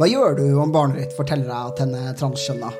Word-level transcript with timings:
Hva 0.00 0.06
gjør 0.08 0.38
du 0.38 0.44
om 0.56 0.70
barnet 0.72 0.96
ditt 0.96 1.12
forteller 1.12 1.50
deg 1.50 1.72
at 1.74 1.80
henne 1.82 1.98
er 2.08 2.14
transkjønna? 2.16 2.70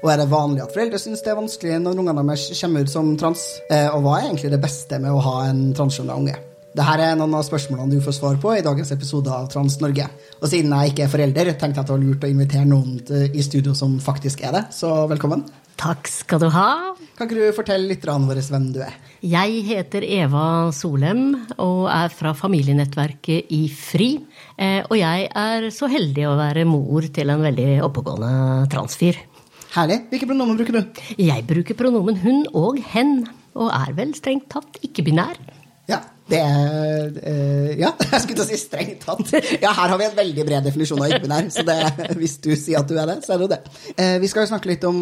Og 0.00 0.08
er 0.10 0.18
det 0.18 0.24
vanlig 0.32 0.64
at 0.64 0.72
foreldre 0.74 0.98
syns 0.98 1.20
det 1.22 1.30
er 1.30 1.36
vanskelig 1.38 1.76
når 1.78 2.00
ungene 2.02 2.24
deres 2.26 2.48
kommer 2.58 2.82
ut 2.82 2.90
som 2.90 3.12
trans? 3.20 3.44
Eh, 3.70 3.86
og 3.94 4.02
hva 4.02 4.16
er 4.16 4.24
egentlig 4.24 4.50
det 4.50 4.58
beste 4.64 4.98
med 4.98 5.14
å 5.14 5.20
ha 5.22 5.36
en 5.52 5.60
transkjønna 5.78 6.16
unge? 6.18 6.34
Dette 6.74 6.96
er 6.98 7.14
noen 7.14 7.36
av 7.38 7.46
spørsmålene 7.46 7.94
du 7.94 8.02
får 8.02 8.16
svar 8.18 8.40
på 8.42 8.56
i 8.56 8.64
dagens 8.66 8.90
episode 8.90 9.30
av 9.30 9.46
Trans-Norge. 9.54 10.08
Og 10.40 10.50
siden 10.50 10.74
jeg 10.74 10.90
ikke 10.90 11.06
er 11.06 11.12
forelder, 11.14 11.52
tenkte 11.52 11.78
jeg 11.78 11.84
at 11.84 11.92
det 11.92 11.94
var 11.94 12.02
lurt 12.08 12.26
å 12.26 12.32
invitere 12.34 12.66
noen 12.66 12.98
i 13.30 13.46
studio 13.46 13.76
som 13.78 13.94
faktisk 14.02 14.42
er 14.42 14.58
det, 14.58 14.64
så 14.74 14.96
velkommen. 15.14 15.46
Takk 15.80 16.08
skal 16.08 16.40
du 16.42 16.48
ha. 16.54 16.94
Kan 17.18 17.28
ikke 17.28 17.38
du 17.40 17.56
fortelle 17.56 17.88
litt 17.90 18.04
våre 18.06 18.42
hvem 18.42 18.70
du 18.74 18.80
er? 18.84 18.94
Jeg 19.24 19.62
heter 19.66 20.04
Eva 20.04 20.70
Solem 20.76 21.34
og 21.56 21.86
er 21.88 22.12
fra 22.12 22.34
familienettverket 22.36 23.50
i 23.54 23.62
FRI. 23.72 24.10
Eh, 24.58 24.82
og 24.84 24.96
jeg 25.00 25.28
er 25.30 25.68
så 25.74 25.88
heldig 25.90 26.26
å 26.28 26.36
være 26.38 26.66
mor 26.68 27.06
til 27.14 27.32
en 27.32 27.44
veldig 27.44 27.68
oppegående 27.86 28.68
transfyr. 28.72 29.18
Herlig. 29.74 30.04
Hvilke 30.12 30.28
pronomen 30.30 30.60
bruker 30.60 30.76
du? 30.76 31.02
Jeg 31.18 31.46
bruker 31.48 31.78
pronomen 31.78 32.20
hun 32.22 32.44
og 32.54 32.78
hen. 32.92 33.24
Og 33.54 33.70
er 33.74 33.94
vel 33.96 34.14
strengt 34.18 34.50
tatt 34.50 34.78
ikke-binær. 34.86 35.38
Det 36.30 36.40
uh, 36.40 37.70
Ja, 37.76 37.90
jeg 38.12 38.20
skulle 38.22 38.38
til 38.38 38.44
å 38.44 38.48
si 38.48 38.58
strengt 38.60 39.04
tatt. 39.04 39.32
Ja, 39.60 39.74
her 39.76 39.92
har 39.92 39.98
vi 40.00 40.06
en 40.06 40.16
veldig 40.16 40.46
bred 40.46 40.64
definisjon 40.68 41.02
av 41.02 41.12
ikke-binær, 41.12 41.50
så 41.52 41.64
det, 41.66 41.76
hvis 42.20 42.38
du 42.44 42.52
sier 42.56 42.80
at 42.80 42.88
du 42.88 42.96
er 43.00 43.10
det, 43.10 43.18
så 43.26 43.34
er 43.34 43.42
det 43.42 43.46
jo 43.46 43.52
det. 43.52 43.60
Uh, 43.98 44.16
vi 44.22 44.30
skal 44.30 44.46
jo 44.46 44.52
snakke 44.54 44.70
litt 44.72 44.86
om 44.88 44.98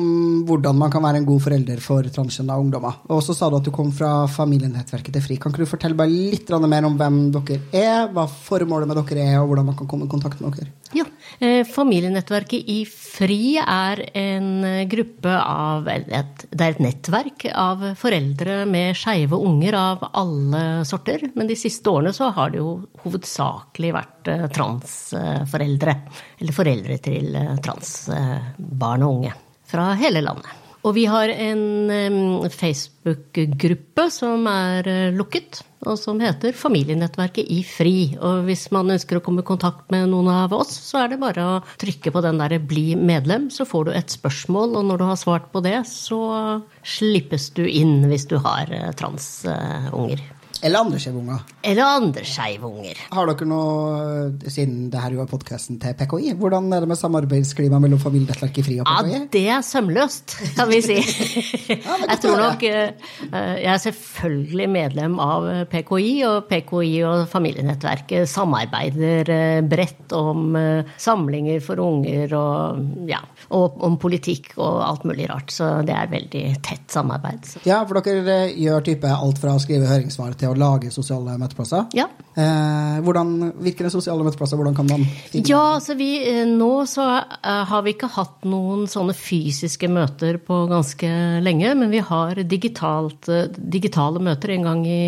hvordan 0.48 0.78
man 0.82 0.92
kan 0.92 1.04
være 1.04 1.22
en 1.22 1.28
god 1.28 1.44
forelder 1.46 1.82
for 1.84 2.10
transkjønna 2.16 2.58
ungdommer. 2.58 2.98
Og 3.14 3.22
så 3.24 3.36
sa 3.38 3.50
du 3.52 3.58
at 3.60 3.68
du 3.68 3.72
kom 3.74 3.92
fra 3.94 4.26
familienettverket 4.30 5.14
til 5.14 5.26
FRI. 5.28 5.38
Kan 5.42 5.54
ikke 5.54 5.66
du 5.66 5.72
fortelle 5.74 5.98
bare 5.98 6.12
litt 6.12 6.50
mer 6.62 6.88
om 6.88 6.98
hvem 6.98 7.24
dere 7.38 7.60
er, 7.70 8.10
hva 8.12 8.26
formålet 8.26 8.90
med 8.90 9.02
dere 9.02 9.28
er, 9.28 9.40
og 9.42 9.52
hvordan 9.52 9.70
man 9.70 9.78
kan 9.78 9.90
komme 9.90 10.08
i 10.08 10.12
kontakt 10.12 10.42
med 10.42 10.58
dere? 10.58 10.81
Ja, 10.92 11.04
eh, 11.40 11.62
Familienettverket 11.68 12.68
i 12.68 12.82
FRI 12.88 13.56
er 13.62 14.02
en 14.18 14.64
gruppe 14.88 15.36
av 15.40 15.88
et, 15.88 16.46
Det 16.50 16.66
er 16.66 16.74
et 16.76 16.82
nettverk 16.84 17.46
av 17.54 17.84
foreldre 17.98 18.62
med 18.68 18.96
skeive 18.98 19.38
unger 19.38 19.76
av 19.78 20.04
alle 20.12 20.84
sorter. 20.88 21.30
Men 21.34 21.48
de 21.48 21.56
siste 21.56 21.88
årene 21.90 22.12
så 22.12 22.30
har 22.36 22.52
det 22.52 22.60
jo 22.60 22.74
hovedsakelig 23.04 23.94
vært 23.96 24.32
eh, 24.32 24.48
transforeldre. 24.52 25.96
Eller 26.40 26.56
foreldre 26.56 26.98
til 27.02 27.36
eh, 27.36 27.54
transbarn 27.64 29.06
og 29.06 29.16
unge 29.16 29.36
fra 29.72 29.92
hele 29.96 30.20
landet. 30.24 30.58
Og 30.82 30.96
vi 30.96 31.04
har 31.06 31.30
en 31.30 32.48
Facebook-gruppe 32.50 34.08
som 34.10 34.48
er 34.50 34.88
eh, 34.90 35.12
lukket, 35.14 35.62
og 35.82 35.98
som 35.98 36.20
heter 36.22 36.54
Familienettverket 36.56 37.48
i 37.50 37.62
FRI. 37.66 37.96
Og 38.22 38.44
hvis 38.46 38.68
man 38.74 38.92
ønsker 38.94 39.18
å 39.18 39.24
komme 39.24 39.42
i 39.42 39.48
kontakt 39.48 39.90
med 39.94 40.10
noen 40.12 40.30
av 40.32 40.54
oss, 40.54 40.74
så 40.86 41.02
er 41.02 41.12
det 41.12 41.22
bare 41.22 41.46
å 41.46 41.56
trykke 41.80 42.12
på 42.14 42.22
den 42.24 42.38
derre 42.38 42.60
'bli 42.60 42.94
medlem', 42.96 43.50
så 43.50 43.66
får 43.68 43.84
du 43.84 43.92
et 43.92 44.10
spørsmål, 44.10 44.76
og 44.78 44.84
når 44.86 44.98
du 44.98 45.04
har 45.04 45.18
svart 45.18 45.50
på 45.52 45.62
det, 45.62 45.82
så 45.88 46.62
slippes 46.84 47.50
du 47.56 47.66
inn 47.66 48.06
hvis 48.10 48.28
du 48.30 48.38
har 48.38 48.70
eh, 48.70 48.92
transunger. 48.92 50.22
Eller 50.62 50.78
andre 50.78 50.98
skeive 51.02 51.18
unger. 51.18 51.40
Eller 51.66 51.88
andre 51.98 52.22
skeive 52.26 52.68
unger. 52.68 52.98
Har 53.10 53.26
dere 53.26 53.46
noe, 53.50 54.28
siden 54.46 54.84
det 54.92 55.00
her 55.02 55.16
jo 55.16 55.22
er 55.24 55.30
podkasten 55.30 55.80
til 55.82 55.96
PKI, 55.98 56.36
hvordan 56.38 56.68
er 56.70 56.84
det 56.84 56.90
med 56.92 57.00
samarbeidsklima 57.00 57.80
mellom 57.82 57.98
Familienettverket 58.02 58.68
FRI 58.68 58.76
og 58.82 58.86
PKI? 58.86 59.10
Ja, 59.16 59.22
det 59.34 59.42
er 59.56 59.64
sømløst, 59.66 60.36
kan 60.54 60.70
vi 60.70 60.78
si. 60.84 60.98
ja, 61.72 61.96
jeg 62.04 62.20
tror 62.22 62.38
nok 62.38 62.62
eh, 62.68 62.92
Jeg 63.32 63.70
er 63.72 63.82
selvfølgelig 63.88 64.68
medlem 64.70 65.18
av 65.22 65.48
PKI, 65.72 66.12
og 66.28 66.46
PKI 66.50 66.94
og 67.10 67.24
Familienettverket 67.32 68.30
samarbeider 68.30 69.34
eh, 69.34 69.58
bredt 69.66 70.14
om 70.14 70.54
eh, 70.58 70.94
samlinger 70.94 71.58
for 71.64 71.82
unger 71.82 72.36
og 72.38 73.10
ja, 73.10 73.18
og 73.50 73.82
om 73.82 73.98
politikk 73.98 74.52
og 74.60 74.78
alt 74.86 75.10
mulig 75.10 75.26
rart. 75.32 75.50
Så 75.50 75.72
det 75.86 75.98
er 75.98 76.14
veldig 76.14 76.46
tett 76.62 76.86
samarbeid. 76.92 77.50
Ja, 77.66 77.82
for 77.88 77.98
dere 77.98 78.44
gjør 78.54 78.86
type 78.86 79.10
alt 79.10 79.42
fra 79.42 79.58
å 79.58 79.62
skrive 79.62 79.90
høringssvar 79.90 80.38
til 80.38 80.51
å 80.51 80.51
lage 80.58 80.90
sosiale 80.92 81.36
møteplasser. 81.40 81.88
Ja. 81.96 82.06
Eh, 82.32 82.98
hvordan 83.04 83.52
virker 83.60 83.86
det 83.86 83.92
sosiale 83.92 84.24
møteplasser? 84.24 84.56
Hvordan 84.56 84.76
kan 84.76 84.88
man 84.88 85.06
Ja, 85.34 85.76
altså 85.76 85.96
vi, 85.98 86.22
eh, 86.24 86.46
Nå 86.48 86.86
så 86.88 87.04
uh, 87.04 87.64
har 87.68 87.82
vi 87.84 87.92
ikke 87.92 88.10
hatt 88.14 88.46
noen 88.48 88.86
sånne 88.90 89.14
fysiske 89.16 89.88
møter 89.92 90.38
på 90.42 90.62
ganske 90.70 91.08
lenge, 91.44 91.74
men 91.78 91.90
vi 91.92 92.00
har 92.04 92.40
digitalt, 92.48 93.28
uh, 93.28 93.48
digitale 93.56 94.22
møter 94.22 94.54
en 94.54 94.68
gang 94.68 94.86
i 94.86 95.04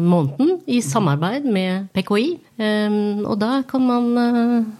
måneden 0.00 0.60
i 0.66 0.80
samarbeid 0.84 1.46
med 1.50 1.90
PKI. 1.94 2.38
Um, 2.60 3.24
og 3.24 3.38
da 3.40 3.62
kan 3.68 3.86
man 3.86 4.10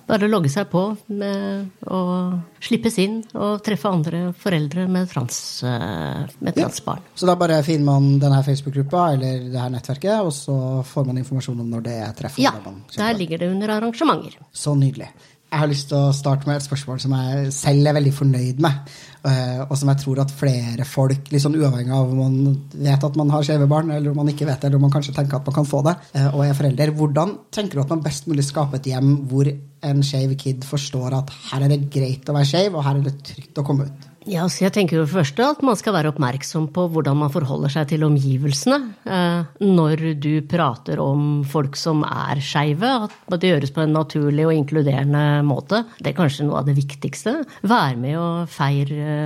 bare 0.06 0.28
logge 0.28 0.50
seg 0.53 0.69
på 0.72 0.91
med, 1.09 1.70
og 1.88 2.38
slippes 2.60 2.98
inn 3.00 3.21
og 3.34 3.62
treffe 3.65 3.88
andre 3.88 4.22
foreldre 4.37 4.87
med, 4.91 5.09
trans, 5.10 5.38
med 5.65 6.56
transbarn. 6.56 7.03
Ja. 7.06 7.16
Så 7.22 7.28
da 7.31 7.37
bare 7.41 7.62
finner 7.66 7.87
man 7.88 8.12
denne 8.21 8.43
Facebook-gruppa 8.47 9.06
eller 9.15 9.48
det 9.48 9.60
her 9.60 9.72
nettverket? 9.72 10.21
og 10.21 10.32
så 10.34 10.54
får 10.87 11.09
man 11.09 11.20
informasjon 11.20 11.60
om 11.65 11.69
når 11.72 11.84
det 11.87 11.99
er 12.04 12.16
treff. 12.19 12.38
Ja, 12.43 12.54
der 12.97 13.19
ligger 13.19 13.41
det 13.41 13.50
under 13.50 13.76
arrangementer. 13.78 14.37
Så 14.53 14.75
nydelig. 14.78 15.10
Jeg 15.50 15.59
har 15.59 15.66
lyst 15.66 15.88
til 15.91 15.99
å 15.99 16.12
starte 16.15 16.47
med 16.47 16.60
et 16.60 16.66
spørsmål 16.66 17.00
som 17.03 17.15
jeg 17.16 17.49
selv 17.54 17.91
er 17.91 17.97
veldig 17.97 18.12
fornøyd 18.15 18.60
med. 18.62 18.93
Eh, 19.20 19.60
og 19.66 19.75
som 19.76 19.91
jeg 19.92 20.00
tror 20.00 20.22
at 20.22 20.31
flere 20.32 20.84
folk, 20.88 21.28
sånn 21.42 21.58
uavhengig 21.60 21.92
av 21.92 22.08
om 22.08 22.20
man 22.22 22.54
vet 22.72 23.04
at 23.04 23.19
man 23.20 23.32
har 23.34 23.44
skeive 23.44 23.69
barn, 23.69 23.92
eller 23.92 24.14
om 24.14 24.20
man 24.22 24.31
ikke 24.32 24.48
vet 24.48 24.62
det, 24.62 24.70
eller 24.70 24.81
om 24.81 24.86
man 24.86 24.94
kanskje 24.94 25.14
tenker 25.16 25.36
at 25.36 25.50
man 25.50 25.58
kan 25.58 25.69
få 25.69 25.82
det, 25.84 25.97
eh, 26.16 26.28
og 26.31 26.44
er 26.47 26.56
forelder, 26.56 26.94
hvordan 26.97 27.34
tenker 27.53 27.76
du 27.76 27.84
at 27.84 27.92
man 27.92 28.04
best 28.06 28.31
mulig 28.31 28.47
skaper 28.48 28.81
et 28.81 28.88
hjem 28.94 29.12
hvor 29.28 29.50
en 29.91 30.04
skeiv 30.04 30.32
kid 30.41 30.64
forstår 30.69 31.19
at 31.19 31.34
her 31.50 31.66
er 31.66 31.75
det 31.75 31.82
greit 31.92 32.28
å 32.28 32.36
være 32.36 32.48
skeiv, 32.48 32.76
og 32.76 32.86
her 32.86 32.97
er 32.97 33.10
det 33.10 33.19
trygt 33.28 33.60
å 33.60 33.66
komme 33.66 33.91
ut? 33.91 34.09
Ja, 34.28 34.44
så 34.53 34.66
jeg 34.66 34.75
tenker 34.75 34.98
jo 34.98 35.06
først 35.08 35.38
at 35.41 35.62
Man 35.64 35.78
skal 35.81 35.94
være 35.97 36.10
oppmerksom 36.12 36.66
på 36.75 36.84
hvordan 36.92 37.16
man 37.22 37.32
forholder 37.32 37.72
seg 37.72 37.88
til 37.92 38.04
omgivelsene 38.04 38.78
eh, 39.08 39.47
når 39.64 40.04
du 40.20 40.32
prater 40.50 41.00
om 41.00 41.41
folk 41.48 41.78
som 41.81 42.03
er 42.04 42.42
skeive. 42.44 42.91
At 43.08 43.41
det 43.41 43.54
gjøres 43.54 43.72
på 43.72 43.84
en 43.84 43.97
naturlig 43.97 44.44
og 44.44 44.54
inkluderende 44.58 45.41
måte. 45.47 45.84
Det 45.98 46.12
er 46.12 46.19
kanskje 46.19 46.48
noe 46.48 46.60
av 46.60 46.69
det 46.69 46.76
viktigste. 46.76 47.38
Være 47.64 47.97
med 48.00 48.19
og 48.20 48.53
feire 48.53 49.16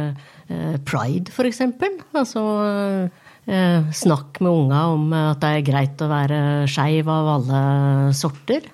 eh, 0.47 0.79
pride, 0.87 1.35
f.eks. 1.35 1.65
Altså 2.15 2.45
eh, 3.51 3.91
snakk 3.99 4.39
med 4.45 4.53
unga 4.53 4.85
om 4.95 5.11
at 5.25 5.43
det 5.43 5.51
er 5.57 5.67
greit 5.73 6.07
å 6.07 6.11
være 6.13 6.41
skeiv 6.71 7.11
av 7.11 7.33
alle 7.39 7.65
sorter. 8.15 8.71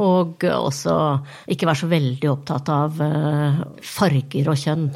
Og 0.00 0.46
også 0.48 0.94
ikke 1.52 1.68
være 1.68 1.80
så 1.82 1.88
veldig 1.90 2.30
opptatt 2.32 2.72
av 2.72 3.02
eh, 3.04 3.60
farger 3.84 4.48
og 4.48 4.58
kjønn, 4.62 4.88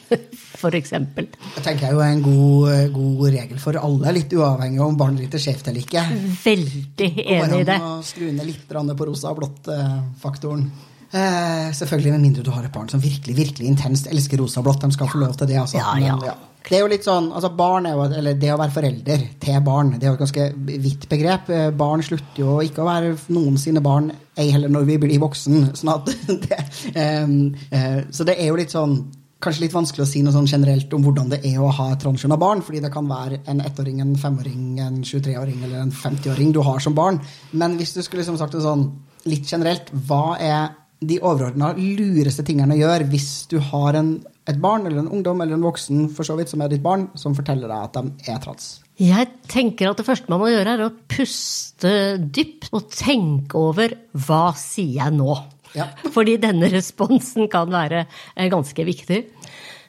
f.eks. 0.60 0.94
Det 0.94 1.64
tenker 1.64 1.88
jeg 1.88 1.96
jo 1.96 2.04
er 2.04 2.12
en 2.12 2.24
god, 2.24 2.94
god, 2.94 3.26
regel 3.34 3.60
for 3.62 3.80
alle, 3.80 4.14
litt 4.14 4.32
uavhengig 4.38 4.82
om 4.84 4.96
barnet 5.00 5.26
ditt 5.26 5.36
er 5.40 5.44
skjevt 5.48 5.70
eller 5.72 5.82
ikke. 5.82 6.06
Veldig 6.44 7.12
enig 7.24 7.60
i 7.64 7.68
det. 7.68 7.78
Å 7.82 8.00
skru 8.06 8.30
ned 8.30 8.46
litt 8.46 8.66
på 8.70 9.08
rosa 9.10 9.34
og 9.34 9.40
blått-faktoren. 9.42 10.66
Eh, 11.14 11.68
selvfølgelig 11.74 12.10
med 12.16 12.24
mindre 12.24 12.42
du 12.42 12.50
har 12.50 12.64
et 12.66 12.74
barn 12.74 12.88
som 12.90 13.02
virkelig 13.02 13.36
virkelig 13.36 13.68
intenst 13.70 14.08
elsker 14.10 14.40
rosa 14.42 14.58
og 14.60 14.66
blått. 14.66 14.82
De 14.82 14.96
skal 14.96 15.10
få 15.10 15.20
lov 15.22 15.36
til 15.38 15.50
det. 15.50 15.60
Altså. 15.62 15.78
Ja, 15.78 15.94
ja. 16.02 16.16
Men, 16.18 16.26
ja. 16.30 16.53
Det 16.64 16.78
er 16.78 16.80
jo 16.80 16.88
litt 16.88 17.04
sånn, 17.04 17.26
altså 17.36 17.50
barn 17.52 17.84
er 17.88 17.96
jo, 17.96 18.04
eller 18.08 18.38
Det 18.40 18.52
å 18.54 18.60
være 18.60 18.72
forelder 18.72 19.24
til 19.42 19.58
barn 19.64 19.90
det 19.98 20.06
er 20.06 20.12
jo 20.12 20.16
et 20.16 20.22
ganske 20.22 20.46
vidt 20.86 21.08
begrep. 21.10 21.50
Eh, 21.52 21.66
barn 21.76 22.04
slutter 22.04 22.40
jo 22.40 22.54
ikke 22.64 22.80
å 22.84 22.88
være 22.88 23.10
noen 23.36 23.58
sine 23.60 23.82
barn, 23.84 24.08
ei 24.40 24.48
heller 24.54 24.72
når 24.72 24.86
vi 24.88 24.96
blir 25.02 25.20
voksen. 25.22 25.68
Sånn 25.76 25.92
at 25.92 26.08
det, 26.46 26.62
um, 26.96 27.36
uh, 27.68 28.00
så 28.08 28.24
det 28.26 28.38
er 28.38 28.48
jo 28.48 28.56
litt 28.58 28.72
sånn 28.72 28.96
kanskje 29.44 29.66
litt 29.66 29.74
vanskelig 29.74 30.06
å 30.06 30.08
si 30.08 30.22
noe 30.24 30.32
sånn 30.32 30.48
generelt 30.48 30.92
om 30.96 31.02
hvordan 31.04 31.34
det 31.34 31.42
er 31.44 31.58
å 31.60 31.72
ha 31.76 31.90
et 31.92 32.00
transkjønna 32.00 32.38
barn, 32.40 32.62
fordi 32.64 32.80
det 32.80 32.90
kan 32.94 33.08
være 33.10 33.42
en 33.50 33.60
ettåring, 33.60 34.00
en 34.00 34.14
femåring, 34.16 34.62
en 34.80 35.02
23-åring 35.04 35.66
eller 35.66 35.82
en 35.82 35.92
50-åring 35.92 36.54
du 36.54 36.62
har 36.64 36.80
som 36.80 36.96
barn. 36.96 37.20
Men 37.52 37.76
hvis 37.76 37.92
du 37.92 38.00
skulle 38.00 38.22
liksom 38.22 38.38
sagt 38.40 38.56
det 38.56 38.64
sånn 38.64 38.86
litt 39.28 39.50
generelt, 39.50 39.92
hva 40.08 40.38
er 40.40 40.72
de 41.08 41.20
overordna 41.22 41.72
lureste 41.76 42.44
tingene 42.46 42.76
å 42.76 42.80
gjøre 42.80 43.08
hvis 43.12 43.46
du 43.50 43.58
har 43.72 43.98
en 43.98 44.16
et 44.44 44.60
barn 44.60 44.84
eller 44.84 45.00
en 45.00 45.12
ungdom 45.16 45.40
eller 45.40 45.56
en 45.56 45.64
voksen 45.64 46.08
for 46.12 46.26
så 46.26 46.36
vidt, 46.36 46.50
som 46.52 46.62
er 46.64 46.72
ditt 46.72 46.84
barn, 46.84 47.08
som 47.16 47.36
forteller 47.36 47.70
deg 47.70 47.86
at 47.86 47.96
de 47.96 48.32
er 48.32 48.42
trans? 48.44 48.66
Jeg 49.00 49.30
tenker 49.50 49.90
at 49.90 49.98
det 49.98 50.06
første 50.06 50.30
man 50.30 50.42
må 50.42 50.50
gjøre, 50.52 50.76
er 50.76 50.84
å 50.84 50.92
puste 51.10 51.94
dypt 52.20 52.68
og 52.76 52.90
tenke 52.92 53.58
over 53.58 53.96
hva 54.26 54.50
sier 54.58 55.00
jeg 55.00 55.16
nå? 55.16 55.38
Ja. 55.74 55.88
Fordi 56.14 56.36
denne 56.42 56.68
responsen 56.72 57.48
kan 57.52 57.72
være 57.72 58.04
eh, 58.04 58.50
ganske 58.52 58.86
viktig. 58.86 59.24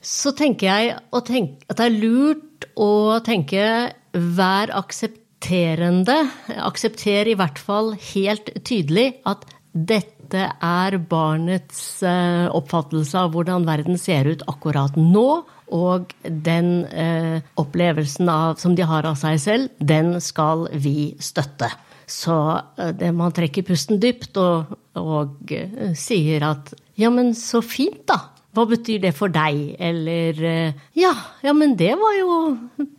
Så 0.05 0.33
tenker 0.37 0.69
jeg 0.69 0.95
at 0.95 1.29
det 1.29 1.85
er 1.85 1.99
lurt 1.99 2.67
å 2.79 3.19
tenke 3.25 3.67
vær 4.15 4.71
aksepterende. 4.79 6.17
Aksepter 6.63 7.27
i 7.29 7.37
hvert 7.37 7.59
fall 7.61 7.93
helt 8.13 8.53
tydelig 8.65 9.11
at 9.27 9.45
dette 9.75 10.14
er 10.43 10.97
barnets 11.09 12.03
eh, 12.05 12.45
oppfattelse 12.51 13.19
av 13.19 13.33
hvordan 13.33 13.67
verden 13.67 13.99
ser 14.01 14.27
ut 14.29 14.43
akkurat 14.51 14.97
nå. 14.99 15.27
Og 15.75 16.11
den 16.23 16.85
eh, 16.93 17.41
opplevelsen 17.57 18.29
av, 18.29 18.59
som 18.61 18.75
de 18.77 18.85
har 18.85 19.07
av 19.09 19.17
seg 19.17 19.39
selv, 19.41 19.73
den 19.79 20.19
skal 20.21 20.67
vi 20.77 21.15
støtte. 21.17 21.71
Så 22.05 22.35
eh, 22.77 22.93
det, 22.97 23.11
man 23.17 23.33
trekker 23.33 23.65
pusten 23.65 23.99
dypt 24.01 24.37
og, 24.37 24.75
og 24.99 25.51
uh, 25.51 25.91
sier 25.97 26.45
at 26.45 26.73
ja, 26.95 27.09
men 27.11 27.33
så 27.35 27.63
fint, 27.65 28.05
da. 28.07 28.34
Hva 28.55 28.65
betyr 28.69 29.01
det 29.03 29.11
for 29.17 29.33
deg? 29.33 29.75
Eller 29.83 30.39
ja, 30.95 31.11
ja, 31.43 31.53
men 31.57 31.75
det 31.79 31.91
var 31.99 32.15
jo 32.15 32.37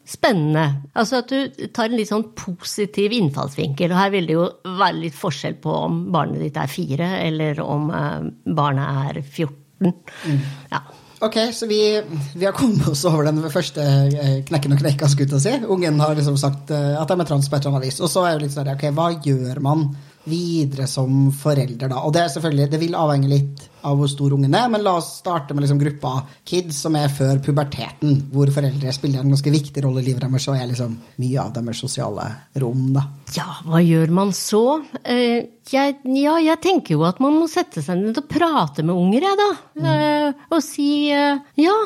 spennende. 0.06 0.66
Altså 0.92 1.22
at 1.22 1.32
du 1.32 1.68
tar 1.72 1.88
en 1.88 1.96
litt 1.96 2.10
sånn 2.10 2.28
positiv 2.36 3.14
innfallsvinkel. 3.16 3.94
Og 3.94 4.00
her 4.02 4.12
vil 4.14 4.28
det 4.28 4.36
jo 4.36 4.44
være 4.66 5.00
litt 5.06 5.16
forskjell 5.16 5.56
på 5.64 5.78
om 5.86 6.04
barnet 6.14 6.44
ditt 6.44 6.60
er 6.60 6.70
fire, 6.70 7.10
eller 7.24 7.64
om 7.64 7.88
barnet 7.90 9.08
er 9.16 9.22
14. 9.24 9.56
Mm. 9.80 10.38
Ja. 10.70 10.84
Ok, 11.20 11.36
så 11.52 11.66
vi, 11.66 12.02
vi, 12.34 12.44
har 12.44 12.52
kommet 12.52 12.88
oss 12.88 13.04
over 13.08 13.24
den 13.24 13.40
første 13.50 13.80
eh, 13.80 14.34
knekken 14.44 14.74
og 14.76 14.82
kneika, 14.82 15.08
skulle 15.08 15.38
jeg 15.38 15.44
si. 15.46 15.54
Ungen 15.72 16.00
har 16.02 16.12
liksom 16.16 16.36
sagt 16.40 16.70
eh, 16.74 16.92
at 17.00 17.08
de 17.08 17.16
er 17.16 17.28
trans 17.28 17.48
på 17.48 17.56
et 17.56 17.64
eller 17.64 17.78
annet 17.78 17.88
vis. 17.88 18.02
Og 18.04 18.12
så 18.12 18.26
er 18.26 18.36
jo 18.36 18.42
litt 18.44 18.52
sånn, 18.52 18.68
ok, 18.74 18.84
hva 18.96 19.08
gjør 19.24 19.62
man 19.64 19.86
videre 20.26 20.86
som 20.90 21.30
forelder, 21.34 21.90
da? 21.90 22.02
Og 22.04 22.14
det 22.14 22.22
er 22.24 22.30
selvfølgelig, 22.34 22.68
det 22.72 22.80
vil 22.82 22.96
avhenge 22.98 23.30
litt 23.30 23.64
av 23.86 23.98
hvor 23.98 24.10
stor 24.10 24.34
ungen 24.34 24.54
er, 24.58 24.66
men 24.72 24.82
la 24.82 24.96
oss 24.98 25.12
starte 25.20 25.54
med 25.54 25.62
liksom 25.62 25.78
gruppa 25.78 26.12
kids 26.48 26.80
som 26.82 26.96
er 26.98 27.12
før 27.12 27.38
puberteten, 27.44 28.16
hvor 28.32 28.50
foreldre 28.54 28.94
spiller 28.94 29.22
en 29.22 29.34
ganske 29.34 29.52
viktig 29.54 29.84
rolle 29.84 30.02
i 30.02 30.08
livet 30.08 30.24
deres 30.24 30.48
og 30.50 30.58
er 30.58 30.70
liksom 30.72 30.96
mye 31.22 31.42
av 31.44 31.52
deres 31.54 31.82
sosiale 31.84 32.26
rom, 32.62 32.88
da. 32.96 33.04
Ja, 33.36 33.60
hva 33.66 33.82
gjør 33.84 34.14
man 34.18 34.32
så? 34.36 34.64
Uh, 35.06 35.38
jeg, 35.70 35.98
ja, 36.16 36.38
jeg 36.42 36.62
tenker 36.64 36.96
jo 36.96 37.06
at 37.06 37.22
man 37.22 37.38
må 37.38 37.46
sette 37.50 37.84
seg 37.84 38.00
ned 38.00 38.18
og 38.18 38.26
prate 38.30 38.86
med 38.86 38.96
unger, 38.96 39.28
jeg, 39.30 39.38
da. 39.42 39.52
Uh, 39.86 40.48
og 40.50 40.60
si 40.64 40.90
uh, 41.14 41.38
ja. 41.60 41.76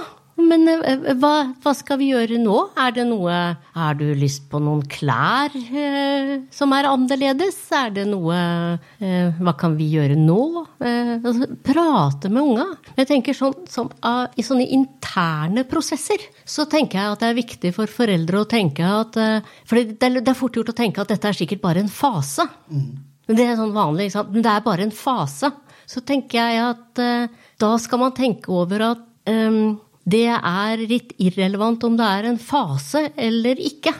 Men 0.40 0.68
eh, 0.70 1.10
hva, 1.20 1.32
hva, 1.62 1.72
skal 1.76 1.98
vi 2.00 2.10
gjøre 2.12 2.38
nå? 2.40 2.56
Er 2.80 2.94
det 2.96 3.06
noe 3.08 3.36
Har 3.74 3.98
du 3.98 4.06
lyst 4.18 4.46
på 4.50 4.60
noen 4.62 4.82
klær 4.90 5.54
eh, 5.54 6.32
som 6.54 6.74
er 6.76 6.88
annerledes? 6.90 7.58
Er 7.76 7.92
det 7.96 8.06
noe 8.10 8.38
eh, 9.00 9.40
Hva 9.40 9.54
kan 9.60 9.76
vi 9.78 9.90
gjøre 9.94 10.18
nå? 10.18 10.40
Eh, 10.78 11.12
altså, 11.18 11.50
prate 11.66 12.30
med 12.32 12.42
unga. 12.42 12.66
Jeg 12.98 13.10
tenker 13.10 13.36
sånn, 13.36 13.56
som, 13.70 13.90
uh, 14.04 14.26
I 14.38 14.44
sånne 14.46 14.68
interne 14.74 15.64
prosesser 15.68 16.22
så 16.44 16.66
tenker 16.70 17.00
jeg 17.00 17.14
at 17.14 17.22
det 17.22 17.30
er 17.30 17.38
viktig 17.38 17.74
for 17.76 17.90
foreldre 17.90 18.42
å 18.42 18.48
tenke 18.50 18.86
at 18.86 19.18
uh, 19.20 19.52
For 19.68 19.80
det, 19.80 19.98
det, 20.00 20.24
er 20.24 20.38
fort 20.38 20.56
gjort 20.56 20.72
å 20.72 20.76
tenke 20.76 21.02
at 21.02 21.12
dette 21.12 21.30
er 21.30 21.36
sikkert 21.36 21.62
bare 21.64 21.84
en 21.84 21.92
fase. 21.92 22.46
Mm. 22.70 22.90
Det 23.30 23.44
er 23.46 23.58
sånn 23.58 23.74
vanlig, 23.74 24.10
Men 24.32 24.42
det 24.42 24.50
er 24.52 24.64
bare 24.64 24.86
en 24.86 24.94
fase. 24.94 25.52
Så 25.90 26.02
tenker 26.06 26.40
jeg 26.40 26.64
at 26.64 27.02
uh, 27.02 27.46
da 27.60 27.76
skal 27.82 28.02
man 28.02 28.16
tenke 28.16 28.52
over 28.54 28.86
at 28.92 29.06
um, 29.30 29.78
det 30.10 30.28
er 30.34 30.84
litt 30.90 31.14
irrelevant 31.20 31.84
om 31.86 31.96
det 31.98 32.06
er 32.06 32.28
en 32.30 32.40
fase 32.40 33.08
eller 33.18 33.60
ikke. 33.60 33.94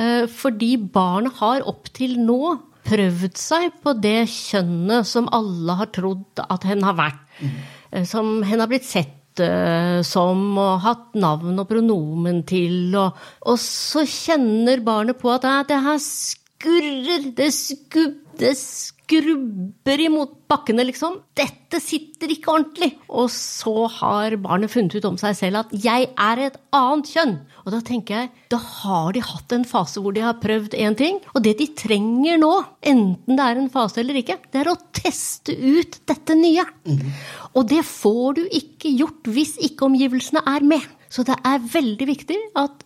Eh, 0.00 0.24
fordi 0.30 0.74
barnet 0.78 1.36
har 1.40 1.66
opp 1.68 1.90
til 1.94 2.16
nå 2.20 2.56
prøvd 2.84 3.36
seg 3.40 3.76
på 3.84 3.94
det 3.96 4.24
kjønnet 4.30 5.08
som 5.08 5.28
alle 5.32 5.76
har 5.78 5.90
trodd 5.94 6.42
at 6.44 6.66
hen 6.68 6.84
har 6.84 6.96
vært. 6.98 7.20
Mm. 7.40 7.54
Som 8.08 8.34
hen 8.44 8.60
har 8.60 8.70
blitt 8.70 8.86
sett 8.88 9.40
eh, 9.42 10.00
som 10.06 10.42
og 10.60 10.82
hatt 10.84 11.16
navn 11.18 11.58
og 11.62 11.68
pronomen 11.70 12.42
til. 12.48 12.94
Og, 13.00 13.16
og 13.48 13.60
så 13.60 14.04
kjenner 14.08 14.84
barnet 14.84 15.20
på 15.20 15.32
at 15.32 15.46
det 15.70 15.80
her 15.86 16.00
skurrer, 16.02 17.30
det, 17.36 17.50
skub, 17.56 18.20
det 18.40 18.54
skrubber 19.04 20.00
imot 20.00 20.32
bakkene, 20.48 20.84
liksom. 20.88 21.18
Dette 21.36 21.80
sitter 21.82 22.32
ikke 22.32 22.52
ordentlig. 22.52 22.90
Og 23.12 23.28
så 23.32 23.86
har 23.98 24.36
barnet 24.42 24.72
funnet 24.72 24.96
ut 24.96 25.08
om 25.08 25.18
seg 25.20 25.36
selv 25.36 25.64
at 25.64 25.72
'jeg 25.72 26.08
er 26.16 26.38
et 26.38 26.56
annet 26.72 27.10
kjønn'. 27.12 27.38
Og 27.66 27.72
da 27.72 27.80
tenker 27.80 28.14
jeg, 28.14 28.30
da 28.50 28.56
har 28.56 29.12
de 29.12 29.20
hatt 29.20 29.52
en 29.52 29.64
fase 29.64 30.00
hvor 30.00 30.14
de 30.14 30.20
har 30.20 30.40
prøvd 30.40 30.74
én 30.74 30.96
ting. 30.96 31.20
Og 31.34 31.42
det 31.42 31.58
de 31.58 31.66
trenger 31.66 32.38
nå, 32.38 32.64
enten 32.82 33.36
det 33.36 33.44
er 33.44 33.56
en 33.56 33.70
fase 33.70 34.00
eller 34.00 34.14
ikke, 34.14 34.38
det 34.52 34.60
er 34.60 34.72
å 34.72 34.80
teste 34.92 35.52
ut 35.52 36.00
dette 36.06 36.34
nye. 36.34 36.64
Mm. 36.86 37.12
Og 37.56 37.68
det 37.68 37.84
får 37.84 38.34
du 38.34 38.44
ikke 38.48 38.96
gjort 38.96 39.24
hvis 39.24 39.56
ikke 39.58 39.86
omgivelsene 39.86 40.42
er 40.46 40.60
med. 40.60 40.82
Så 41.10 41.24
det 41.24 41.36
er 41.44 41.58
veldig 41.58 42.06
viktig 42.06 42.36
at 42.56 42.84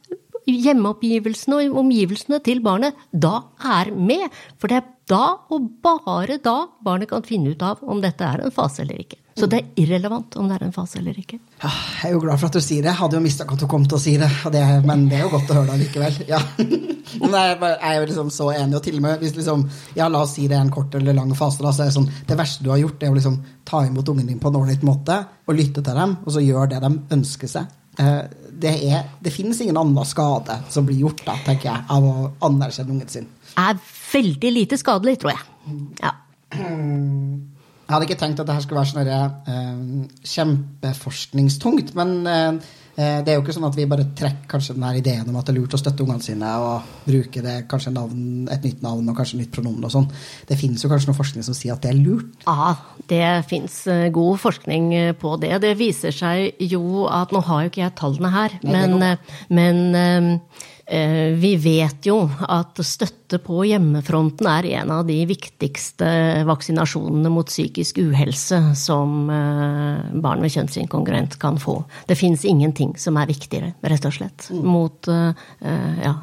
hjemmeoppgivelsene 0.49 1.61
og 1.69 1.81
omgivelsene 1.85 2.41
til 2.45 2.63
barnet 2.65 2.97
da 3.13 3.43
er 3.59 3.93
med. 3.95 4.29
For 4.59 4.71
det 4.71 4.81
er 4.81 4.89
da, 5.09 5.25
og 5.55 5.71
bare 5.85 6.37
da, 6.45 6.59
barnet 6.85 7.09
kan 7.11 7.25
finne 7.25 7.55
ut 7.55 7.65
av 7.65 7.81
om 7.83 8.01
dette 8.03 8.25
er 8.25 8.45
en 8.45 8.53
fase 8.55 8.83
eller 8.85 9.01
ikke. 9.01 9.21
Så 9.39 9.47
det 9.47 9.61
er 9.61 9.83
irrelevant 9.85 10.35
om 10.41 10.49
det 10.51 10.57
er 10.57 10.65
en 10.67 10.75
fase 10.75 10.99
eller 10.99 11.17
ikke. 11.19 11.39
Ja, 11.63 11.71
jeg 11.71 12.09
er 12.11 12.15
jo 12.17 12.23
glad 12.25 12.41
for 12.41 12.51
at 12.51 12.59
du 12.59 12.65
sier 12.65 12.83
det. 12.83 12.91
Jeg 12.91 13.01
hadde 13.01 13.19
jo 13.19 13.25
mistanke 13.25 13.55
at 13.55 13.63
du 13.63 13.69
kom 13.71 13.87
til 13.87 13.99
å 13.99 14.03
si 14.03 14.17
det. 14.21 14.29
det 14.53 14.65
men 14.89 15.07
det 15.09 15.21
er 15.21 15.27
jo 15.27 15.31
godt 15.37 15.53
å 15.55 15.61
høre 15.61 15.77
det 15.77 15.87
likevel. 15.87 16.19
Ja. 16.29 16.43
Men 17.19 17.33
jeg 17.33 17.79
er 17.89 17.95
jo 17.97 18.03
liksom 18.11 18.29
så 18.31 18.51
enig, 18.53 18.77
og 18.77 18.83
til 18.85 18.99
og 18.99 19.03
med 19.07 19.23
hvis 19.23 19.33
liksom, 19.39 19.63
ja, 19.97 20.11
la 20.13 20.21
oss 20.27 20.35
si 20.37 20.45
det 20.47 20.59
er 20.59 20.61
en 20.61 20.73
kort 20.73 20.93
eller 20.95 21.17
lang 21.17 21.31
fase, 21.35 21.63
da, 21.65 21.73
så 21.73 21.87
er 21.87 21.89
det 21.89 21.97
sånn, 21.97 22.11
det 22.29 22.37
verste 22.37 22.67
du 22.67 22.69
har 22.69 22.83
gjort, 22.83 23.01
er 23.01 23.15
å 23.15 23.17
liksom 23.17 23.39
ta 23.67 23.81
imot 23.87 24.11
ungen 24.13 24.29
din 24.29 24.43
på 24.43 24.53
en 24.53 24.59
ålreit 24.61 24.85
måte 24.87 25.17
og 25.49 25.57
lytte 25.57 25.81
til 25.81 25.97
dem, 25.97 26.19
og 26.21 26.35
så 26.37 26.45
gjør 26.45 26.69
det 26.75 26.83
de 26.85 26.93
ønsker 27.17 27.51
seg. 27.51 27.73
Det, 28.59 28.73
er, 28.91 29.05
det 29.23 29.31
finnes 29.35 29.61
ingen 29.63 29.79
annen 29.79 30.09
skade 30.09 30.57
som 30.73 30.87
blir 30.89 30.99
gjort 31.05 31.23
da, 31.27 31.37
tenker 31.47 31.71
jeg, 31.71 31.85
av 31.95 32.07
å 32.09 32.31
anerkjenne 32.49 32.97
ungen 32.97 33.13
sin. 33.13 33.29
Er 33.59 33.79
veldig 34.13 34.51
lite 34.55 34.79
skadelig, 34.81 35.19
tror 35.23 35.37
jeg. 35.37 35.45
Ja. 36.03 36.15
Jeg 36.59 37.95
hadde 37.95 38.09
ikke 38.09 38.19
tenkt 38.21 38.43
at 38.43 38.49
det 38.49 38.57
her 38.57 38.65
skulle 38.65 38.83
være 38.83 38.91
sånn 38.93 39.07
uh, 39.49 40.25
kjempeforskningstungt, 40.35 41.95
men 41.97 42.19
uh, 42.29 42.75
det 42.99 43.31
er 43.31 43.37
jo 43.37 43.43
ikke 43.45 43.55
sånn 43.55 43.69
at 43.69 43.77
vi 43.79 43.87
bare 43.87 44.09
trekker 44.19 44.49
kanskje 44.51 44.75
den 44.75 44.87
her 44.89 44.97
ideen 44.99 45.29
om 45.31 45.37
at 45.39 45.47
det 45.47 45.53
er 45.55 45.59
lurt 45.61 45.77
å 45.77 45.79
støtte 45.79 46.03
ungene 46.03 46.25
sine 46.25 46.55
og 46.59 46.89
bruke 47.05 47.43
det, 47.45 47.57
kanskje 47.71 47.93
navn, 47.95 48.25
et 48.51 48.65
nytt 48.67 48.81
navn 48.83 49.13
og 49.13 49.21
kanskje 49.21 49.39
nytt 49.39 49.53
pronomen 49.55 49.87
og 49.87 49.93
sånn. 49.95 50.09
Det 50.49 50.59
finnes 50.59 50.83
jo 50.83 50.91
kanskje 50.91 51.13
noe 51.13 51.19
forskning 51.19 51.47
som 51.47 51.55
sier 51.55 51.77
at 51.77 51.85
det 51.85 51.93
er 51.93 52.01
lurt? 52.01 52.43
Ja, 52.49 52.75
det 53.11 53.29
fins 53.51 53.85
god 54.15 54.43
forskning 54.43 54.91
på 55.21 55.37
det. 55.45 55.53
Det 55.63 55.77
viser 55.79 56.15
seg 56.15 56.59
jo 56.67 57.07
at 57.07 57.31
Nå 57.35 57.45
har 57.47 57.63
jo 57.63 57.71
ikke 57.71 57.85
jeg 57.85 57.97
tallene 57.99 58.33
her, 58.35 58.59
men, 58.67 58.99
men 59.55 59.79
Eh, 59.99 60.78
vi 61.37 61.51
vet 61.61 62.07
jo 62.09 62.23
at 62.49 62.79
støtte 62.87 63.37
på 63.45 63.61
hjemmefronten 63.69 64.47
er 64.49 64.69
en 64.79 64.93
av 64.95 65.03
de 65.09 65.19
viktigste 65.29 66.09
vaksinasjonene 66.49 67.29
mot 67.33 67.51
psykisk 67.51 68.01
uhelse 68.01 68.61
som 68.79 69.29
eh, 69.29 70.09
barn 70.17 70.41
med 70.41 70.55
kjønnsinkongruent 70.55 71.37
kan 71.43 71.61
få. 71.61 71.83
Det 72.09 72.17
fins 72.17 72.47
ingenting 72.49 72.95
som 72.97 73.21
er 73.21 73.29
viktigere, 73.29 73.75
rett 73.85 74.09
og 74.09 74.17
slett, 74.17 74.49
mm. 74.49 74.65
mot, 74.65 75.13
eh, 75.13 76.03
ja, 76.07 76.15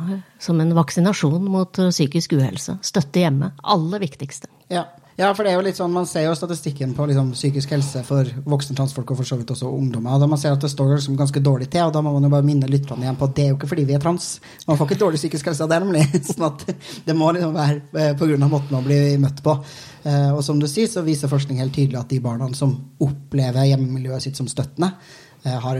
som 0.41 0.61
en 0.61 0.73
vaksinasjon 0.77 1.45
mot 1.45 1.81
psykisk 1.85 2.33
uhelse. 2.39 2.79
Støtte 2.81 3.21
hjemme. 3.21 3.53
Aller 3.61 4.01
viktigste. 4.01 4.49
Ja. 4.73 4.87
Ja, 5.15 5.29
for 5.31 5.47
det 5.47 5.53
er 5.53 5.55
jo 5.55 5.63
litt 5.63 5.77
sånn, 5.79 5.93
Man 5.95 6.07
ser 6.09 6.25
jo 6.25 6.33
statistikken 6.35 6.91
på 6.95 7.05
liksom, 7.07 7.29
psykisk 7.37 7.71
helse 7.71 8.01
for 8.03 8.27
voksne 8.43 8.75
transfolk 8.75 9.13
og 9.13 9.21
for 9.21 9.29
så 9.29 9.37
vidt 9.39 9.53
også 9.53 9.69
ungdommer. 9.71 10.17
og 10.17 10.23
da 10.23 10.27
Man 10.27 10.39
ser 10.41 10.51
at 10.51 10.63
det 10.63 10.71
står 10.73 10.97
liksom 10.97 11.15
ganske 11.15 11.39
dårlig 11.39 11.69
til, 11.71 11.85
og 11.87 11.93
da 11.95 12.01
må 12.03 12.11
man 12.17 12.27
jo 12.27 12.31
bare 12.33 12.43
minne 12.43 12.67
lytterne 12.67 13.05
igjen 13.07 13.19
på 13.19 13.29
at 13.29 13.35
det 13.37 13.45
er 13.45 13.53
jo 13.53 13.55
ikke 13.55 13.69
fordi 13.71 13.85
vi 13.87 13.95
er 13.95 14.03
trans. 14.03 14.41
Man 14.67 14.77
får 14.77 14.89
ikke 14.89 14.99
dårlig 15.05 15.21
psykisk 15.21 15.47
helse 15.47 15.63
av 15.63 15.71
det, 15.71 15.79
nemlig. 15.85 16.03
sånn 16.29 16.47
at 16.49 16.65
Det 17.07 17.15
må 17.15 17.31
liksom 17.31 17.55
være 17.55 17.79
eh, 18.01 18.11
pga. 18.19 18.41
måten 18.43 18.75
man 18.75 18.83
blir 18.83 19.15
møtt 19.23 19.39
på. 19.45 19.55
Eh, 20.03 20.31
og 20.33 20.43
som 20.43 20.59
du 20.59 20.67
sier, 20.67 20.91
så 20.91 21.05
viser 21.05 21.31
forskning 21.31 21.63
helt 21.63 21.75
tydelig 21.75 22.01
at 22.01 22.11
de 22.11 22.19
barna 22.19 22.51
som 22.53 22.75
opplever 22.99 23.71
hjemmemiljøet 23.71 24.27
sitt 24.27 24.35
som 24.35 24.51
støttende, 24.51 24.91
eh, 25.45 25.55
har 25.63 25.79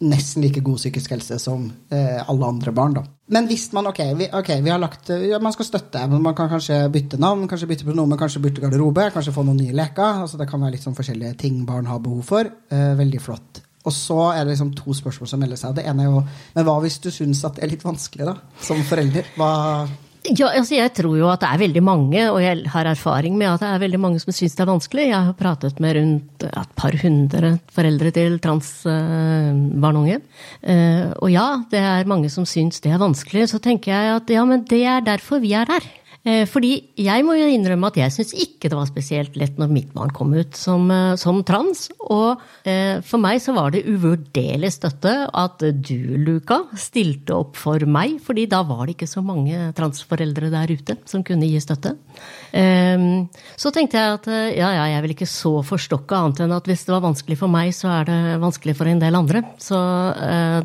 nesten 0.00 0.44
like 0.44 0.62
god 0.64 0.78
psykisk 0.80 1.12
helse 1.12 1.36
som 1.42 1.66
eh, 1.92 2.20
alle 2.20 2.48
andre 2.48 2.72
barn. 2.74 2.94
Da. 2.96 3.04
Men 3.34 3.46
hvis 3.50 3.68
man 3.76 3.90
ok, 3.90 4.00
vi, 4.18 4.28
okay, 4.40 4.62
vi 4.64 4.72
har 4.72 4.80
lagt, 4.80 5.12
ja, 5.12 5.38
man 5.42 5.54
skal 5.54 5.68
støtte, 5.68 6.04
men 6.10 6.22
man 6.24 6.36
kan 6.38 6.50
kanskje 6.50 6.82
bytte 6.92 7.20
navn, 7.20 7.46
kanskje 7.50 7.68
bytte 7.70 7.88
pronomen, 7.88 8.18
kanskje 8.20 8.42
bytte 8.44 8.64
garderobe, 8.64 9.10
kanskje 9.14 9.34
få 9.36 9.44
noen 9.46 9.60
nye 9.60 9.76
leker. 9.76 10.22
altså 10.24 10.40
Det 10.40 10.48
kan 10.50 10.62
være 10.64 10.76
litt 10.76 10.86
sånn 10.86 10.96
forskjellige 10.98 11.36
ting 11.44 11.64
barn 11.68 11.90
har 11.90 12.00
behov 12.02 12.24
for. 12.32 12.48
Eh, 12.72 12.92
veldig 12.98 13.22
flott. 13.22 13.64
Og 13.88 13.94
så 13.96 14.18
er 14.34 14.44
det 14.44 14.54
liksom 14.54 14.74
to 14.76 14.92
spørsmål 14.96 15.28
som 15.30 15.40
melder 15.40 15.60
seg. 15.60 15.76
Det 15.78 15.86
ene 15.88 16.04
er 16.04 16.10
jo 16.10 16.20
Men 16.54 16.66
hva 16.66 16.76
hvis 16.84 16.98
du 17.00 17.08
syns 17.12 17.40
at 17.48 17.56
det 17.56 17.64
er 17.64 17.72
litt 17.72 17.84
vanskelig, 17.86 18.28
da? 18.28 18.36
Som 18.60 18.82
forelder? 18.84 19.28
Hva 19.40 19.52
ja, 20.28 20.50
altså 20.52 20.76
jeg 20.76 20.92
tror 20.96 21.14
jo 21.16 21.28
at 21.32 21.40
det 21.40 21.48
er 21.48 21.60
veldig 21.62 21.82
mange, 21.84 22.24
og 22.28 22.40
jeg 22.44 22.64
har 22.72 22.88
erfaring 22.90 23.38
med 23.40 23.48
at 23.54 23.62
det 23.62 23.70
er 23.70 23.82
veldig 23.84 24.00
mange 24.02 24.20
som 24.20 24.34
syns 24.36 24.56
det 24.56 24.64
er 24.64 24.68
vanskelig. 24.68 25.06
Jeg 25.08 25.28
har 25.30 25.38
pratet 25.38 25.80
med 25.80 25.96
rundt 25.96 26.44
et 26.50 26.74
par 26.76 26.96
hundre 27.00 27.52
foreldre 27.72 28.12
til 28.16 28.36
transbarn 28.44 29.96
og 29.96 30.02
unge. 30.02 30.20
Eh, 30.60 31.08
og 31.16 31.32
ja, 31.32 31.46
det 31.72 31.80
er 31.80 32.10
mange 32.10 32.28
som 32.32 32.44
syns 32.48 32.82
det 32.84 32.92
er 32.92 33.00
vanskelig. 33.00 33.48
Så 33.54 33.62
tenker 33.64 33.94
jeg 33.94 34.18
at 34.18 34.34
ja, 34.36 34.44
men 34.44 34.66
det 34.68 34.82
er 34.84 35.00
derfor 35.06 35.40
vi 35.40 35.54
er 35.56 35.72
her. 35.72 35.88
Eh, 36.20 36.42
fordi 36.44 36.74
jeg 37.00 37.24
må 37.24 37.32
jo 37.38 37.46
innrømme 37.48 37.88
at 37.88 37.96
jeg 37.96 38.12
syns 38.12 38.34
ikke 38.36 38.68
det 38.68 38.76
var 38.76 38.88
spesielt 38.90 39.36
lett 39.40 39.56
når 39.56 39.70
mitt 39.72 39.92
barn 39.96 40.10
kom 40.12 40.34
ut 40.36 40.56
som, 40.58 40.84
eh, 40.92 41.14
som 41.20 41.40
trans. 41.48 41.86
Og 42.12 42.42
eh, 42.68 43.00
for 43.06 43.22
meg 43.22 43.40
så 43.40 43.54
var 43.56 43.72
det 43.72 43.86
uvurderlig 43.88 44.68
støtte 44.74 45.14
at 45.32 45.64
du, 45.80 45.96
Luka, 46.20 46.60
stilte 46.76 47.38
opp 47.38 47.56
for 47.56 47.80
meg. 47.88 48.18
fordi 48.20 48.44
da 48.50 48.60
var 48.66 48.84
det 48.84 48.98
ikke 48.98 49.08
så 49.08 49.22
mange 49.24 49.70
transforeldre 49.76 50.50
der 50.52 50.74
ute 50.74 50.98
som 51.08 51.24
kunne 51.24 51.48
gi 51.48 51.60
støtte. 51.62 51.94
Ehm, 52.52 53.28
så 53.56 53.72
tenkte 53.72 53.96
jeg 53.96 54.18
at 54.18 54.26
ja, 54.56 54.70
ja, 54.76 54.84
jeg 54.92 55.04
vil 55.04 55.14
ikke 55.14 55.28
så 55.30 55.52
forstokke 55.64 56.16
annet 56.16 56.42
enn 56.44 56.52
at 56.52 56.68
hvis 56.68 56.84
det 56.84 56.92
var 56.92 57.04
vanskelig 57.04 57.38
for 57.40 57.52
meg, 57.52 57.72
så 57.76 57.88
er 58.00 58.08
det 58.10 58.18
vanskelig 58.42 58.76
for 58.76 58.90
en 58.90 59.00
del 59.00 59.16
andre. 59.16 59.42
Så 59.62 59.78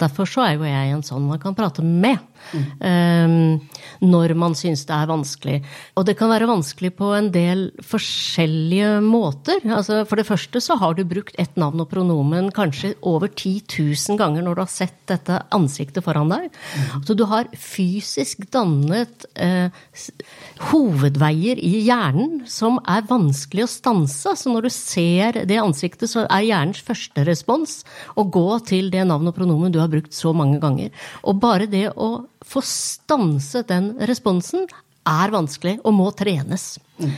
derfor 0.01 0.27
så 0.29 0.47
er 0.47 0.57
jo 0.57 0.67
jeg 0.67 0.95
en 0.95 1.05
sånn 1.05 1.29
man 1.29 1.41
kan 1.41 1.55
prate 1.57 1.85
med. 1.85 2.19
Mm. 2.53 3.59
når 4.05 4.33
man 4.37 4.53
syns 4.57 4.83
det 4.85 4.93
er 4.95 5.09
vanskelig. 5.09 5.55
Og 5.97 6.05
det 6.07 6.15
kan 6.19 6.29
være 6.29 6.47
vanskelig 6.49 6.91
på 6.97 7.09
en 7.15 7.29
del 7.33 7.67
forskjellige 7.83 8.99
måter. 9.03 9.63
Altså, 9.65 10.03
for 10.07 10.19
det 10.19 10.27
første 10.27 10.61
så 10.63 10.77
har 10.79 10.95
du 10.95 11.03
brukt 11.07 11.35
ett 11.41 11.55
navn 11.59 11.81
og 11.83 11.89
pronomen 11.91 12.51
kanskje 12.55 12.93
over 13.01 13.31
10 13.31 13.63
000 13.71 14.19
ganger 14.19 14.45
når 14.45 14.57
du 14.57 14.63
har 14.63 14.71
sett 14.71 14.97
dette 15.09 15.39
ansiktet 15.55 16.05
foran 16.05 16.31
deg. 16.31 16.49
Mm. 16.51 17.05
Så 17.07 17.17
du 17.17 17.25
har 17.29 17.49
fysisk 17.59 18.45
dannet 18.53 19.25
eh, 19.35 19.71
hovedveier 20.71 21.59
i 21.61 21.85
hjernen 21.87 22.43
som 22.49 22.79
er 22.89 23.05
vanskelig 23.09 23.65
å 23.65 23.71
stanse. 23.71 24.35
Så 24.35 24.51
når 24.51 24.67
du 24.67 24.73
ser 24.73 25.41
det 25.49 25.59
ansiktet, 25.61 26.09
så 26.11 26.25
er 26.25 26.47
hjernens 26.47 26.83
første 26.85 27.25
respons 27.27 27.81
å 28.15 28.27
gå 28.27 28.47
til 28.67 28.91
det 28.93 29.05
navn 29.09 29.31
og 29.31 29.37
pronomen 29.37 29.73
du 29.73 29.81
har 29.81 29.91
brukt 29.91 30.15
så 30.15 30.33
mange 30.35 30.61
ganger. 30.63 30.93
Og 31.25 31.39
bare 31.41 31.69
det 31.71 31.89
å 31.95 32.25
få 32.45 32.61
stanset 32.65 33.67
den 33.71 33.93
responsen 34.07 34.67
er 35.05 35.33
vanskelig 35.33 35.77
og 35.85 35.93
må 35.93 36.07
trenes. 36.17 36.75
Mm. 36.97 37.11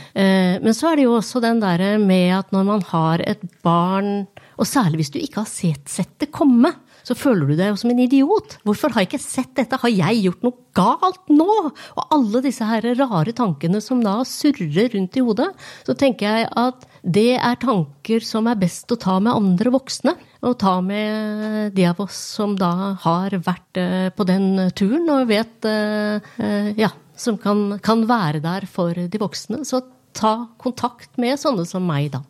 Men 0.64 0.74
så 0.76 0.90
er 0.90 0.98
det 0.98 1.06
jo 1.06 1.14
også 1.16 1.40
den 1.40 1.62
derre 1.62 1.94
med 2.02 2.34
at 2.36 2.50
når 2.52 2.66
man 2.68 2.82
har 2.90 3.22
et 3.24 3.44
barn, 3.64 4.26
og 4.60 4.68
særlig 4.68 5.00
hvis 5.00 5.12
du 5.14 5.18
ikke 5.22 5.40
har 5.40 5.48
sett, 5.48 5.86
sett 5.88 6.12
det 6.20 6.28
komme, 6.34 6.74
så 7.08 7.16
føler 7.16 7.48
du 7.48 7.54
deg 7.56 7.70
jo 7.72 7.78
som 7.80 7.92
en 7.92 8.02
idiot. 8.04 8.58
Hvorfor 8.68 8.92
har 8.92 9.04
jeg 9.04 9.08
ikke 9.08 9.22
sett 9.22 9.54
dette? 9.56 9.78
Har 9.80 9.88
jeg 9.88 10.20
gjort 10.26 10.42
noe 10.44 10.66
galt 10.76 11.30
nå? 11.32 11.48
Og 11.96 12.12
alle 12.12 12.42
disse 12.44 12.66
her 12.68 12.84
rare 12.98 13.32
tankene 13.36 13.80
som 13.80 14.02
da 14.04 14.18
surrer 14.28 14.92
rundt 14.92 15.16
i 15.16 15.24
hodet. 15.24 15.48
Så 15.88 15.96
tenker 15.96 16.28
jeg 16.28 16.50
at 16.52 16.84
det 17.00 17.38
er 17.38 17.56
tanker 17.62 18.24
som 18.26 18.50
er 18.50 18.60
best 18.60 18.92
å 18.92 18.98
ta 19.00 19.16
med 19.24 19.32
andre 19.32 19.72
voksne. 19.72 20.14
Og 20.44 20.58
ta 20.60 20.76
med 20.84 21.72
de 21.74 21.88
av 21.88 22.04
oss 22.04 22.18
som 22.36 22.52
da 22.60 22.92
har 23.00 23.38
vært 23.40 23.80
eh, 23.80 24.10
på 24.12 24.28
den 24.28 24.68
turen 24.76 25.08
og 25.16 25.30
vet 25.32 25.66
eh, 25.66 26.20
eh, 26.44 26.68
Ja, 26.78 26.92
som 27.18 27.40
kan, 27.40 27.80
kan 27.82 28.04
være 28.10 28.44
der 28.44 28.68
for 28.68 28.92
de 28.92 29.22
voksne. 29.24 29.64
Så 29.64 29.80
ta 30.18 30.34
kontakt 30.60 31.16
med 31.16 31.40
sånne 31.40 31.64
som 31.68 31.84
meg, 31.86 32.12
da. 32.12 32.20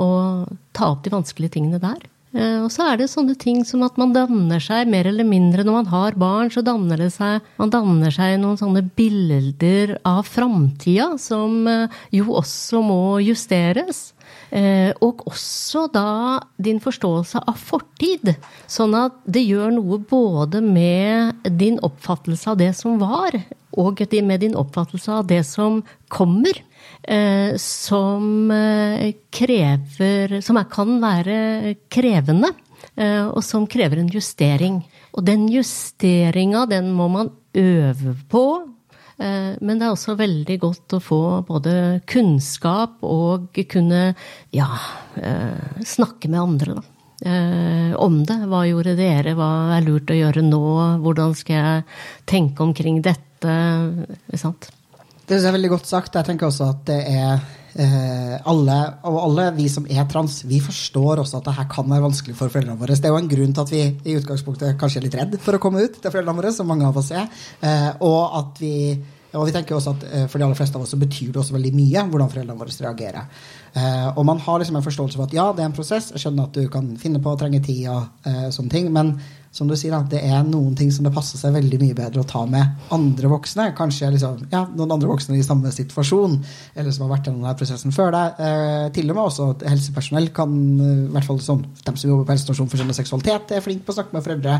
Og 0.00 0.48
ta 0.76 0.88
opp 0.92 1.04
de 1.04 1.12
vanskelige 1.12 1.56
tingene 1.56 1.80
der. 1.80 2.02
Eh, 2.32 2.62
og 2.64 2.70
så 2.72 2.86
er 2.88 3.00
det 3.00 3.10
sånne 3.12 3.34
ting 3.36 3.60
som 3.68 3.82
at 3.84 3.98
man 4.00 4.14
danner 4.16 4.62
seg 4.62 4.88
mer 4.88 5.08
eller 5.10 5.26
mindre 5.28 5.66
når 5.66 5.78
man 5.82 5.90
har 5.92 6.16
barn, 6.20 6.52
så 6.52 6.64
danner 6.64 7.00
det 7.04 7.10
seg 7.12 7.44
Man 7.60 7.72
danner 7.72 8.14
seg 8.14 8.38
noen 8.40 8.56
sånne 8.60 8.84
bilder 8.96 9.98
av 10.08 10.24
framtida 10.28 11.12
som 11.20 11.66
eh, 11.68 12.00
jo 12.16 12.32
også 12.40 12.80
må 12.84 13.02
justeres. 13.24 14.12
Eh, 14.52 14.92
og 15.04 15.24
også 15.28 15.86
da 15.92 16.40
din 16.60 16.80
forståelse 16.80 17.44
av 17.48 17.60
fortid. 17.60 18.34
Sånn 18.70 18.96
at 18.96 19.16
det 19.24 19.44
gjør 19.44 19.72
noe 19.76 20.00
både 20.00 20.62
med 20.64 21.48
din 21.60 21.78
oppfattelse 21.84 22.52
av 22.52 22.60
det 22.60 22.72
som 22.78 23.00
var, 23.00 23.36
og 23.80 24.02
med 24.24 24.44
din 24.44 24.56
oppfattelse 24.56 25.12
av 25.20 25.28
det 25.28 25.42
som 25.48 25.80
kommer. 26.12 26.52
Eh, 27.02 27.56
som 27.58 28.50
eh, 28.50 29.14
krever 29.30 30.40
Som 30.40 30.60
kan 30.70 31.00
være 31.02 31.74
krevende, 31.90 32.52
eh, 32.94 33.26
og 33.26 33.42
som 33.44 33.66
krever 33.66 33.98
en 33.98 34.12
justering. 34.12 34.82
Og 35.12 35.26
den 35.26 35.48
justeringa, 35.50 36.66
den 36.70 36.92
må 36.92 37.08
man 37.08 37.32
øve 37.54 38.16
på. 38.30 38.68
Men 39.22 39.78
det 39.78 39.84
er 39.84 39.92
også 39.92 40.16
veldig 40.18 40.54
godt 40.58 40.94
å 40.96 40.98
få 40.98 41.18
både 41.46 42.00
kunnskap 42.10 43.04
og 43.06 43.52
kunne 43.70 44.16
ja, 44.50 44.66
snakke 45.86 46.30
med 46.32 46.40
andre, 46.40 46.74
da. 46.80 47.94
Om 48.02 48.16
det. 48.26 48.38
Hva 48.50 48.64
gjorde 48.66 48.96
dere? 48.98 49.36
Hva 49.38 49.76
er 49.76 49.86
lurt 49.86 50.10
å 50.10 50.16
gjøre 50.16 50.42
nå? 50.42 50.64
Hvordan 51.04 51.36
skal 51.38 51.54
jeg 51.60 51.86
tenke 52.32 52.66
omkring 52.66 52.98
dette? 53.04 53.54
Sant? 54.34 54.72
Det 55.32 55.48
er 55.48 55.54
veldig 55.54 55.70
godt 55.72 55.88
sagt. 55.88 56.16
Jeg 56.18 56.28
tenker 56.28 56.50
også 56.50 56.66
at 56.74 56.80
det 56.90 56.98
er 57.08 57.38
eh, 57.80 58.34
alle, 58.52 58.74
og 59.08 59.16
alle 59.22 59.46
vi 59.56 59.64
som 59.72 59.86
er 59.88 60.04
trans, 60.10 60.42
vi 60.44 60.58
forstår 60.60 61.22
også 61.22 61.38
at 61.38 61.48
det 61.48 61.54
her 61.56 61.68
kan 61.72 61.88
være 61.88 62.04
vanskelig 62.04 62.36
for 62.36 62.52
foreldrene 62.52 62.76
våre. 62.76 62.98
Det 62.98 63.08
er 63.08 63.14
jo 63.14 63.20
en 63.22 63.30
grunn 63.30 63.54
til 63.56 63.64
at 63.64 63.72
vi 63.72 63.80
i 64.12 64.16
utgangspunktet 64.18 64.76
kanskje 64.80 65.00
er 65.00 65.06
litt 65.06 65.16
redd 65.16 65.38
for 65.40 65.56
å 65.56 65.62
komme 65.62 65.80
ut 65.80 65.96
til 65.96 66.12
foreldrene 66.12 66.36
våre, 66.42 66.52
som 66.52 66.68
mange 66.68 66.84
av 66.84 67.00
oss 67.00 67.08
er. 67.16 67.30
Eh, 67.64 67.88
og 68.04 68.36
at 68.42 68.60
vi 68.60 68.74
og 69.40 69.46
vi 69.48 69.54
tenker 69.54 69.76
også 69.76 69.94
at 69.96 70.06
eh, 70.08 70.24
For 70.28 70.40
de 70.40 70.46
aller 70.46 70.58
fleste 70.58 70.78
av 70.78 70.84
oss 70.84 70.92
så 70.92 71.00
betyr 71.00 71.32
det 71.32 71.40
også 71.42 71.56
veldig 71.56 71.74
mye 71.76 72.06
hvordan 72.10 72.32
foreldrene 72.32 72.58
våre 72.58 72.74
reagerer. 72.86 73.44
Eh, 73.72 74.08
og 74.12 74.26
man 74.28 74.40
har 74.44 74.60
liksom 74.60 74.76
en 74.76 74.84
forståelse 74.84 75.18
for 75.18 75.28
at 75.28 75.36
ja, 75.36 75.46
det 75.56 75.64
er 75.64 75.70
en 75.70 75.76
prosess. 75.76 76.10
Jeg 76.12 76.24
skjønner 76.26 76.48
at 76.50 76.58
du 76.58 76.66
kan 76.72 76.90
finne 77.00 77.22
på 77.22 77.32
å 77.32 77.38
trenge 77.40 77.62
tid 77.64 77.86
og 77.92 78.28
eh, 78.28 78.50
sånne 78.52 78.74
ting. 78.74 78.90
Men 78.92 79.14
som 79.52 79.68
du 79.68 79.74
sier, 79.76 79.92
det 80.08 80.20
er 80.24 80.44
noen 80.48 80.76
ting 80.76 80.88
som 80.92 81.04
det 81.04 81.12
passer 81.12 81.40
seg 81.40 81.52
veldig 81.52 81.78
mye 81.82 81.96
bedre 81.96 82.22
å 82.22 82.28
ta 82.28 82.44
med 82.48 82.92
andre 82.96 83.28
voksne. 83.32 83.70
Kanskje 83.76 84.08
liksom, 84.14 84.46
ja, 84.52 84.62
noen 84.72 84.94
andre 84.96 85.10
voksne 85.10 85.36
i 85.36 85.44
samme 85.44 85.72
situasjon, 85.72 86.38
eller 86.72 86.94
som 86.94 87.04
har 87.04 87.18
vært 87.18 87.28
gjennom 87.28 87.44
denne 87.44 87.58
prosessen 87.60 87.92
før 87.92 88.14
deg. 88.16 88.40
Eh, 88.40 88.86
til 88.96 89.12
og 89.12 89.18
med 89.18 89.26
også 89.26 89.50
at 89.52 89.66
helsepersonell 89.68 90.32
kan, 90.36 90.56
i 90.80 91.12
hvert 91.12 91.28
fall 91.28 91.40
sånn, 91.44 91.66
de 91.82 91.94
som 91.96 92.12
jobber 92.12 92.28
på 92.28 92.36
helsestasjon 92.36 92.72
for 92.72 92.80
skjønn 92.80 92.96
seksualitet, 92.96 93.52
er 93.52 93.64
flinke 93.64 93.84
på 93.88 93.92
å 93.92 94.00
snakke 94.00 94.16
med 94.16 94.24
foreldre. 94.24 94.58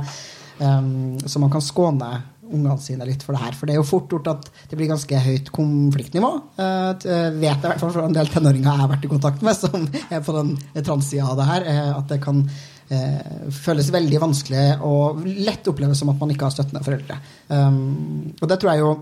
Eh, 0.60 0.92
så 1.24 1.40
man 1.40 1.52
kan 1.52 1.64
skåne 1.64 2.12
ungene 2.52 2.76
sine 2.82 3.08
litt 3.08 3.24
for 3.24 3.36
det 3.36 3.42
her. 3.44 3.56
For 3.58 3.68
det 3.68 3.76
er 3.76 3.80
jo 3.80 3.88
fort 3.88 4.12
gjort 4.12 4.30
at 4.32 4.50
det 4.70 4.78
blir 4.78 4.90
ganske 4.90 5.22
høyt 5.26 5.52
konfliktnivå. 5.54 6.32
Uh, 6.58 6.92
vet 7.02 7.48
jeg 7.48 7.58
i 7.58 7.70
hvert 7.70 7.82
fall 7.82 7.94
fra 7.94 8.06
en 8.08 8.16
del 8.16 8.30
tenåringer 8.32 8.68
jeg 8.70 8.84
har 8.84 8.92
vært 8.92 9.08
i 9.08 9.12
kontakt 9.12 9.46
med, 9.46 9.58
som 9.58 9.88
er 10.12 10.22
på 10.24 10.36
den 10.36 10.54
transsida 10.84 11.32
av 11.32 11.40
det 11.40 11.48
her, 11.48 11.66
uh, 11.68 11.98
at 12.00 12.12
det 12.12 12.20
kan 12.22 12.44
eh, 12.92 13.48
føles 13.54 13.90
veldig 13.92 14.20
vanskelig 14.22 14.66
og 14.86 15.22
lett 15.26 15.68
oppleves 15.70 16.02
som 16.02 16.12
at 16.12 16.20
man 16.20 16.34
ikke 16.34 16.48
har 16.48 16.54
støttende 16.54 16.84
foreldre. 16.84 17.18
Um, 17.48 18.34
og 18.38 18.46
det 18.50 18.58
tror 18.60 18.72
jeg 18.72 18.84
jo 18.84 18.92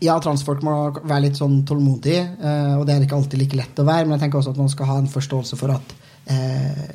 ja, 0.00 0.14
transfolk 0.24 0.62
må 0.64 0.74
være 0.96 1.26
litt 1.26 1.40
sånn 1.40 1.58
tålmodig, 1.68 2.20
uh, 2.40 2.78
og 2.78 2.86
det 2.88 2.94
er 2.94 3.04
ikke 3.04 3.18
alltid 3.18 3.42
like 3.42 3.58
lett 3.58 3.82
å 3.82 3.88
være, 3.88 4.06
men 4.06 4.16
jeg 4.16 4.24
tenker 4.24 4.40
også 4.40 4.54
at 4.54 4.62
man 4.62 4.72
skal 4.72 4.88
ha 4.88 5.00
en 5.00 5.10
forståelse 5.12 5.60
for 5.60 5.76
at 5.76 5.96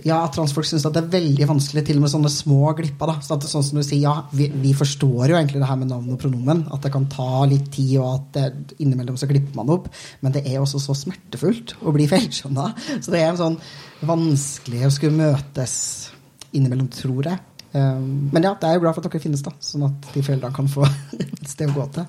ja, 0.06 0.20
transfolk 0.32 0.68
syns 0.70 0.86
det 0.86 1.02
er 1.02 1.10
veldig 1.12 1.48
vanskelig, 1.50 1.82
til 1.88 1.98
og 2.00 2.06
med 2.06 2.12
sånne 2.14 2.30
små 2.32 2.72
glipper. 2.78 3.10
da, 3.10 3.16
så 3.26 3.38
sånn 3.42 3.66
som 3.66 3.80
du 3.80 3.84
sier, 3.84 4.04
ja, 4.04 4.14
vi, 4.32 4.48
vi, 4.54 4.74
forstår 4.78 5.32
jo 5.32 5.38
egentlig 5.40 5.60
det 5.60 5.70
her 5.70 5.80
med 5.82 5.90
navn 5.92 6.14
og 6.14 6.20
pronomen, 6.22 6.62
at 6.72 6.86
det 6.86 6.92
kan 6.94 7.08
ta 7.12 7.44
litt 7.50 7.68
tid, 7.74 7.98
og 8.00 8.12
at 8.14 8.30
det, 8.38 8.76
innimellom 8.78 9.18
så 9.20 9.28
glipper 9.30 9.58
man 9.58 9.74
opp, 9.74 9.90
men 10.22 10.36
det 10.36 10.46
er 10.46 10.62
også 10.62 10.80
så 10.84 10.96
smertefullt 10.98 11.76
å 11.82 11.96
bli 11.96 12.08
feilskjønna. 12.12 12.70
Så 13.00 13.12
det 13.12 13.24
er 13.24 13.34
en 13.34 13.42
sånn 13.42 13.60
vanskelig 14.06 14.86
å 14.86 14.94
skulle 14.94 15.18
møtes 15.18 15.76
innimellom, 16.56 16.88
tror 16.94 17.32
jeg. 17.32 17.42
Um, 17.76 18.30
men 18.32 18.46
ja, 18.46 18.54
det 18.56 18.70
er 18.70 18.78
jo 18.78 18.86
glad 18.86 18.96
for 18.96 19.04
at 19.04 19.10
dere 19.10 19.26
finnes, 19.26 19.44
da, 19.44 19.52
sånn 19.60 19.90
at 19.90 20.14
de 20.14 20.22
foreldrene 20.24 20.56
kan 20.56 20.70
få 20.72 20.86
et 21.18 21.50
sted 21.50 21.74
å 21.74 21.76
gå 21.76 21.90
til. 21.98 22.08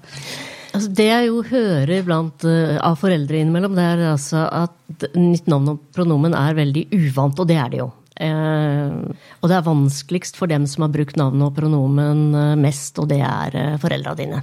Altså, 0.76 0.92
det 0.98 1.06
jeg 1.08 1.28
jo 1.28 1.42
hører 1.50 2.02
blant, 2.06 2.46
uh, 2.46 2.76
av 2.84 2.98
foreldre 3.00 3.40
innimellom, 3.40 3.76
det 3.76 3.86
er 3.86 4.02
altså 4.12 4.46
at 4.46 5.06
nytt 5.16 5.48
navn 5.50 5.74
og 5.74 5.86
pronomen 5.96 6.36
er 6.36 6.58
veldig 6.58 6.86
uvant, 6.94 7.40
og 7.42 7.48
det 7.50 7.60
er 7.60 7.72
det 7.72 7.80
jo. 7.82 7.92
Uh, 8.16 9.12
og 9.42 9.50
det 9.50 9.56
er 9.58 9.66
vanskeligst 9.66 10.38
for 10.38 10.48
dem 10.48 10.64
som 10.70 10.86
har 10.86 10.92
brukt 10.94 11.18
navnet 11.20 11.48
og 11.48 11.56
pronomen 11.56 12.28
uh, 12.36 12.52
mest, 12.60 13.00
og 13.02 13.10
det 13.12 13.22
er 13.24 13.56
uh, 13.56 13.80
foreldra 13.82 14.14
dine. 14.18 14.42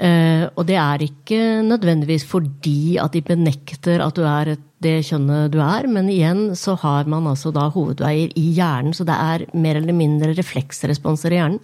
Uh, 0.00 0.46
og 0.56 0.64
det 0.68 0.78
er 0.80 1.02
ikke 1.04 1.40
nødvendigvis 1.66 2.24
fordi 2.28 2.96
at 3.02 3.12
de 3.16 3.20
benekter 3.24 4.00
at 4.00 4.16
du 4.16 4.24
er 4.24 4.54
et 4.54 4.66
det 4.80 5.02
kjønnet 5.10 5.52
du 5.52 5.58
er, 5.60 5.84
men 5.92 6.08
igjen 6.08 6.54
så 6.56 6.72
har 6.80 7.08
man 7.10 7.28
altså 7.28 7.52
da 7.52 7.66
hovedveier 7.72 8.32
i 8.38 8.46
hjernen, 8.56 8.94
så 8.96 9.04
det 9.04 9.16
er 9.16 9.44
mer 9.52 9.76
eller 9.80 9.96
mindre 9.96 10.32
refleksresponser 10.38 11.34
i 11.34 11.40
hjernen 11.40 11.60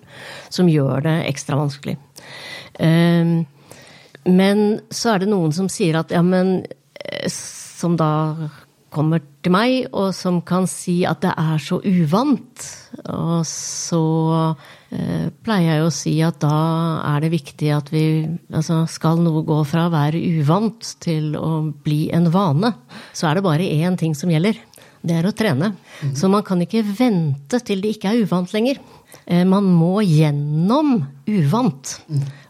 som 0.52 0.68
gjør 0.68 1.06
det 1.06 1.14
ekstra 1.30 1.56
vanskelig. 1.56 1.96
Um, 2.76 3.46
men 4.26 4.80
så 4.90 5.14
er 5.14 5.24
det 5.24 5.30
noen 5.30 5.54
som 5.54 5.70
sier 5.72 5.98
at 6.00 6.14
ja, 6.14 6.22
men 6.24 6.60
eh, 7.00 7.28
Som 7.30 7.98
da 8.00 8.48
kommer 8.96 9.20
til 9.44 9.52
meg, 9.52 9.88
og 9.92 10.14
som 10.16 10.38
kan 10.46 10.64
si 10.70 11.02
at 11.08 11.20
det 11.24 11.32
er 11.36 11.58
så 11.60 11.76
uvant. 11.84 12.68
Og 13.12 13.42
så 13.48 14.04
eh, 14.94 15.26
pleier 15.44 15.76
jeg 15.76 15.84
å 15.84 15.92
si 15.92 16.14
at 16.24 16.38
da 16.40 16.56
er 17.12 17.26
det 17.26 17.32
viktig 17.34 17.72
at 17.76 17.92
vi 17.92 18.06
Altså, 18.56 18.84
skal 18.88 19.20
noe 19.20 19.42
gå 19.46 19.58
fra 19.68 19.86
å 19.86 19.92
være 19.92 20.22
uvant 20.38 20.94
til 21.04 21.34
å 21.36 21.50
bli 21.84 22.06
en 22.16 22.30
vane, 22.32 22.72
så 23.12 23.28
er 23.28 23.36
det 23.36 23.46
bare 23.46 23.68
én 23.68 23.98
ting 24.00 24.16
som 24.16 24.32
gjelder. 24.32 24.56
Det 25.06 25.14
er 25.14 25.28
å 25.28 25.34
trene. 25.36 25.74
Mm. 26.00 26.14
Så 26.18 26.30
man 26.32 26.42
kan 26.46 26.62
ikke 26.62 26.82
vente 26.86 27.60
til 27.66 27.82
det 27.84 27.94
ikke 27.94 28.10
er 28.10 28.24
uvant 28.24 28.50
lenger. 28.54 28.80
Eh, 29.26 29.44
man 29.46 29.68
må 29.68 30.00
gjennom 30.02 30.96
uvant. 31.28 31.98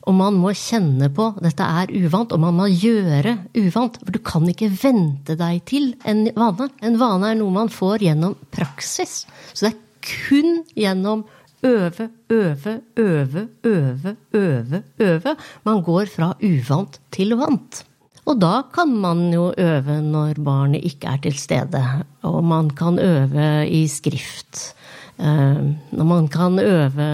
Og 0.07 0.15
man 0.15 0.37
må 0.39 0.53
kjenne 0.55 1.09
på 1.11 1.33
dette 1.43 1.67
er 1.67 1.91
uvant, 1.91 2.31
og 2.31 2.43
man 2.43 2.55
må 2.55 2.69
gjøre 2.71 3.33
uvant. 3.59 3.99
For 4.05 4.15
du 4.15 4.21
kan 4.23 4.47
ikke 4.51 4.71
vente 4.71 5.35
deg 5.39 5.65
til 5.67 5.91
en 6.07 6.29
vane. 6.37 6.69
En 6.87 7.01
vane 7.01 7.33
er 7.33 7.41
noe 7.41 7.55
man 7.55 7.73
får 7.73 8.05
gjennom 8.07 8.37
praksis. 8.55 9.25
Så 9.51 9.67
det 9.67 9.73
er 9.73 9.81
kun 10.07 10.63
gjennom 10.79 11.25
øve, 11.67 12.09
øve, 12.31 12.77
øve, 12.97 13.49
øve, 13.65 14.17
øve, 14.35 14.83
øve 15.01 15.37
man 15.67 15.83
går 15.83 16.07
fra 16.15 16.33
uvant 16.39 17.01
til 17.11 17.35
vant. 17.41 17.83
Og 18.27 18.39
da 18.43 18.63
kan 18.75 18.91
man 18.91 19.29
jo 19.35 19.53
øve 19.59 20.01
når 20.03 20.39
barnet 20.43 20.87
ikke 20.87 21.15
er 21.15 21.21
til 21.23 21.37
stede. 21.39 21.83
Og 22.27 22.45
man 22.45 22.71
kan 22.71 22.99
øve 22.99 23.67
i 23.71 23.87
skrift. 23.87 24.75
Eh, 25.19 25.63
når 25.93 26.05
man 26.05 26.29
kan 26.29 26.59
øve 26.59 27.11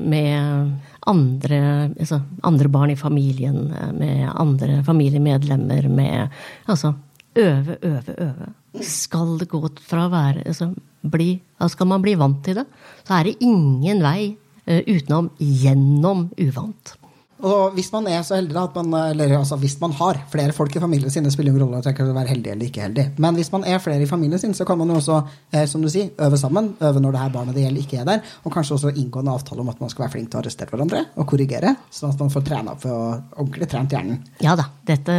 med 0.00 0.72
andre, 1.10 1.58
altså 1.98 2.20
andre 2.46 2.68
barn 2.72 2.92
i 2.92 2.98
familien, 2.98 3.72
med 3.98 4.28
andre 4.30 4.82
familiemedlemmer, 4.86 5.88
med 5.88 6.28
Altså 6.70 6.92
øve, 7.36 7.76
øve, 7.82 8.14
øve. 8.18 8.48
Skal 8.84 9.36
det 9.40 9.48
gå 9.50 9.60
fra 9.84 10.06
å 10.06 10.12
være 10.12 10.46
altså, 10.46 10.70
bli, 11.02 11.34
Skal 11.68 11.90
man 11.90 12.02
bli 12.04 12.14
vant 12.18 12.42
til 12.44 12.60
det, 12.60 12.66
så 13.04 13.18
er 13.18 13.28
det 13.28 13.38
ingen 13.44 14.02
vei 14.04 14.32
uh, 14.32 14.82
utenom 14.86 15.30
gjennom 15.38 16.28
uvant. 16.40 16.96
Og 17.42 17.74
hvis 17.76 17.90
man 17.92 18.06
er 18.10 18.22
så 18.26 18.36
heldig 18.38 18.58
at 18.60 18.76
man, 18.78 18.94
eller 19.12 19.36
altså 19.38 19.56
hvis 19.58 19.74
man 19.80 19.94
har 19.98 20.20
flere 20.30 20.54
folk 20.54 20.76
i 20.76 20.82
familien 20.82 21.10
sin, 21.10 21.24
det 21.26 21.32
spiller 21.34 21.50
ingen 21.52 21.64
rolle 21.64 21.80
at 21.82 21.88
jeg 21.90 21.96
kan 21.98 22.12
være 22.14 22.30
heldig 22.30 22.52
eller 22.52 22.68
ikke 22.68 22.84
heldig, 22.84 23.06
men 23.22 23.38
hvis 23.38 23.50
man 23.52 23.64
er 23.66 23.80
flere 23.82 24.04
i 24.04 24.06
familien 24.10 24.38
sin, 24.38 24.54
så 24.54 24.66
kan 24.68 24.78
man 24.78 24.92
jo 24.92 25.00
også 25.00 25.18
eh, 25.52 25.66
som 25.66 25.82
du 25.82 25.88
sier, 25.90 26.12
øve 26.22 26.38
sammen. 26.38 26.72
Øve 26.80 27.00
når 27.02 27.16
det 27.16 27.22
her 27.22 27.32
barnet 27.34 27.56
det 27.56 27.64
gjelder, 27.64 27.82
ikke 27.82 27.98
er 28.02 28.08
der. 28.08 28.20
Og 28.44 28.54
kanskje 28.54 28.76
også 28.76 28.92
inngå 28.94 29.20
en 29.20 29.32
avtale 29.34 29.60
om 29.60 29.72
at 29.72 29.80
man 29.80 29.90
skal 29.90 30.06
være 30.06 30.14
flink 30.16 30.30
til 30.30 30.38
å 30.38 30.42
arrestere 30.42 30.70
hverandre 30.70 31.04
og 31.16 31.28
korrigere, 31.32 31.74
sånn 31.90 32.14
at 32.14 32.22
man 32.22 32.30
får 32.32 32.46
trene 32.46 32.76
opp 32.76 32.86
å 32.86 32.98
ordentlig 33.42 33.68
trent 33.72 33.96
hjernen. 33.96 34.22
Ja 34.44 34.54
da, 34.58 34.68
dette 34.86 35.16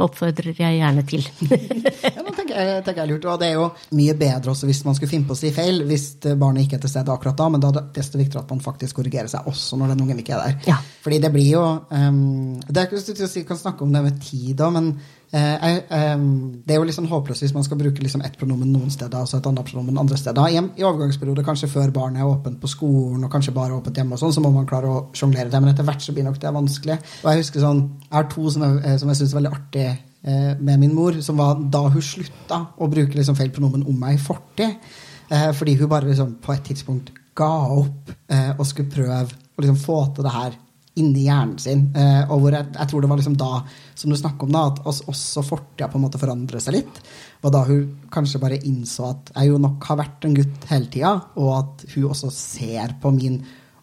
oppfordrer 0.00 0.58
jeg 0.58 0.80
gjerne 0.80 1.06
til. 1.06 1.26
ja, 1.50 2.16
det 2.18 2.34
tenker 2.34 2.54
jeg, 2.56 2.82
tenker 2.86 3.02
jeg 3.04 3.12
lurt. 3.12 3.30
Og 3.30 3.40
det 3.42 3.52
er 3.52 3.58
jo 3.60 3.68
mye 3.98 4.16
bedre 4.18 4.54
også 4.54 4.68
hvis 4.70 4.82
man 4.86 4.98
skulle 4.98 5.12
finne 5.12 5.30
på 5.30 5.38
å 5.38 5.40
si 5.40 5.52
feil 5.54 5.84
hvis 5.86 6.08
barnet 6.34 6.66
ikke 6.66 6.80
er 6.80 6.84
til 6.84 6.94
stede 6.96 7.14
akkurat 7.14 7.38
da, 7.38 7.48
men 7.52 7.62
da 7.62 7.70
er 7.70 7.78
det 7.78 7.86
desto 8.00 8.18
viktigere 8.18 8.42
at 8.42 8.54
man 8.54 8.62
faktisk 8.64 8.98
korrigerer 8.98 9.30
seg 9.30 9.46
også 9.50 9.78
når 9.78 9.94
den 9.94 10.04
ungen 10.06 10.22
ikke 10.22 10.34
er 10.36 10.48
der. 10.48 10.72
Ja. 10.74 10.80
Fordi 11.04 11.20
det 11.22 11.32
blir 11.34 11.48
jo 11.48 11.59
um, 11.90 12.60
Det 12.66 12.76
er 12.76 12.88
ikke 12.88 13.00
så 13.18 13.28
si 13.30 13.42
kan 13.46 13.58
snakke 13.58 13.84
om 13.84 13.92
det 13.94 14.02
med 14.04 14.20
tid, 14.22 14.52
da, 14.58 14.68
men 14.74 14.90
uh, 15.34 15.66
um, 16.14 16.26
det 16.66 16.74
er 16.74 16.78
jo 16.80 16.86
litt 16.88 16.96
sånn 16.96 17.08
håpløst 17.10 17.44
hvis 17.44 17.54
man 17.56 17.64
skal 17.66 17.78
bruke 17.80 18.02
liksom 18.02 18.24
ett 18.26 18.36
pronomen 18.38 18.72
noen 18.72 18.92
steder 18.92 19.22
og 19.22 19.30
så 19.30 19.38
et 19.40 19.48
annet 19.50 19.68
pronomen 19.68 20.00
andre 20.00 20.18
steder. 20.20 20.50
I, 20.50 20.62
I 20.80 20.86
overgangsperioder, 20.86 21.46
kanskje 21.46 21.70
før 21.72 21.92
barnet 21.94 22.22
er 22.22 22.30
åpent 22.30 22.60
på 22.62 22.70
skolen 22.70 23.26
og 23.26 23.32
kanskje 23.32 23.54
bare 23.56 23.76
åpent 23.76 24.00
hjemme, 24.00 24.16
og 24.16 24.22
sånn, 24.22 24.36
så 24.36 24.44
må 24.44 24.52
man 24.54 24.68
klare 24.70 24.90
å 24.90 25.02
sjonglere 25.16 25.52
det. 25.52 25.62
Men 25.62 25.72
etter 25.74 25.86
hvert 25.88 26.04
så 26.04 26.14
blir 26.16 26.26
nok 26.28 26.40
det 26.42 26.54
vanskelig. 26.56 26.98
Og 27.22 27.28
jeg 27.30 27.44
husker 27.44 27.66
sånn, 27.66 27.84
jeg 28.06 28.16
har 28.16 28.30
to 28.34 28.54
som 28.54 28.66
jeg, 28.66 28.96
som 29.02 29.12
jeg 29.12 29.20
syns 29.20 29.34
er 29.34 29.40
veldig 29.40 29.54
artig 29.58 29.86
uh, 29.90 30.50
med 30.58 30.82
min 30.84 30.96
mor, 30.96 31.20
som 31.26 31.40
var 31.40 31.60
da 31.76 31.84
hun 31.90 32.04
slutta 32.04 32.64
å 32.78 32.90
bruke 32.90 33.18
liksom 33.18 33.38
feil 33.38 33.54
pronomen 33.54 33.86
om 33.86 34.02
meg 34.06 34.18
i 34.18 34.24
fortid. 34.24 34.90
Uh, 35.30 35.50
fordi 35.54 35.76
hun 35.78 35.90
bare 35.90 36.10
liksom 36.10 36.36
på 36.42 36.56
et 36.56 36.66
tidspunkt 36.72 37.14
ga 37.38 37.52
opp 37.72 38.10
og 38.30 38.66
skulle 38.66 38.90
prøve 38.90 39.22
å 39.30 39.62
liksom 39.62 39.78
få 39.78 40.00
til 40.16 40.26
det 40.26 40.32
her 40.34 40.56
inni 40.98 41.24
hjernen 41.28 41.58
sin. 41.62 41.84
Eh, 41.94 42.22
og 42.26 42.42
hvor 42.42 42.56
jeg, 42.56 42.66
jeg, 42.74 42.90
tror 42.90 43.04
det 43.04 43.10
var 43.10 43.20
liksom 43.20 43.36
da, 43.38 43.50
som 43.94 44.10
du 44.10 44.18
snakker 44.18 44.48
om, 44.48 44.54
da, 44.54 44.64
at 44.72 45.02
også 45.10 45.44
fortida 45.46 45.88
på 45.90 46.00
en 46.00 46.04
måte 46.06 46.20
forandrer 46.20 46.62
seg 46.62 46.80
litt. 46.80 47.00
Og 47.44 47.54
da 47.54 47.62
hun 47.68 47.86
kanskje 48.12 48.42
bare 48.42 48.60
innså 48.66 49.06
at 49.12 49.32
jeg 49.36 49.52
jo 49.52 49.60
nok 49.62 49.86
har 49.90 50.00
vært 50.02 50.26
en 50.26 50.36
gutt 50.36 50.66
hele 50.72 50.90
tida, 50.92 51.14
og 51.40 51.52
at 51.58 51.86
hun 51.94 52.10
også 52.10 52.32
ser 52.34 52.96
på 53.00 53.14
min 53.16 53.40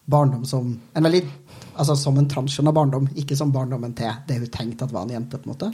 barndom 0.08 0.44
som 0.48 0.70
en 0.72 1.04
veldig 1.04 1.24
altså 1.78 1.94
som 1.98 2.16
en 2.18 2.28
transjon 2.28 2.68
av 2.70 2.74
barndom, 2.74 3.08
ikke 3.20 3.36
som 3.38 3.52
barndommen 3.54 3.94
til 3.96 4.10
det 4.28 4.40
hun 4.40 4.52
tenkte 4.52 4.86
at 4.86 4.94
var 4.94 5.06
en 5.06 5.14
jente. 5.14 5.38
på 5.38 5.48
en 5.48 5.54
måte. 5.54 5.72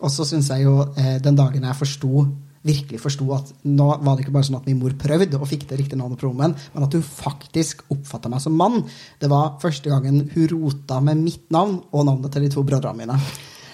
Og 0.00 0.12
så 0.12 0.24
syns 0.28 0.50
jeg 0.52 0.64
jo, 0.64 0.80
eh, 0.96 1.18
den 1.22 1.36
dagen 1.36 1.64
jeg 1.64 1.76
forsto 1.76 2.26
virkelig 2.66 3.00
forsto 3.00 3.26
at 3.36 3.52
nå 3.68 3.86
var 4.04 4.16
det 4.16 4.26
ikke 4.26 4.34
bare 4.34 4.48
sånn 4.50 4.58
at 4.58 4.66
min 4.68 4.80
mor 4.80 4.92
prøvde 5.00 5.38
og 5.38 5.48
fikk 5.48 5.68
det 5.70 5.78
riktige 5.80 6.00
navnet 6.00 6.20
på 6.20 6.28
rommet, 6.28 6.58
men 6.74 6.86
at 6.86 6.96
hun 6.96 7.04
faktisk 7.04 7.86
oppfatta 7.92 8.32
meg 8.32 8.42
som 8.44 8.56
mann. 8.56 8.82
Det 9.20 9.30
var 9.32 9.56
første 9.62 9.92
gangen 9.92 10.26
hun 10.34 10.50
rota 10.52 11.00
med 11.04 11.22
mitt 11.24 11.48
navn 11.54 11.80
og 11.90 12.04
navnet 12.08 12.34
til 12.34 12.44
de 12.44 12.52
to 12.52 12.66
brødrene 12.66 13.00
mine. 13.00 13.16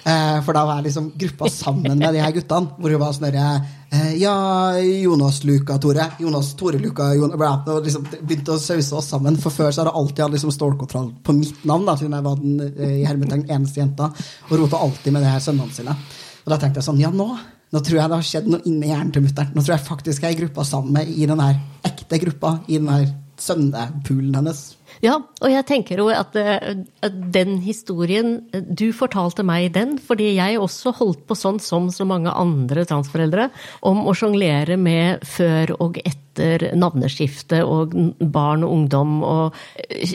Eh, 0.07 0.37
for 0.47 0.55
da 0.55 0.61
var 0.63 0.79
jeg 0.79 0.87
liksom 0.87 1.07
gruppa 1.19 1.49
sammen 1.51 1.99
med 1.99 2.15
de 2.15 2.21
her 2.23 2.35
guttene. 2.37 2.77
Hvor 2.79 2.93
hun 2.95 3.01
var 3.01 3.15
sånn 3.17 3.27
eh, 3.35 4.13
Ja, 4.21 4.37
Jonas 4.79 5.41
Luka 5.43 5.81
Tore. 5.83 6.07
Jonas 6.23 6.53
Tore 6.55 6.79
Luka 6.79 7.09
Jonas, 7.19 7.67
og 7.67 7.89
liksom 7.89 8.07
Begynte 8.21 8.55
å 8.55 8.63
sause 8.63 9.01
oss 9.01 9.11
sammen. 9.11 9.35
For 9.43 9.51
før 9.51 9.75
så 9.75 9.83
har 9.83 9.91
jeg 9.91 9.99
alltid 9.99 10.25
hatt 10.29 10.37
liksom 10.37 10.55
stålkontroll 10.55 11.11
på 11.27 11.35
mitt 11.35 11.67
navn, 11.67 11.89
da, 11.91 11.97
siden 11.99 12.15
jeg 12.15 12.27
var 12.29 12.39
den 12.39 12.63
eh, 12.71 13.03
i 13.03 13.51
eneste 13.57 13.83
jenta. 13.83 14.13
Og 14.47 14.57
rota 14.63 14.79
alltid 14.79 15.17
med 15.17 15.27
de 15.27 15.35
her 15.35 15.43
sønnene 15.43 15.75
sine. 15.75 15.99
Og 16.45 16.55
da 16.55 16.61
tenkte 16.63 16.79
jeg 16.79 16.87
sånn 16.87 17.03
Ja, 17.03 17.11
nå 17.11 17.33
nå 17.75 17.83
tror 17.83 17.99
jeg 17.99 18.11
det 18.11 18.19
har 18.19 18.27
skjedd 18.27 18.51
noe 18.51 18.67
inni 18.69 18.91
hjernen 18.93 19.13
til 19.15 19.25
mutter'n. 19.25 19.53
Nå 19.55 19.63
tror 19.63 19.75
jeg 19.75 19.87
faktisk 19.89 20.23
jeg 20.23 20.35
er 20.35 20.37
i 20.37 20.41
gruppa 20.45 20.65
sammen 20.67 20.95
med 20.95 21.11
i 21.11 21.27
den 21.29 21.43
her 21.43 21.57
ekte 21.89 22.21
gruppa. 22.23 22.59
I 22.69 22.79
den 22.79 22.91
her 22.93 23.09
sønnepoolen 23.41 24.35
hennes. 24.39 24.67
Ja, 25.05 25.19
og 25.19 25.51
jeg 25.51 25.67
tenker 25.69 26.01
jo 26.01 26.07
at, 26.09 26.37
eh, 26.41 26.77
den 27.11 27.59
historien 27.61 28.47
Du 28.53 28.93
fortalte 28.97 29.45
meg 29.45 29.75
den 29.75 29.99
fordi 30.01 30.37
jeg 30.37 30.61
også 30.61 30.95
holdt 30.97 31.27
på 31.27 31.37
sånn 31.37 31.61
som 31.61 31.91
så 31.91 32.07
mange 32.07 32.33
andre 32.33 32.87
transforeldre, 32.89 33.51
om 33.83 34.07
å 34.07 34.15
sjonglere 34.17 34.79
med 34.79 35.25
før 35.27 35.75
og 35.81 35.99
etter 36.05 36.73
navneskifte 36.77 37.63
og 37.65 37.93
barn 38.21 38.65
og 38.65 38.73
ungdom 38.73 39.23
og 39.25 39.55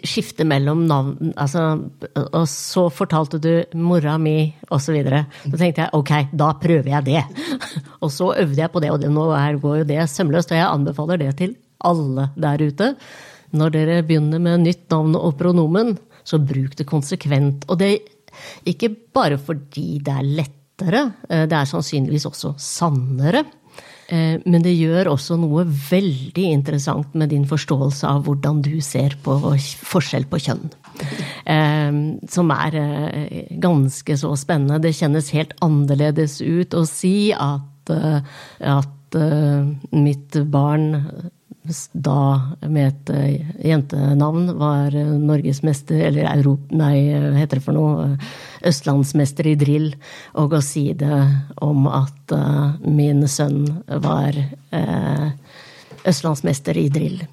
skifte 0.02 0.46
mellom 0.46 0.86
navn 0.88 1.34
altså, 1.36 1.90
Og 2.34 2.46
så 2.48 2.90
fortalte 2.90 3.40
du 3.42 3.64
mora 3.76 4.18
mi, 4.18 4.54
osv. 4.70 4.98
Så 5.02 5.58
tenkte 5.58 5.86
jeg 5.86 5.94
ok, 5.94 6.14
da 6.34 6.54
prøver 6.54 6.90
jeg 6.96 7.06
det. 7.06 7.24
og 8.04 8.12
så 8.12 8.34
øvde 8.34 8.62
jeg 8.62 8.72
på 8.72 8.80
det, 8.80 8.92
og 8.92 9.02
det, 9.02 9.12
nå 9.12 9.28
går 9.62 9.82
jo 9.82 9.90
det 9.90 10.10
sømløst, 10.10 10.52
og 10.52 10.58
jeg 10.58 10.70
anbefaler 10.70 11.22
det 11.22 11.36
til 11.38 11.56
alle 11.88 12.30
der 12.40 12.64
ute. 12.68 12.94
Når 13.52 13.74
dere 13.74 14.02
begynner 14.08 14.40
med 14.40 14.64
nytt 14.64 14.88
navn 14.94 15.18
og 15.20 15.36
pronomen, 15.40 15.96
så 16.24 16.40
bruk 16.40 16.78
det 16.80 16.88
konsekvent. 16.90 17.66
Og 17.70 17.80
det 17.82 17.92
er 17.92 18.70
ikke 18.72 18.92
bare 19.14 19.40
fordi 19.42 20.00
det 20.04 20.14
er 20.14 20.30
lettere, 20.42 21.08
eh, 21.30 21.48
det 21.50 21.58
er 21.58 21.68
sannsynligvis 21.70 22.28
også 22.30 22.54
sannere. 22.62 23.44
Eh, 24.12 24.40
men 24.46 24.64
det 24.64 24.76
gjør 24.76 25.14
også 25.14 25.38
noe 25.40 25.66
veldig 25.66 26.48
interessant 26.52 27.14
med 27.16 27.32
din 27.32 27.46
forståelse 27.48 28.08
av 28.08 28.26
hvordan 28.26 28.62
du 28.64 28.80
ser 28.84 29.16
på 29.24 29.38
forskjell 29.40 30.28
på 30.32 30.40
kjønn. 30.48 30.72
Eh, 31.46 31.92
som 32.32 32.56
er 32.56 32.80
ganske 33.60 34.18
så 34.20 34.34
spennende. 34.40 34.82
Det 34.84 34.96
kjennes 34.96 35.32
helt 35.36 35.56
annerledes 35.64 36.40
ut 36.42 36.76
å 36.76 36.86
si 36.88 37.32
at, 37.36 37.92
at 37.92 39.16
mitt 39.92 40.38
barn 40.48 41.32
da 41.94 42.56
med 42.66 42.88
et 42.88 43.10
eh, 43.14 43.50
jentenavn 43.70 44.50
var 44.58 44.96
eh, 44.98 45.12
norgesmester, 45.22 46.00
eller 46.08 46.26
Europa, 46.32 46.76
nei, 46.76 46.96
heter 47.38 47.60
det 47.60 47.66
for 47.66 47.78
noe, 47.78 48.08
østlandsmester 48.66 49.52
i 49.52 49.56
drill, 49.60 49.92
og 50.42 50.56
å 50.58 50.62
si 50.66 50.92
det 50.98 51.22
om 51.62 51.88
at 51.90 52.34
uh, 52.34 52.78
min 52.86 53.24
sønn 53.30 53.64
var 54.04 54.38
østlandsmester 56.06 56.78
i 56.78 56.88
drill. 56.94 57.24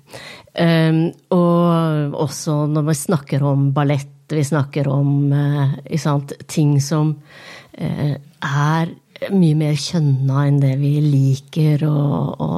Um, 0.58 1.02
og 1.36 2.16
også 2.24 2.62
når 2.72 2.86
vi 2.88 2.96
snakker 2.96 3.44
om 3.44 3.68
ballett, 3.76 4.14
vi 4.32 4.44
snakker 4.44 4.88
om 4.92 5.32
sant, 6.00 6.34
ting 6.48 6.74
som 6.84 7.14
er 7.76 8.90
mye 9.32 9.56
mer 9.58 9.76
kjønna 9.78 10.44
enn 10.48 10.60
det 10.62 10.74
vi 10.80 10.98
liker 11.04 11.84
å, 11.88 11.96
å, 12.44 12.50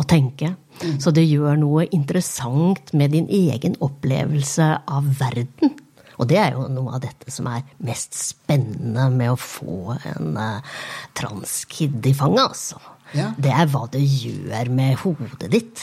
å 0.00 0.04
tenke. 0.08 0.54
Mm. 0.80 0.96
Så 1.02 1.12
det 1.14 1.26
gjør 1.28 1.58
noe 1.60 1.86
interessant 1.92 2.92
med 2.96 3.12
din 3.14 3.28
egen 3.28 3.76
opplevelse 3.84 4.72
av 4.88 5.08
verden. 5.20 5.76
Og 6.20 6.28
det 6.28 6.36
er 6.36 6.52
jo 6.52 6.66
noe 6.68 6.98
av 6.98 7.02
dette 7.04 7.32
som 7.32 7.48
er 7.48 7.64
mest 7.84 8.16
spennende 8.18 9.06
med 9.14 9.32
å 9.32 9.40
få 9.40 9.96
en 9.96 10.34
uh, 10.36 10.80
transkid 11.16 12.04
i 12.04 12.16
fanget, 12.16 12.44
altså. 12.50 12.80
Ja. 13.16 13.32
Det 13.40 13.50
er 13.50 13.66
hva 13.72 13.86
det 13.90 14.02
gjør 14.04 14.68
med 14.70 15.00
hodet 15.00 15.48
ditt. 15.50 15.80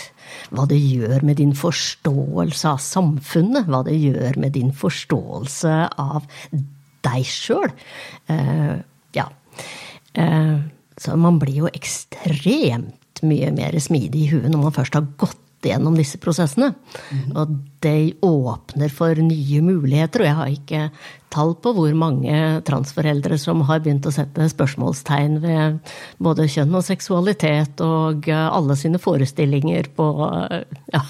Hva 0.53 0.63
det 0.69 0.77
gjør 0.79 1.25
med 1.27 1.41
din 1.41 1.51
forståelse 1.57 2.69
av 2.69 2.79
samfunnet. 2.83 3.67
Hva 3.67 3.81
det 3.87 3.97
gjør 3.97 4.39
med 4.39 4.55
din 4.55 4.71
forståelse 4.71 5.73
av 5.99 6.29
deg 7.07 7.27
sjøl. 7.27 7.73
Uh, 8.29 8.37
eh, 8.37 8.77
ja. 9.17 9.27
Uh, 10.15 10.63
så 10.97 11.17
man 11.19 11.41
blir 11.41 11.65
jo 11.65 11.73
ekstremt 11.73 12.95
mye 13.25 13.51
mer 13.55 13.77
smidig 13.81 14.25
i 14.25 14.31
huet 14.35 14.49
når 14.51 14.67
man 14.67 14.75
først 14.75 14.97
har 14.97 15.09
gått 15.17 15.43
gjennom 15.65 15.95
disse 15.97 16.19
prosessene. 16.21 16.71
Mm. 17.11 17.29
Og 17.37 17.53
det 17.83 17.99
åpner 18.25 18.91
for 18.93 19.19
nye 19.21 19.61
muligheter, 19.65 20.23
og 20.23 20.27
jeg 20.29 20.37
har 20.39 20.51
ikke 20.53 20.81
tall 21.33 21.53
på 21.61 21.73
hvor 21.75 21.93
mange 21.97 22.41
transforeldre 22.67 23.39
som 23.41 23.63
har 23.67 23.81
begynt 23.83 24.07
å 24.07 24.13
sette 24.15 24.47
spørsmålstegn 24.53 25.39
ved 25.43 25.79
både 26.23 26.47
kjønn 26.51 26.77
og 26.77 26.85
seksualitet 26.87 27.83
og 27.85 28.29
alle 28.31 28.77
sine 28.79 29.01
forestillinger 29.01 29.91
på 29.97 30.07
ja, 30.93 31.03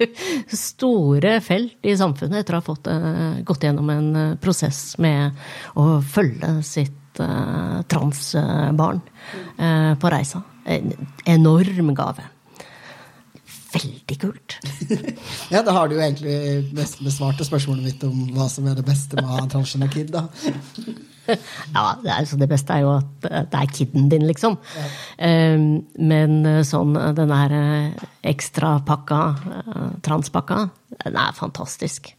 store 0.66 1.36
felt 1.44 1.86
i 1.86 1.96
samfunnet 1.98 2.42
etter 2.42 2.56
å 2.56 2.62
ha 2.62 2.66
fått, 2.66 2.90
uh, 2.90 3.40
gått 3.46 3.68
gjennom 3.68 3.92
en 3.94 4.10
prosess 4.42 4.96
med 5.02 5.36
å 5.78 6.00
følge 6.00 6.56
sitt 6.66 6.96
transbarn 7.20 9.00
på 10.00 10.12
reisa. 10.14 10.38
En 10.64 10.92
enorm 11.28 11.94
gave. 11.96 12.26
Veldig 13.70 14.16
kult. 14.18 14.56
ja, 15.54 15.62
da 15.62 15.74
har 15.76 15.88
du 15.88 15.94
jo 15.94 16.02
egentlig 16.02 16.72
besvart 16.74 17.38
spørsmålet 17.46 17.86
mitt 17.86 18.02
om 18.06 18.26
hva 18.34 18.48
som 18.50 18.66
er 18.66 18.80
det 18.80 18.86
beste 18.88 19.18
med 19.20 19.28
å 19.28 19.36
ha 19.38 19.46
transgender 19.50 19.92
kid, 19.92 20.10
da. 20.10 20.24
ja, 21.76 21.84
det, 22.02 22.10
er, 22.10 22.26
det, 22.42 22.48
beste 22.50 22.74
er 22.74 22.82
jo 22.82 22.96
at 22.96 23.28
det 23.52 23.60
er 23.60 23.70
kiden 23.70 24.08
din, 24.10 24.26
liksom. 24.26 24.58
Ja. 24.74 24.88
Um, 25.54 25.68
men 26.02 26.40
eh, 26.48 26.62
sånn 26.66 26.96
den 26.98 27.30
der 27.30 27.54
ekstra 27.54 28.74
ekstrapakka, 28.80 29.20
transpakka, 30.04 30.64
den 31.04 31.20
er 31.22 31.36
fantastisk. 31.38 32.10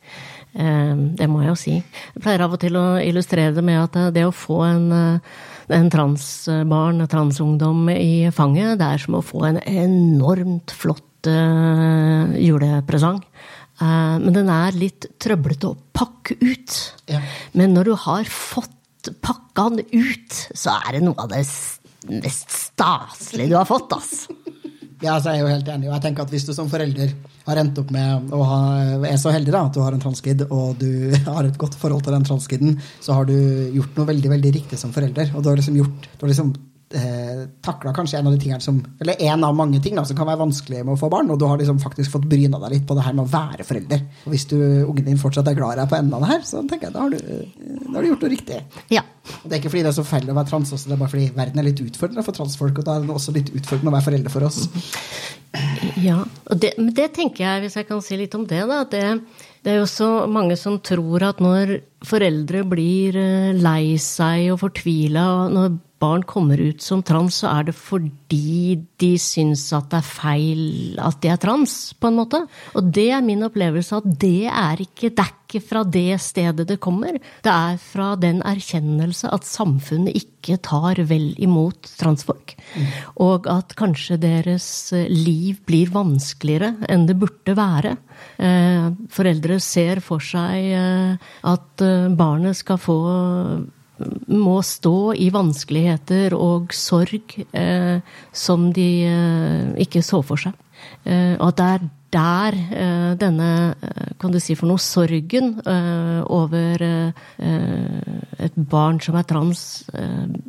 Um, 0.51 1.13
det 1.15 1.29
må 1.31 1.43
jeg 1.43 1.51
jo 1.51 1.59
si. 1.59 1.77
Jeg 1.79 2.23
pleier 2.23 2.43
av 2.43 2.57
og 2.57 2.59
til 2.61 2.75
å 2.75 2.85
illustrere 2.99 3.55
det 3.55 3.63
med 3.63 3.79
at 3.79 4.13
det 4.15 4.27
å 4.27 4.35
få 4.35 4.61
en 4.67 4.91
en 5.71 5.87
transbarn, 5.87 7.05
transungdom 7.07 7.85
i 7.93 8.27
fanget, 8.35 8.73
det 8.81 8.89
er 8.91 8.99
som 8.99 9.15
å 9.15 9.21
få 9.23 9.45
en 9.47 9.59
enormt 9.63 10.73
flott 10.75 11.29
uh, 11.31 12.33
julepresang. 12.35 13.21
Men 13.81 14.35
den 14.35 14.49
er 14.53 14.75
litt 14.77 15.07
trøblete 15.17 15.71
å 15.71 15.77
pakke 15.95 16.35
ut. 16.37 16.75
Ja. 17.09 17.17
Men 17.57 17.71
når 17.73 17.87
du 17.87 17.93
har 18.03 18.27
fått 18.29 19.09
pakka 19.25 19.69
den 19.73 19.87
ut, 20.03 20.35
så 20.53 20.75
er 20.85 20.99
det 20.99 21.01
noe 21.07 21.17
av 21.17 21.31
det 21.31 21.41
mest 22.11 22.53
staselige 22.53 23.49
du 23.49 23.57
har 23.57 23.65
fått, 23.69 23.95
ass. 23.95 24.27
Ja, 25.01 25.15
altså, 25.15 25.31
jeg 25.33 25.41
er 25.41 25.47
jo 25.47 25.53
helt 25.55 25.69
enig. 25.73 25.87
Og 25.89 25.95
jeg 25.95 26.03
tenker 26.05 26.25
at 26.27 26.33
hvis 26.33 26.43
du 26.45 26.51
som 26.53 26.69
forelder 26.69 27.13
har 27.47 27.59
endt 27.61 27.79
opp 27.81 27.89
med 27.93 28.33
å 28.37 28.41
ha, 28.45 28.59
er 29.09 29.17
så 29.17 29.33
heldig 29.33 29.53
da, 29.53 29.63
at 29.65 29.77
du 29.77 29.81
har 29.81 29.95
en 29.95 30.03
transkid, 30.03 30.43
og 30.53 30.75
du 30.81 31.13
har 31.33 31.47
et 31.47 31.57
godt 31.61 31.77
forhold 31.81 32.05
til 32.05 32.15
den 32.15 32.27
transkiden, 32.27 32.75
så 33.01 33.17
har 33.17 33.29
du 33.29 33.37
gjort 33.77 33.97
noe 33.97 34.11
veldig 34.11 34.35
veldig 34.35 34.51
riktig 34.59 34.79
som 34.81 34.93
forelder. 34.93 35.33
Og 35.33 35.41
du 35.41 35.49
har 35.49 35.57
liksom 35.57 35.79
gjort, 35.81 36.05
du 36.13 36.25
har 36.25 36.33
liksom 36.33 36.53
eh, 36.97 37.43
takla 37.63 37.93
kanskje 37.95 38.19
en 38.19 38.29
av 38.29 38.35
de 38.35 38.39
tingene 38.41 38.63
som 38.63 38.79
Eller 38.99 39.21
en 39.27 39.43
av 39.43 39.55
mange 39.55 39.81
ting 39.83 39.95
da, 39.97 40.03
som 40.07 40.17
kan 40.17 40.27
være 40.29 40.41
vanskelig 40.41 40.83
med 40.83 40.95
å 40.95 40.99
få 40.99 41.09
barn, 41.11 41.31
og 41.31 41.39
du 41.39 41.45
har 41.49 41.59
liksom 41.59 41.79
faktisk 41.83 42.13
fått 42.13 42.27
bryna 42.31 42.59
deg 42.63 42.75
litt 42.75 42.87
på 42.87 42.97
det 42.97 43.05
her 43.05 43.15
med 43.17 43.25
å 43.25 43.31
være 43.31 43.65
forelder. 43.67 44.05
Og 44.25 44.35
hvis 44.35 44.47
du, 44.51 44.57
ungen 44.85 45.07
din 45.07 45.21
fortsatt 45.21 45.49
er 45.51 45.57
glad 45.57 45.75
i 45.75 45.81
deg 45.81 45.91
på 45.91 45.99
enden 45.99 46.17
av 46.17 46.25
det 46.25 46.31
her, 46.33 46.45
så 46.47 46.63
tenker 46.63 46.89
jeg 46.89 46.95
da 46.95 47.05
har 47.05 47.13
du, 47.13 47.19
da 47.19 47.97
har 47.97 48.01
du 48.01 48.11
gjort 48.11 48.25
noe 48.25 48.33
riktig. 48.33 48.63
Ja. 48.93 49.05
Og 49.41 49.45
det 49.45 49.55
er 49.55 49.61
ikke 49.61 49.73
fordi 49.75 49.85
det 49.85 49.91
er 49.91 49.99
så 49.99 50.07
feil 50.07 50.31
å 50.31 50.37
være 50.37 50.51
trans, 50.53 50.73
også, 50.73 50.89
det 50.89 50.97
er 50.97 51.03
bare 51.03 51.13
fordi 51.13 51.29
verden 51.37 51.61
er 51.61 51.69
litt 51.69 51.85
utfordrende 51.85 52.25
for 52.25 52.37
transfolk, 52.37 52.81
og 52.81 52.87
da 52.87 52.97
er 52.97 53.05
det 53.05 53.15
også 53.15 53.35
litt 53.37 53.53
utfordrende 53.53 53.93
å 53.93 53.97
være 53.97 54.07
forelder 54.09 54.33
for 54.33 54.49
oss. 54.49 54.65
Ja, 55.99 56.21
og 56.23 56.59
det, 56.63 56.75
men 56.79 56.93
det 56.95 57.11
tenker 57.17 57.43
jeg, 57.43 57.65
hvis 57.65 57.75
jeg 57.79 57.87
kan 57.89 58.03
si 58.03 58.17
litt 58.19 58.35
om 58.37 58.45
det, 58.47 58.63
da. 58.69 58.83
det 58.87 59.05
det 59.61 59.75
er 59.75 59.81
jo 59.83 59.89
så 59.89 60.09
mange 60.31 60.55
som 60.57 60.79
tror 60.81 61.21
at 61.27 61.41
når 61.43 61.75
foreldre 62.07 62.63
blir 62.65 63.17
eh, 63.19 63.53
lei 63.53 63.93
seg 64.01 64.49
og 64.55 64.61
fortvila, 64.63 65.25
når 65.53 65.75
barn 66.01 66.23
kommer 66.27 66.61
ut 66.61 66.81
som 66.81 67.03
trans, 67.05 67.41
så 67.43 67.51
er 67.51 67.69
det 67.69 67.75
fordi 67.77 68.79
de 69.01 69.11
syns 69.21 69.67
at 69.77 69.91
det 69.91 69.99
er 70.01 70.07
feil 70.07 70.63
at 71.01 71.19
de 71.23 71.31
er 71.31 71.39
trans, 71.41 71.75
på 71.97 72.09
en 72.09 72.19
måte. 72.21 72.41
Og 72.77 72.89
det 72.93 73.09
er 73.15 73.25
min 73.25 73.45
opplevelse 73.45 74.01
at 74.01 74.09
det 74.21 74.49
er 74.49 74.81
ikke, 74.81 75.11
det 75.11 75.25
er 75.25 75.33
ikke 75.51 75.61
fra 75.67 75.83
det 75.83 76.19
stedet 76.23 76.67
det 76.69 76.79
kommer. 76.83 77.17
Det 77.43 77.51
er 77.51 77.79
fra 77.81 78.13
den 78.19 78.41
erkjennelse 78.47 79.31
at 79.33 79.47
samfunnet 79.47 80.17
ikke 80.17 80.57
tar 80.63 81.01
vel 81.09 81.31
imot 81.41 81.91
transfolk. 81.99 82.55
Mm. 82.75 82.87
Og 83.25 83.49
at 83.51 83.75
kanskje 83.79 84.17
deres 84.21 84.69
liv 85.11 85.59
blir 85.67 85.91
vanskeligere 85.93 86.73
enn 86.91 87.05
det 87.09 87.17
burde 87.19 87.57
være. 87.57 87.97
Eh, 88.41 88.87
foreldre 89.11 89.59
ser 89.61 90.01
for 90.03 90.23
seg 90.23 90.71
eh, 90.77 91.29
at 91.51 91.85
eh, 91.85 92.09
barnet 92.17 92.57
skal 92.57 92.81
få 92.81 92.97
må 94.31 94.59
stå 94.65 95.13
i 95.17 95.29
vanskeligheter 95.33 96.35
og 96.37 96.75
sorg 96.75 97.37
eh, 97.51 97.97
som 98.31 98.69
de 98.75 98.89
eh, 99.07 99.71
ikke 99.85 100.03
så 100.05 100.21
for 100.25 100.41
seg. 100.41 100.55
Eh, 101.05 101.35
og 101.37 101.51
at 101.51 101.59
det 101.59 101.71
er 101.71 101.89
der 102.11 102.55
eh, 102.75 103.11
denne, 103.19 103.75
eh, 103.81 104.11
kan 104.19 104.33
du 104.33 104.39
si 104.43 104.55
for 104.59 104.69
noe, 104.69 104.81
sorgen 104.81 105.53
eh, 105.63 106.19
over 106.27 106.83
et 108.41 108.55
barn 108.55 108.99
som 109.03 109.15
er 109.17 109.25
trans, 109.29 109.61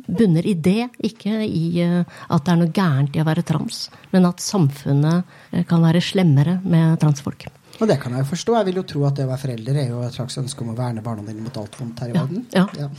bunner 0.07 0.45
i 0.49 0.53
det. 0.53 0.89
Ikke 1.05 1.43
i 1.45 1.81
at 1.83 2.45
det 2.45 2.53
er 2.53 2.59
noe 2.59 2.73
gærent 2.73 3.15
i 3.15 3.21
å 3.21 3.27
være 3.27 3.45
trans, 3.47 3.85
men 4.13 4.27
at 4.29 4.43
samfunnet 4.43 5.67
kan 5.69 5.83
være 5.83 6.01
slemmere 6.03 6.59
med 6.63 6.97
transfolk. 7.01 7.47
Og 7.79 7.89
det 7.89 7.99
kan 8.01 8.13
jeg 8.13 8.25
jo 8.25 8.31
forstå. 8.31 8.55
Jeg 8.59 8.69
vil 8.69 8.81
jo 8.81 8.85
tro 8.89 9.05
at 9.07 9.17
det 9.17 9.27
å 9.27 9.31
være 9.31 9.43
forelder 9.43 9.79
er 9.83 9.91
jo 9.91 10.01
et 10.05 10.17
slags 10.17 10.37
ønske 10.41 10.65
om 10.65 10.73
å 10.73 10.77
verne 10.77 11.05
barna 11.05 11.25
dine 11.27 11.45
mot 11.45 11.61
alt 11.61 11.77
vondt 11.79 12.03
her 12.03 12.13
i 12.13 12.17
verden. 12.17 12.45
Ja. 12.53 12.67
ja. 12.77 12.89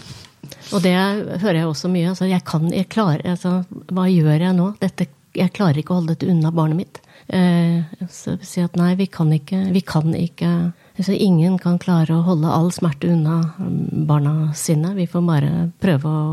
Og 0.73 0.83
det 0.85 0.95
hører 0.95 1.61
jeg 1.61 1.69
også 1.71 1.91
mye. 1.93 2.13
Altså, 2.13 2.29
jeg 2.31 2.45
kan, 2.49 2.69
jeg 2.73 2.89
klarer, 2.93 3.25
altså, 3.35 3.61
hva 3.93 4.07
gjør 4.11 4.47
jeg 4.49 4.57
nå? 4.57 4.71
Dette, 4.83 5.09
jeg 5.35 5.53
klarer 5.57 5.81
ikke 5.81 5.95
å 5.95 6.01
holde 6.01 6.15
dette 6.15 6.31
unna 6.31 6.53
barnet 6.55 6.81
mitt. 6.81 7.01
Eh, 7.27 7.85
så 8.13 8.37
si 8.45 8.63
at 8.65 8.77
nei, 8.77 8.93
vi 9.01 9.07
kan 9.09 9.31
ikke, 9.33 9.63
vi 9.73 9.81
kan 9.81 10.11
ikke 10.13 10.51
altså, 10.99 11.15
Ingen 11.15 11.57
kan 11.63 11.79
klare 11.81 12.19
å 12.19 12.25
holde 12.27 12.51
all 12.53 12.69
smerte 12.75 13.09
unna 13.15 13.41
mm, 13.57 14.05
barna 14.09 14.35
sine. 14.57 14.93
Vi 14.99 15.09
får 15.11 15.25
bare 15.29 15.53
prøve 15.83 16.11
å 16.11 16.25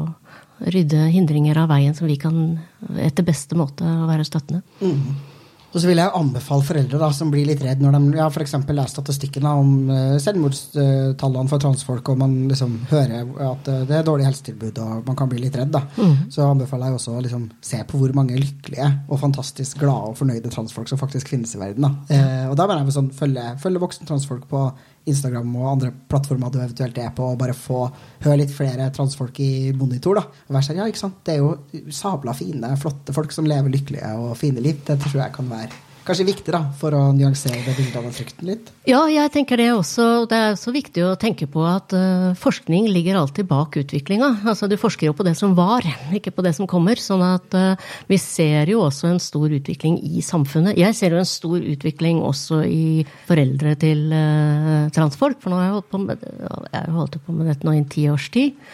rydde 0.71 1.07
hindringer 1.09 1.57
av 1.57 1.71
veien 1.71 1.95
som 1.97 2.09
vi 2.09 2.19
kan 2.21 2.59
etter 3.01 3.25
beste 3.25 3.57
måte 3.57 3.85
være 4.07 4.27
støttende. 4.27 4.61
Mm. 4.81 5.30
Og 5.71 5.79
så 5.79 5.87
vil 5.87 6.01
jeg 6.01 6.11
anbefale 6.17 6.65
foreldre 6.67 6.99
da, 6.99 7.09
som 7.15 7.31
blir 7.31 7.47
litt 7.47 7.61
redd 7.63 7.79
når 7.83 7.95
de 7.95 8.19
ja, 8.19 8.27
f.eks. 8.27 8.55
leser 8.67 8.91
statistikken 8.91 9.47
da, 9.47 9.53
om 9.59 9.91
uh, 9.91 10.17
selvmordstallene 10.21 11.51
for 11.51 11.63
transfolk, 11.63 12.11
og 12.11 12.19
man 12.19 12.35
liksom 12.49 12.75
hører 12.91 13.31
at 13.47 13.69
uh, 13.71 13.83
det 13.87 13.97
er 13.97 14.07
dårlig 14.07 14.27
helsetilbud 14.27 14.81
og 14.83 15.07
man 15.07 15.19
kan 15.19 15.31
bli 15.31 15.39
litt 15.45 15.55
redd. 15.55 15.71
da. 15.71 15.85
Mm. 15.95 16.27
Så 16.33 16.43
anbefaler 16.43 16.91
jeg 16.91 16.99
også 16.99 17.15
å 17.15 17.23
liksom, 17.23 17.47
se 17.63 17.79
på 17.87 18.01
hvor 18.01 18.15
mange 18.17 18.39
lykkelige 18.39 18.89
og 19.07 19.21
fantastisk 19.23 19.79
glade 19.83 20.11
og 20.11 20.19
fornøyde 20.19 20.51
transfolk 20.51 20.91
som 20.91 20.99
faktisk 20.99 21.31
finnes 21.31 21.55
i 21.55 21.61
verden. 21.61 21.87
da. 21.87 21.93
Uh, 22.11 22.45
og 22.51 22.57
da 22.59 22.67
mener 22.67 22.83
jeg 22.83 22.97
sånn, 22.97 23.13
følge, 23.15 23.47
følge 23.63 23.83
voksne 23.85 24.09
transfolk 24.11 24.47
på 24.51 24.65
Instagram 25.09 25.55
og 25.57 25.69
andre 25.71 25.91
plattformer 26.11 26.51
du 26.51 26.59
eventuelt 26.59 26.97
er 27.01 27.13
på, 27.15 27.31
og 27.33 27.39
bare 27.41 27.55
få 27.57 27.83
høre 28.25 28.39
litt 28.43 28.53
flere 28.53 28.89
transfolk 28.93 29.39
i 29.41 29.71
monitor. 29.77 30.19
da, 30.19 30.25
og 30.47 30.55
være 30.55 30.67
sånn, 30.67 30.81
ja, 30.81 30.89
ikke 30.89 31.03
sant, 31.03 31.21
Det 31.25 31.35
er 31.35 31.39
jo 31.41 31.55
sabla 31.89 32.33
fine, 32.37 32.75
flotte 32.77 33.15
folk 33.15 33.31
som 33.33 33.47
lever 33.49 33.73
lykkelige 33.73 34.11
og 34.17 34.35
fine 34.37 34.61
liv. 34.61 34.83
Det 34.85 34.99
tror 35.01 35.23
jeg 35.23 35.33
kan 35.37 35.49
være 35.49 35.71
kanskje 36.11 36.27
viktig 36.27 36.53
da, 36.53 36.61
for 36.77 36.95
å 36.95 37.01
nyansere 37.15 37.61
det 37.63 37.75
bildet 37.77 37.95
av 37.95 38.05
den 38.05 38.15
frykten 38.15 38.49
litt? 38.51 38.71
Ja, 38.89 39.01
jeg 39.11 39.31
tenker 39.33 39.59
det 39.61 39.69
også. 39.73 40.25
Det 40.29 40.37
er 40.37 40.57
så 40.59 40.73
viktig 40.75 41.05
å 41.07 41.15
tenke 41.19 41.47
på 41.51 41.63
at 41.67 41.95
uh, 41.95 42.33
forskning 42.39 42.89
ligger 42.91 43.19
alltid 43.21 43.47
bak 43.49 43.77
utviklinga. 43.79 44.33
Altså, 44.43 44.67
du 44.67 44.75
forsker 44.81 45.07
jo 45.07 45.15
på 45.17 45.25
det 45.27 45.35
som 45.39 45.55
var, 45.57 45.87
ikke 46.13 46.33
på 46.35 46.45
det 46.45 46.53
som 46.57 46.69
kommer. 46.69 46.99
sånn 46.99 47.23
at 47.25 47.55
uh, 47.55 47.95
vi 48.11 48.19
ser 48.21 48.69
jo 48.73 48.83
også 48.87 49.11
en 49.11 49.23
stor 49.23 49.55
utvikling 49.55 49.99
i 50.03 50.23
samfunnet. 50.25 50.79
Jeg 50.79 50.97
ser 50.99 51.15
jo 51.15 51.21
en 51.21 51.31
stor 51.31 51.59
utvikling 51.61 52.21
også 52.25 52.61
i 52.67 52.85
foreldre 53.29 53.77
til 53.81 54.07
uh, 54.11 54.91
transfolk. 54.93 55.39
For 55.41 55.53
nå 55.53 55.61
har 55.61 55.69
jeg 55.69 55.77
holdt 55.79 55.91
på 55.95 56.05
med, 56.05 56.31
jeg 56.75 56.95
holdt 56.99 57.21
på 57.23 57.37
med 57.37 57.53
dette 57.53 57.67
nå 57.67 57.77
i 57.77 57.83
en 57.83 57.91
tiårstid. 57.95 58.65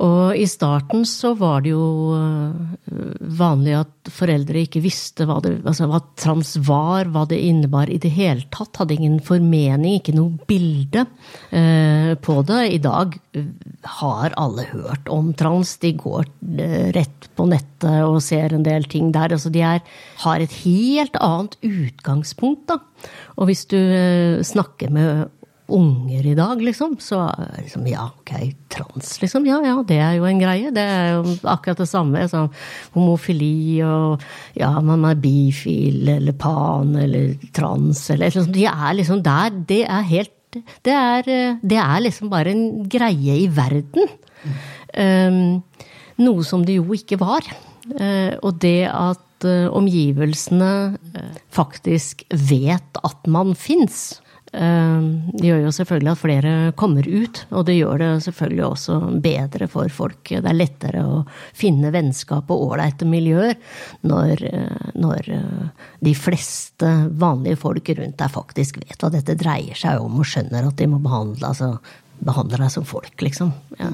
Og 0.00 0.36
i 0.38 0.46
starten 0.48 1.04
så 1.08 1.34
var 1.36 1.64
det 1.64 1.72
jo 1.74 2.14
eh, 2.16 2.92
vanlig 3.36 3.74
at 3.76 4.10
foreldre 4.12 4.62
ikke 4.64 4.80
visste 4.84 5.26
hva, 5.28 5.36
det, 5.44 5.58
altså 5.68 5.88
hva 5.90 6.00
trans 6.16 6.54
var, 6.64 7.10
hva 7.12 7.26
det 7.28 7.40
innebar 7.44 7.92
i 7.92 7.98
det 8.00 8.12
hele 8.14 8.46
tatt. 8.54 8.80
Hadde 8.80 8.96
ingen 8.96 9.18
formening, 9.24 9.98
ikke 9.98 10.14
noe 10.16 10.48
bilde 10.48 11.04
eh, 11.50 12.14
på 12.16 12.38
det. 12.48 12.62
I 12.78 12.80
dag 12.82 13.18
eh, 13.36 13.50
har 13.98 14.38
alle 14.40 14.64
hørt 14.72 15.12
om 15.12 15.34
trans. 15.36 15.76
De 15.82 15.92
går 15.98 16.24
rett 16.96 17.28
på 17.36 17.46
nettet 17.50 18.06
og 18.06 18.22
ser 18.24 18.56
en 18.56 18.64
del 18.64 18.88
ting 18.88 19.12
der. 19.12 19.36
Altså 19.36 19.52
de 19.52 19.60
er, 19.66 19.84
har 20.24 20.40
et 20.40 20.56
helt 20.62 21.20
annet 21.20 21.58
utgangspunkt, 21.68 22.64
da. 22.72 22.80
Og 23.36 23.48
hvis 23.50 23.66
du 23.68 23.78
snakker 24.46 24.92
med 24.94 25.28
unger 25.72 26.26
i 26.30 26.34
dag, 26.38 26.60
liksom. 26.62 26.96
Så 27.02 27.18
liksom, 27.58 27.86
ja, 27.90 28.08
ok, 28.10 28.32
trans, 28.72 29.14
liksom. 29.22 29.46
Ja, 29.48 29.60
ja, 29.64 29.78
det 29.88 29.98
er 30.02 30.18
jo 30.18 30.28
en 30.28 30.42
greie. 30.42 30.72
Det 30.74 30.84
er 30.84 31.08
jo 31.16 31.36
akkurat 31.48 31.82
det 31.82 31.88
samme. 31.90 32.26
Sånn 32.30 32.50
homofili 32.96 33.80
og 33.86 34.22
ja, 34.58 34.72
man 34.84 35.06
er 35.08 35.20
bifil 35.22 36.14
eller 36.18 36.36
pan 36.38 36.94
eller 37.00 37.34
trans 37.56 38.04
eller 38.12 38.30
liksom, 38.30 38.52
De 38.54 38.68
er 38.70 38.94
liksom 38.98 39.24
der. 39.24 39.58
Det 39.68 39.82
er 39.88 40.08
helt 40.12 40.38
det 40.84 40.92
er, 40.92 41.28
det 41.64 41.78
er 41.80 42.00
liksom 42.04 42.28
bare 42.28 42.52
en 42.52 42.82
greie 42.92 43.38
i 43.40 43.46
verden. 43.48 44.10
Um, 44.92 45.62
noe 46.20 46.44
som 46.44 46.64
det 46.66 46.76
jo 46.76 46.96
ikke 46.96 47.16
var. 47.22 47.46
Uh, 47.88 48.36
og 48.44 48.60
det 48.62 48.84
at 48.86 49.46
uh, 49.46 49.72
omgivelsene 49.74 50.72
uh, 50.94 51.38
faktisk 51.52 52.26
vet 52.30 53.00
at 53.02 53.30
man 53.30 53.56
fins, 53.58 54.20
Det 54.52 55.46
gjør 55.46 55.62
jo 55.64 55.70
selvfølgelig 55.72 56.10
at 56.12 56.20
flere 56.20 56.50
kommer 56.76 57.06
ut, 57.08 57.38
og 57.56 57.64
det 57.64 57.78
gjør 57.78 58.02
det 58.02 58.08
selvfølgelig 58.26 58.64
også 58.66 58.96
bedre 59.24 59.68
for 59.72 59.88
folk. 59.96 60.28
Det 60.28 60.44
er 60.44 60.58
lettere 60.58 61.04
å 61.08 61.22
finne 61.56 61.92
vennskap 61.94 62.52
og 62.52 62.66
ålreite 62.66 63.08
miljøer 63.08 63.56
når, 64.04 64.44
når, 65.00 65.30
de 66.04 66.14
fleste 66.18 66.90
vanlige 67.16 67.62
folk 67.64 67.92
rundt 67.96 68.18
deg 68.20 68.34
faktisk 68.34 68.82
vet 68.82 69.00
hva 69.00 69.12
dette 69.14 69.38
dreier 69.40 69.78
seg 69.78 70.04
om, 70.04 70.20
og 70.20 70.28
skjønner 70.28 70.68
at 70.68 70.76
de 70.76 70.90
må 70.90 71.00
behandle, 71.00 71.48
altså, 71.48 71.78
behandle 72.20 72.60
deg 72.60 72.74
som 72.74 72.84
folk, 72.88 73.14
liksom. 73.24 73.54
Ja. 73.80 73.88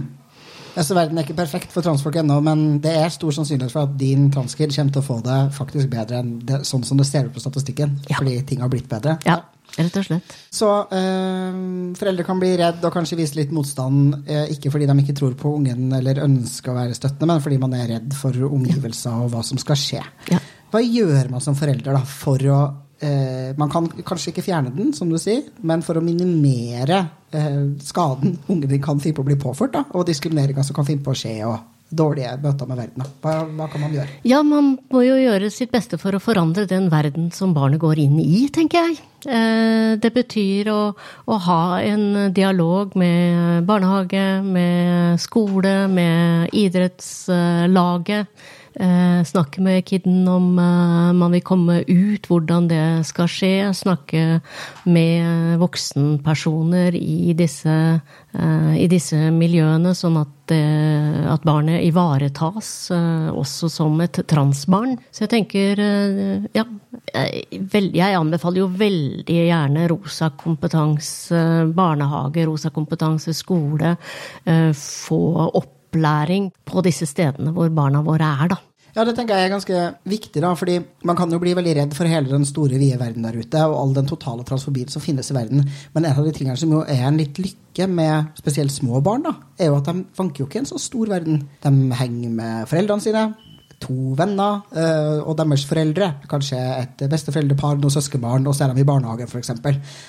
Altså, 0.78 0.94
verden 0.94 1.18
er 1.18 1.26
ikke 1.26 1.38
perfekt 1.38 1.72
for 1.74 1.86
transfolk 1.86 2.18
ennå, 2.20 2.36
men 2.44 2.64
det 2.82 2.92
er 3.00 3.10
stor 3.10 3.34
sannsynlighet 3.34 3.74
for 3.74 3.88
at 3.88 3.94
din 3.98 4.28
transkid 4.34 4.74
kommer 4.74 4.94
til 4.94 5.02
å 5.02 5.06
få 5.06 5.20
det 5.26 5.38
faktisk 5.56 5.90
bedre 5.90 6.20
enn 6.22 6.34
det, 6.46 6.60
sånn 6.68 6.84
som 6.86 7.00
det 7.00 7.06
ser 7.08 7.26
ut 7.26 7.34
på 7.34 7.42
statistikken. 7.42 7.96
Ja. 8.10 8.18
Fordi 8.20 8.36
ting 8.46 8.62
har 8.62 8.70
blitt 8.70 8.90
bedre. 8.90 9.16
Ja, 9.26 9.40
rett 9.76 9.98
og 10.00 10.06
slett. 10.06 10.34
Så 10.54 10.70
eh, 10.94 11.60
foreldre 11.98 12.26
kan 12.26 12.40
bli 12.40 12.54
redd 12.60 12.84
og 12.84 12.94
kanskje 12.94 13.18
vise 13.20 13.38
litt 13.38 13.54
motstand, 13.54 14.24
eh, 14.26 14.48
ikke 14.54 14.72
fordi 14.74 14.88
de 14.90 14.98
ikke 15.04 15.16
tror 15.20 15.36
på 15.38 15.54
ungen 15.58 15.92
eller 15.98 16.24
ønsker 16.24 16.72
å 16.72 16.78
være 16.78 16.96
støttende, 16.98 17.34
men 17.34 17.44
fordi 17.44 17.60
man 17.62 17.76
er 17.78 17.88
redd 17.94 18.16
for 18.16 18.48
omgivelser 18.48 19.24
og 19.24 19.32
hva 19.34 19.44
som 19.46 19.60
skal 19.60 19.80
skje. 19.80 20.02
Ja. 20.32 20.42
Hva 20.72 20.82
gjør 20.84 21.30
man 21.32 21.44
som 21.44 21.56
forelder 21.56 21.96
da, 21.96 22.02
for 22.04 22.42
å 22.52 22.58
eh, 23.00 23.54
Man 23.56 23.70
kan 23.72 23.86
kanskje 24.04 24.34
ikke 24.34 24.44
fjerne 24.44 24.74
den, 24.74 24.92
som 24.96 25.08
du 25.08 25.16
sier, 25.20 25.46
men 25.62 25.84
for 25.86 25.98
å 25.98 26.04
minimere 26.04 27.00
eh, 27.32 27.64
skaden 27.84 28.36
ungen 28.50 28.68
din 28.68 28.84
kan 28.84 29.00
finne 29.00 29.16
på 29.16 29.24
å 29.24 29.30
bli 29.30 29.38
påført, 29.40 29.76
da, 29.78 29.86
og 29.94 30.06
diskrimineringa 30.08 30.66
som 30.66 30.76
kan 30.76 30.88
finne 30.88 31.04
på 31.04 31.14
å 31.14 31.18
skje, 31.18 31.38
og 31.48 31.77
dårlige 31.90 32.34
møter 32.42 32.68
med 32.68 32.80
verden. 32.82 33.06
Hva, 33.22 33.34
hva, 33.48 33.68
kan 33.72 33.82
man 33.84 33.94
gjøre? 33.96 34.18
Ja, 34.28 34.42
Man 34.42 34.74
må 34.92 35.02
jo 35.06 35.16
gjøre 35.16 35.50
sitt 35.52 35.72
beste 35.72 35.98
for 36.00 36.16
å 36.16 36.22
forandre 36.22 36.66
den 36.68 36.90
verden 36.92 37.30
som 37.34 37.54
barnet 37.56 37.80
går 37.80 38.02
inn 38.04 38.18
i, 38.20 38.48
tenker 38.52 38.88
jeg. 38.88 39.00
Eh, 39.26 39.96
det 40.00 40.12
betyr 40.14 40.70
å, 40.72 40.82
å 41.26 41.40
ha 41.48 41.62
en 41.80 42.32
dialog 42.36 42.94
med 42.98 43.64
barnehage, 43.68 44.26
med 44.44 45.18
skole, 45.22 45.88
med 45.88 46.54
idrettslaget 46.56 48.28
snakke 49.26 49.62
med 49.62 49.84
kiden 49.84 50.28
om 50.28 50.58
eh, 50.58 51.12
man 51.12 51.32
vil 51.34 51.42
komme 51.42 51.80
ut, 51.82 52.26
hvordan 52.28 52.68
det 52.70 53.06
skal 53.08 53.28
skje. 53.30 53.52
Snakke 53.74 54.40
med 54.88 55.58
voksenpersoner 55.60 56.94
i 56.94 57.34
disse, 57.38 57.74
eh, 58.32 58.74
i 58.78 58.86
disse 58.90 59.30
miljøene, 59.34 59.94
sånn 59.94 60.20
at, 60.22 60.34
at, 60.48 61.42
barnet 61.44 61.82
ivaretas 61.84 62.88
også 62.88 63.68
som 63.68 63.98
et 64.00 64.22
transbarn. 64.30 64.96
Så 65.12 65.26
jeg 65.26 65.32
tenker 65.34 65.82
Ja, 66.56 66.64
jeg 67.12 68.16
anbefaler 68.16 68.62
jo 68.62 68.70
veldig 68.72 69.36
gjerne 69.50 69.84
rosa 69.92 70.30
kompetanse 70.40 71.42
barnehage, 71.76 72.46
rosa 72.48 72.72
kompetanse 72.72 73.36
skole. 73.36 73.92
Få 74.72 75.20
opplæring 75.60 76.48
på 76.64 76.80
disse 76.86 77.04
stedene 77.12 77.52
hvor 77.52 77.68
barna 77.68 78.00
våre 78.06 78.32
er, 78.40 78.54
da. 78.54 78.62
Ja, 78.98 79.04
det 79.06 79.12
tenker 79.14 79.38
jeg 79.38 79.46
er 79.46 79.52
ganske 79.52 79.80
viktig, 80.10 80.40
da, 80.42 80.48
fordi 80.58 80.80
man 81.06 81.14
kan 81.14 81.30
jo 81.30 81.38
bli 81.38 81.52
veldig 81.54 81.74
redd 81.76 81.92
for 81.94 82.10
hele 82.10 82.32
den 82.32 82.42
store, 82.48 82.80
vide 82.80 82.96
verden 82.98 83.22
der 83.22 83.36
ute, 83.38 83.60
og 83.70 83.76
all 83.78 83.92
den 83.94 84.08
totale 84.10 84.42
transfobien 84.42 84.90
som 84.90 85.04
finnes 85.04 85.30
i 85.30 85.36
verden. 85.36 85.62
Men 85.94 86.08
en 86.08 86.18
av 86.18 86.26
de 86.26 86.32
tingene 86.34 86.58
som 86.58 86.72
jo 86.74 86.80
er 86.82 87.04
en 87.06 87.20
litt 87.20 87.38
lykke 87.38 87.86
med 87.92 88.32
spesielt 88.40 88.74
små 88.74 88.98
barn, 89.06 89.22
da, 89.28 89.36
er 89.54 89.70
jo 89.70 89.76
at 89.78 89.86
de 89.86 90.02
vanker 90.18 90.42
jo 90.42 90.48
ikke 90.48 90.64
en 90.64 90.66
så 90.72 90.82
stor 90.82 91.12
verden. 91.14 91.44
De 91.62 91.72
henger 92.00 92.34
med 92.40 92.66
foreldrene 92.72 93.06
sine, 93.06 93.22
to 93.82 94.14
venner 94.18 94.62
uh, 94.74 95.20
og 95.22 95.36
deres 95.38 95.64
foreldre. 95.68 96.10
Kanskje 96.30 96.58
et 96.58 97.04
besteforeldrepar, 97.10 97.78
noen 97.78 97.94
søskenbarn, 97.94 98.46
og 98.48 98.56
så 98.56 98.66
er 98.66 98.74
de 98.74 98.82
i 98.82 98.88
barnehagen 98.88 99.30
f.eks. 99.30 99.54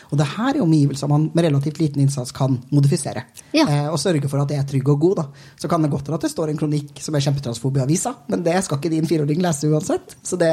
Og 0.10 0.16
det 0.20 0.28
her 0.36 0.52
er 0.56 0.64
omgivelser 0.64 1.12
man 1.12 1.30
med 1.36 1.48
relativt 1.48 1.82
liten 1.82 2.04
innsats 2.04 2.34
kan 2.36 2.58
modifisere. 2.74 3.26
Ja. 3.56 3.68
Uh, 3.70 3.94
og 3.94 4.00
sørge 4.02 4.32
for 4.32 4.42
at 4.42 4.52
det 4.52 4.60
er 4.60 4.68
trygg 4.70 4.90
og 4.96 5.06
god. 5.06 5.22
Da. 5.22 5.54
Så 5.62 5.72
kan 5.72 5.86
det 5.86 5.94
godt 5.94 6.10
være 6.10 6.22
at 6.22 6.28
det 6.28 6.34
står 6.34 6.54
en 6.54 6.62
kronikk 6.62 7.04
som 7.04 7.16
er 7.16 7.26
kjempetransfob 7.28 7.80
i 7.80 7.86
avisa, 7.86 8.16
men 8.32 8.46
det 8.46 8.58
skal 8.66 8.82
ikke 8.82 8.94
din 8.96 9.10
fireåring 9.10 9.44
lese 9.46 9.70
uansett. 9.70 10.18
Så 10.26 10.40
det, 10.40 10.52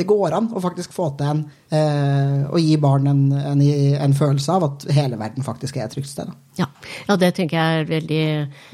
det, 0.00 0.06
går 0.08 0.34
an 0.36 0.48
å 0.56 0.62
faktisk 0.64 0.94
få 0.96 1.10
til 1.18 1.28
en 1.30 1.40
eh, 1.70 2.46
å 2.50 2.60
gi 2.60 2.76
barn 2.80 3.06
en, 3.10 3.22
en, 3.36 3.60
en, 3.62 4.14
følelse 4.16 4.56
av 4.56 4.66
at 4.66 4.86
hele 4.96 5.18
verden 5.20 5.46
faktisk 5.46 5.78
er 5.78 5.86
et 5.86 5.94
trygt 5.94 6.10
sted. 6.10 6.30
Ja. 6.58 6.66
ja. 7.08 7.16
det 7.20 7.30
tenker 7.36 7.58
jeg 7.58 7.80
er 7.82 7.88
veldig, 7.88 8.24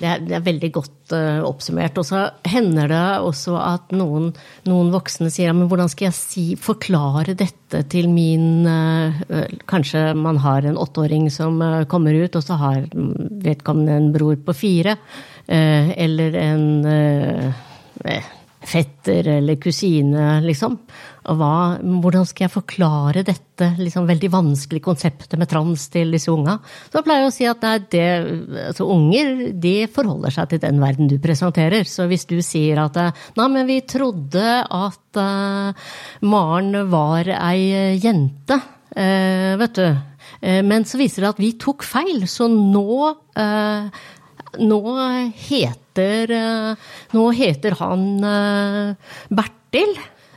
det 0.01 0.09
er, 0.11 0.23
det 0.25 0.37
er 0.39 0.47
veldig 0.47 0.71
godt 0.75 1.15
uh, 1.15 1.43
oppsummert. 1.47 2.01
Og 2.01 2.09
så 2.09 2.23
hender 2.49 2.91
det 2.93 3.03
også 3.27 3.59
at 3.61 3.93
noen, 3.97 4.31
noen 4.69 4.93
voksne 4.95 5.31
sier 5.33 5.55
men 5.57 5.71
hvordan 5.71 5.93
skal 5.93 6.09
jeg 6.09 6.19
si, 6.19 6.47
forklare 6.61 7.37
dette 7.39 7.83
til 7.93 8.09
min 8.13 8.67
uh, 8.67 9.23
Kanskje 9.69 10.09
man 10.17 10.41
har 10.43 10.67
en 10.67 10.79
åtteåring 10.81 11.29
som 11.35 11.61
uh, 11.63 11.85
kommer 11.91 12.17
ut, 12.17 12.39
og 12.39 12.45
så 12.45 12.59
har 12.61 12.87
vedkommende 12.95 14.01
en 14.01 14.13
bror 14.15 14.39
på 14.47 14.57
fire. 14.57 14.97
eller 15.47 16.35
en 16.35 16.65
fetter 18.67 19.29
eller 19.29 19.57
kusine, 19.63 20.41
liksom. 20.43 20.79
Hva, 21.27 21.79
hvordan 21.83 22.27
skal 22.29 22.45
jeg 22.45 22.53
forklare 22.55 23.25
dette 23.27 23.73
liksom, 23.81 24.05
veldig 24.07 24.29
vanskelige 24.31 24.85
konseptet 24.85 25.35
med 25.41 25.49
trans 25.51 25.89
til 25.91 26.13
disse 26.15 26.31
unga? 26.31 26.55
Så 26.93 27.03
pleier 27.03 27.25
jeg 27.25 27.33
å 27.33 27.35
si 27.35 27.49
at 27.51 27.65
nei, 27.67 27.73
det, 27.91 28.05
altså, 28.69 28.87
unger 28.95 29.33
de 29.59 29.75
forholder 29.91 30.37
seg 30.37 30.53
til 30.53 30.63
den 30.63 30.79
verden 30.83 31.11
du 31.11 31.17
presenterer. 31.23 31.89
Så 31.91 32.07
hvis 32.07 32.29
du 32.31 32.39
sier 32.47 32.79
at 32.85 32.99
nei, 33.39 33.49
men 33.51 33.67
vi 33.67 33.81
trodde 33.91 34.47
at 34.63 35.19
uh, 35.19 35.91
Maren 36.23 36.79
var 36.93 37.33
ei 37.35 37.99
jente, 37.99 38.61
uh, 38.95 39.53
vet 39.59 39.81
du. 39.83 39.87
Uh, 40.47 40.63
men 40.63 40.87
så 40.87 41.03
viser 41.03 41.27
det 41.27 41.35
at 41.35 41.43
vi 41.43 41.57
tok 41.59 41.83
feil, 41.87 42.29
så 42.31 42.47
nå 42.53 42.87
nå 44.57 44.81
heter, 45.37 46.31
nå 47.13 47.25
heter 47.37 47.75
han 47.83 48.05
Bertil. 49.29 49.93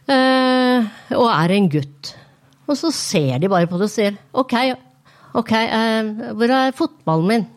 Uh, 0.10 0.90
og 1.18 1.28
er 1.30 1.54
en 1.54 1.70
gutt. 1.70 2.16
Og 2.70 2.78
så 2.78 2.92
ser 2.94 3.40
de 3.42 3.50
bare 3.50 3.70
på 3.70 3.78
det 3.78 3.88
og 3.90 3.94
sier 3.94 4.18
OK, 4.38 4.56
ok, 5.38 5.54
eh, 5.58 6.10
hvor 6.38 6.54
er 6.54 6.76
fotballen 6.78 7.30
min? 7.30 7.48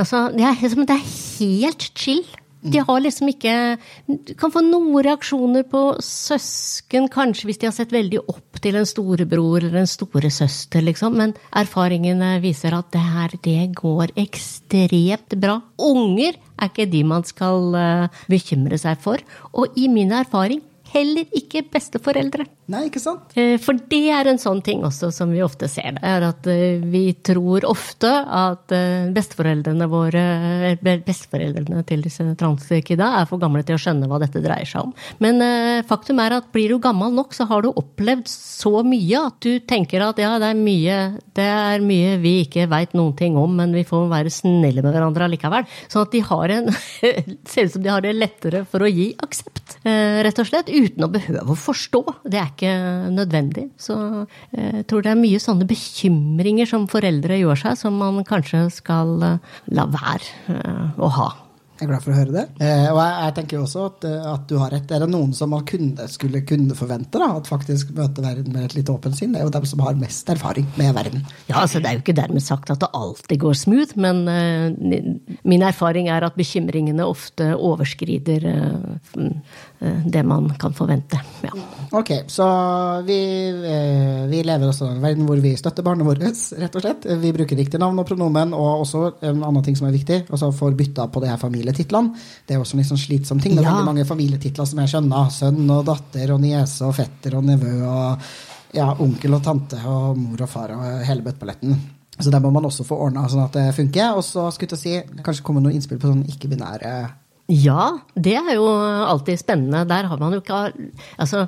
Altså, 0.00 0.30
det 0.32 0.46
er, 0.48 0.56
det 0.60 0.96
er 0.96 1.10
helt 1.40 1.90
chill. 1.92 2.24
De 2.62 2.78
har 2.78 3.00
liksom 3.02 3.26
ikke 3.32 3.52
Du 4.06 4.32
kan 4.38 4.52
få 4.54 4.60
noen 4.62 4.94
reaksjoner 5.02 5.64
på 5.66 5.80
søsken, 6.04 7.08
kanskje 7.10 7.48
hvis 7.48 7.58
de 7.58 7.66
har 7.66 7.74
sett 7.74 7.94
veldig 7.94 8.22
opp 8.22 8.60
til 8.62 8.78
en 8.78 8.86
storebror 8.86 9.64
eller 9.64 9.80
en 9.80 9.90
storesøster, 9.90 10.84
liksom, 10.86 11.16
men 11.18 11.34
erfaringene 11.58 12.36
viser 12.44 12.76
at 12.76 12.92
det 12.94 13.02
her, 13.02 13.34
det 13.42 13.72
går 13.80 14.14
ekstremt 14.22 15.34
bra. 15.42 15.58
Unger 15.82 16.38
er 16.38 16.70
ikke 16.70 16.86
de 16.86 17.02
man 17.02 17.26
skal 17.26 17.74
uh, 17.74 18.22
bekymre 18.30 18.78
seg 18.78 19.00
for. 19.02 19.18
Og 19.58 19.74
i 19.74 19.90
min 19.90 20.14
erfaring 20.14 20.62
heller 20.92 21.38
ikke 21.38 21.64
besteforeldre. 21.72 22.46
Nei, 22.72 22.86
ikke 22.88 23.00
sant? 23.02 23.32
Eh, 23.38 23.56
for 23.60 23.76
det 23.90 24.04
er 24.14 24.28
en 24.30 24.40
sånn 24.40 24.62
ting 24.64 24.84
også 24.86 25.10
som 25.14 25.32
vi 25.34 25.42
ofte 25.44 25.68
ser. 25.70 25.96
Det 25.96 26.08
er 26.08 26.24
at 26.28 26.46
eh, 26.50 26.82
vi 26.92 27.04
tror 27.24 27.66
ofte 27.68 28.08
at 28.08 28.72
eh, 28.74 29.08
besteforeldrene 29.12 29.88
våre, 29.90 30.22
besteforeldrene 30.80 31.82
til 31.88 32.04
disse 32.04 32.24
transkidda 32.38 33.08
er 33.20 33.28
for 33.30 33.42
gamle 33.42 33.64
til 33.66 33.76
å 33.76 33.82
skjønne 33.82 34.08
hva 34.10 34.20
dette 34.22 34.42
dreier 34.44 34.68
seg 34.68 34.86
om. 34.86 34.94
Men 35.22 35.42
faktum 35.88 36.20
er 36.22 36.36
at 36.38 36.50
blir 36.54 36.72
du 36.72 36.80
gammel 36.82 37.12
nok, 37.16 37.34
så 37.36 37.46
har 37.50 37.64
du 37.64 37.72
opplevd 37.72 38.28
så 38.30 38.82
mye 38.86 39.24
at 39.26 39.38
du 39.44 39.58
tenker 39.68 40.04
at 40.06 40.20
ja, 40.22 40.34
det 40.40 40.52
er 40.52 40.58
mye, 40.58 40.98
det 41.36 41.48
er 41.48 41.84
mye 41.84 42.16
vi 42.22 42.34
ikke 42.46 42.68
veit 42.70 42.94
noen 42.96 43.14
ting 43.18 43.36
om, 43.40 43.56
men 43.58 43.74
vi 43.76 43.84
får 43.88 44.08
være 44.12 44.32
snille 44.32 44.84
med 44.84 44.94
hverandre 44.94 45.26
allikevel. 45.28 45.66
Sånn 45.92 46.06
at 46.06 46.14
de 46.14 46.22
har 46.30 46.56
en 46.58 46.70
Ser 47.52 47.66
ut 47.66 47.74
som 47.74 47.82
de 47.82 47.90
har 47.90 48.02
det 48.04 48.12
lettere 48.14 48.62
for 48.68 48.84
å 48.84 48.90
gi 48.90 49.10
aksept, 49.22 49.76
rett 49.82 50.38
og 50.40 50.48
slett 50.48 50.70
uten 50.82 51.06
å 51.06 51.10
behøve 51.12 51.54
å 51.54 51.58
forstå. 51.58 52.02
Det 52.26 52.40
er 52.40 52.50
ikke 52.50 52.74
nødvendig. 53.14 53.68
Så 53.80 53.96
eh, 54.52 54.82
jeg 54.82 54.88
tror 54.90 55.04
det 55.04 55.14
er 55.14 55.22
mye 55.22 55.42
sånne 55.42 55.68
bekymringer 55.68 56.68
som 56.68 56.88
foreldre 56.90 57.40
gjør 57.40 57.64
seg, 57.66 57.78
som 57.80 57.96
man 58.00 58.22
kanskje 58.28 58.66
skal 58.74 59.16
eh, 59.26 59.56
la 59.76 59.88
være 59.90 60.58
eh, 60.58 61.00
å 61.02 61.14
ha. 61.20 61.30
Jeg 61.82 61.88
er 61.88 61.90
glad 61.96 62.04
for 62.04 62.12
å 62.12 62.14
høre 62.20 62.34
det. 62.36 62.42
Og 62.92 62.98
jeg, 63.00 63.14
jeg, 63.24 63.32
tenker 63.34 63.58
også 63.58 63.84
at, 63.88 64.04
at, 64.06 64.42
du 64.46 64.52
har 64.60 64.70
rett. 64.70 64.92
Er 64.94 65.02
det 65.02 65.08
noen 65.10 65.32
som 65.34 65.50
man 65.50 65.64
kunne, 65.66 66.04
skulle 66.12 66.44
kunne 66.46 66.76
forvente 66.78 67.18
da, 67.18 67.32
at 67.40 67.48
faktisk 67.50 67.90
møter 67.96 68.22
verden 68.22 68.54
med 68.54 68.68
et 68.68 68.76
litt 68.76 68.92
åpent 68.92 69.18
sinn? 69.18 69.32
Det 69.34 69.40
er 69.40 69.48
jo 69.48 69.54
dem 69.56 69.66
som 69.66 69.82
har 69.82 69.98
mest 69.98 70.30
erfaring 70.30 70.68
med 70.76 70.92
verden. 70.94 71.24
Ja, 71.48 71.64
altså 71.64 71.82
Det 71.82 71.90
er 71.90 71.98
jo 71.98 72.04
ikke 72.04 72.14
dermed 72.20 72.44
sagt 72.44 72.70
at 72.70 72.84
det 72.84 72.92
alltid 72.94 73.42
går 73.42 73.58
smooth, 73.64 73.96
men 73.98 74.22
uh, 74.30 75.34
min 75.42 75.66
erfaring 75.66 76.06
er 76.12 76.28
at 76.28 76.38
bekymringene 76.38 77.08
ofte 77.08 77.50
overskrider 77.56 78.46
uh, 78.46 79.26
det 79.82 80.22
man 80.26 80.50
kan 80.60 80.74
forvente. 80.76 81.18
Ja. 81.42 81.52
Ok, 81.92 82.10
så 82.26 82.44
vi, 83.04 83.48
eh, 83.48 84.28
vi 84.28 84.42
lever 84.42 84.70
også 84.70 84.86
i 84.86 84.92
en 84.94 85.02
verden 85.02 85.26
hvor 85.28 85.40
vi 85.44 85.50
støtter 85.60 85.84
barna 85.84 86.06
våre, 86.06 86.30
rett 86.32 86.78
og 86.78 86.84
slett. 86.84 87.04
Vi 87.20 87.32
bruker 87.36 87.58
riktig 87.58 87.80
navn 87.82 88.00
og 88.00 88.06
pronomen, 88.08 88.54
og 88.56 88.86
også 88.86 89.02
en 89.28 89.42
annen 89.44 89.66
ting 89.66 89.76
som 89.76 89.90
er 89.90 89.92
viktig, 89.92 90.22
altså 90.32 90.48
får 90.56 90.72
bytta 90.78 91.10
på 91.12 91.20
de 91.20 91.28
her 91.28 91.36
familietitlene. 91.42 92.16
Det 92.48 92.56
er 92.56 92.62
også 92.62 92.78
en 92.78 92.80
litt 92.80 92.88
sånn 92.88 93.02
slitsom 93.02 93.44
ting. 93.44 93.58
Det 93.58 93.60
er 93.60 93.68
ja. 93.68 93.74
veldig 93.74 93.90
mange 93.90 94.08
familietitler 94.08 94.70
som 94.70 94.80
jeg 94.80 94.94
skjønner. 94.94 95.28
Sønn 95.36 95.68
og 95.68 95.84
datter 95.90 96.32
og 96.32 96.40
niese 96.40 96.88
og 96.88 96.96
fetter 96.96 97.36
og 97.36 97.44
nevø 97.50 97.74
og 97.82 98.28
ja, 98.72 98.88
onkel 99.04 99.36
og 99.36 99.44
tante 99.44 99.84
og 99.84 100.16
mor 100.16 100.46
og 100.46 100.48
far 100.48 100.72
og 100.72 101.02
hele 101.04 101.26
bøtteballetten. 101.26 101.76
Så 102.16 102.32
der 102.32 102.40
må 102.40 102.48
man 102.54 102.64
også 102.68 102.88
få 102.88 102.96
ordna 103.04 103.26
sånn 103.28 103.44
at 103.44 103.58
det 103.58 103.68
funker. 103.76 104.16
Og 104.16 104.24
så 104.24 104.48
skulle 104.54 104.78
jeg 104.78 104.80
si, 104.80 105.20
kanskje 105.20 105.44
komme 105.44 105.60
noen 105.60 105.76
innspill 105.76 106.00
på 106.00 106.08
sånn 106.08 106.24
ikke-binære 106.32 106.94
Ja, 107.52 107.86
det 108.16 108.36
er 108.38 108.54
jo 108.56 108.66
alltid 108.72 109.40
spennende. 109.40 109.84
Der 109.88 110.08
har 110.08 110.20
man 110.20 110.32
jo 110.32 110.40
ikke 110.40 110.72
Altså, 111.20 111.46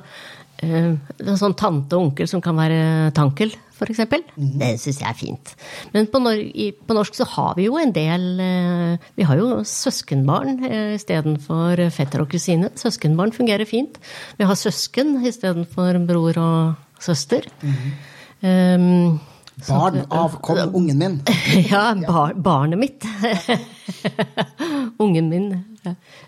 eh, 0.61 0.93
en 0.93 1.39
sånn 1.39 1.55
tante 1.57 1.97
og 1.97 2.09
onkel 2.09 2.29
som 2.29 2.43
kan 2.43 2.57
være 2.57 3.11
tankel, 3.15 3.53
f.eks. 3.75 4.03
Det 4.35 4.71
syns 4.79 5.01
jeg 5.01 5.09
er 5.09 5.17
fint. 5.17 5.53
Men 5.95 6.07
på, 6.11 6.21
nor 6.23 6.39
på, 6.39 6.95
norsk 6.95 7.17
så 7.17 7.27
har 7.33 7.55
vi 7.57 7.67
jo 7.67 7.77
en 7.81 7.91
del 7.95 8.27
eh, 8.39 9.05
Vi 9.17 9.27
har 9.27 9.39
jo 9.41 9.63
søskenbarn 9.67 10.63
eh, 10.69 10.95
istedenfor 10.99 11.81
fetter 11.95 12.23
og 12.23 12.31
kusine. 12.31 12.71
Søskenbarn 12.79 13.35
fungerer 13.35 13.67
fint. 13.67 13.99
Vi 14.37 14.47
har 14.47 14.59
søsken 14.59 15.17
istedenfor 15.25 15.99
bror 16.07 16.39
og 16.39 17.01
søster. 17.03 17.49
Mm. 17.61 17.95
Um, 18.45 19.19
Barn 19.63 20.01
av 20.09 20.39
kom 20.43 20.75
ungen 20.75 20.97
min. 20.99 21.21
ja, 21.71 21.95
bar, 22.07 22.33
barnet 22.33 22.79
mitt. 22.79 23.05
ungen 24.97 25.29
min. 25.29 25.47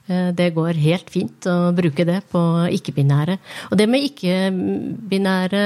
Eh, 0.08 0.30
det 0.36 0.52
går 0.56 0.80
helt 0.80 1.10
fint 1.12 1.48
å 1.50 1.74
bruke 1.76 2.06
det 2.08 2.22
på 2.32 2.42
ikke-binære. 2.78 3.38
Og 3.72 3.80
det 3.80 3.88
med 3.92 4.06
ikke-binære 4.08 5.63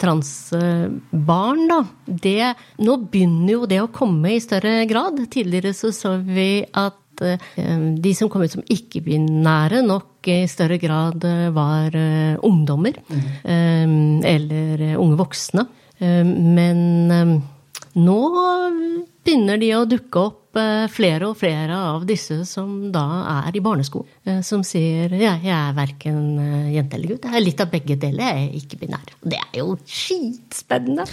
transbarn, 0.00 1.66
da, 1.70 1.82
det 2.06 2.54
Nå 2.82 2.96
begynner 3.10 3.52
jo 3.52 3.68
det 3.70 3.82
å 3.82 3.92
komme 3.94 4.34
i 4.34 4.42
større 4.42 4.82
grad. 4.90 5.22
Tidligere 5.30 5.74
så 5.76 5.92
så 5.94 6.16
vi 6.18 6.64
at 6.66 7.22
eh, 7.22 7.38
de 7.94 8.14
som 8.18 8.30
kom 8.32 8.42
ut 8.42 8.58
som 8.58 8.66
ikke-binære, 8.66 9.84
nok 9.86 10.32
i 10.34 10.42
større 10.50 10.82
grad 10.82 11.22
var 11.54 11.94
eh, 11.94 12.38
ungdommer. 12.42 12.98
Mm. 13.08 14.24
Eller 14.26 14.88
unge 14.98 15.18
voksne. 15.22 15.68
Eh, 15.98 16.24
men 16.24 17.10
eh, 17.10 17.32
nå 17.98 18.18
begynner 19.24 19.60
de 19.60 19.70
å 19.76 19.86
dukke 19.88 20.22
opp 20.22 20.58
eh, 20.60 20.86
flere 20.92 21.30
og 21.30 21.38
flere 21.40 21.78
av 21.92 22.06
disse 22.08 22.40
som 22.48 22.90
da 22.94 23.04
er 23.46 23.58
i 23.58 23.62
barneskolen. 23.64 24.42
Som 24.46 24.64
sier 24.66 25.12
ja, 25.18 25.34
jeg 25.42 25.54
er 25.54 25.76
verken 25.76 26.20
jente 26.72 26.98
eller 26.98 27.14
gutt. 27.14 27.28
Jeg 27.28 27.40
er 27.40 27.44
litt 27.44 27.64
av 27.64 27.72
begge 27.72 27.98
deler. 28.00 28.24
Jeg 28.28 28.46
er 28.46 28.56
ikke 28.62 28.80
binær. 28.84 29.12
Og 29.22 29.32
det 29.34 29.42
er 29.42 29.60
jo 29.60 29.74
skitspennende! 29.84 31.08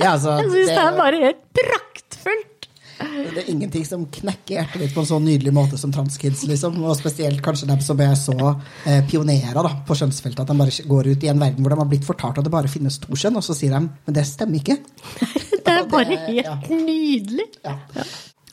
Ja, 0.00 0.14
altså, 0.14 0.36
jeg 0.40 0.48
syns 0.52 0.70
det, 0.70 0.76
det 0.76 0.80
er 0.86 0.98
bare 1.00 1.22
helt 1.26 1.44
praktfullt! 1.60 2.59
Det 3.00 3.42
er 3.42 3.50
ingenting 3.52 3.84
som 3.86 4.02
knekker 4.12 4.56
hjertet 4.58 4.82
ditt 4.82 4.94
på 4.94 5.02
en 5.02 5.08
så 5.08 5.18
nydelig 5.22 5.52
måte 5.56 5.78
som 5.80 5.92
transkids. 5.94 6.42
Liksom. 6.48 6.76
Og 6.84 6.96
spesielt 6.98 7.40
kanskje 7.44 7.68
dem 7.70 7.80
som 7.84 8.00
er 8.04 8.16
så 8.18 8.36
eh, 8.84 9.00
pionerer 9.08 9.56
da, 9.56 9.74
på 9.86 9.96
skjønnsfeltet 9.96 10.42
at 10.44 10.50
de 10.50 10.58
bare 10.58 10.88
går 10.90 11.12
ut 11.12 11.24
i 11.24 11.30
en 11.32 11.40
verden 11.40 11.64
hvor 11.64 11.74
de 11.74 11.80
har 11.80 11.90
blitt 11.92 12.08
fortalt 12.08 12.40
at 12.40 12.46
det 12.46 12.52
bare 12.52 12.70
finnes 12.72 12.98
to 13.00 13.16
skjønn, 13.16 13.38
og 13.40 13.46
så 13.46 13.56
sier 13.56 13.76
de 13.76 13.86
men 13.88 14.16
det 14.16 14.26
stemmer 14.28 14.60
ikke. 14.60 14.80
det 15.64 15.76
er 15.76 15.88
bare 15.90 16.10
det, 16.10 16.20
helt 16.26 16.50
ja. 16.50 16.58
nydelig. 16.68 17.48
Ja. 17.64 17.78
Ja. 17.96 18.08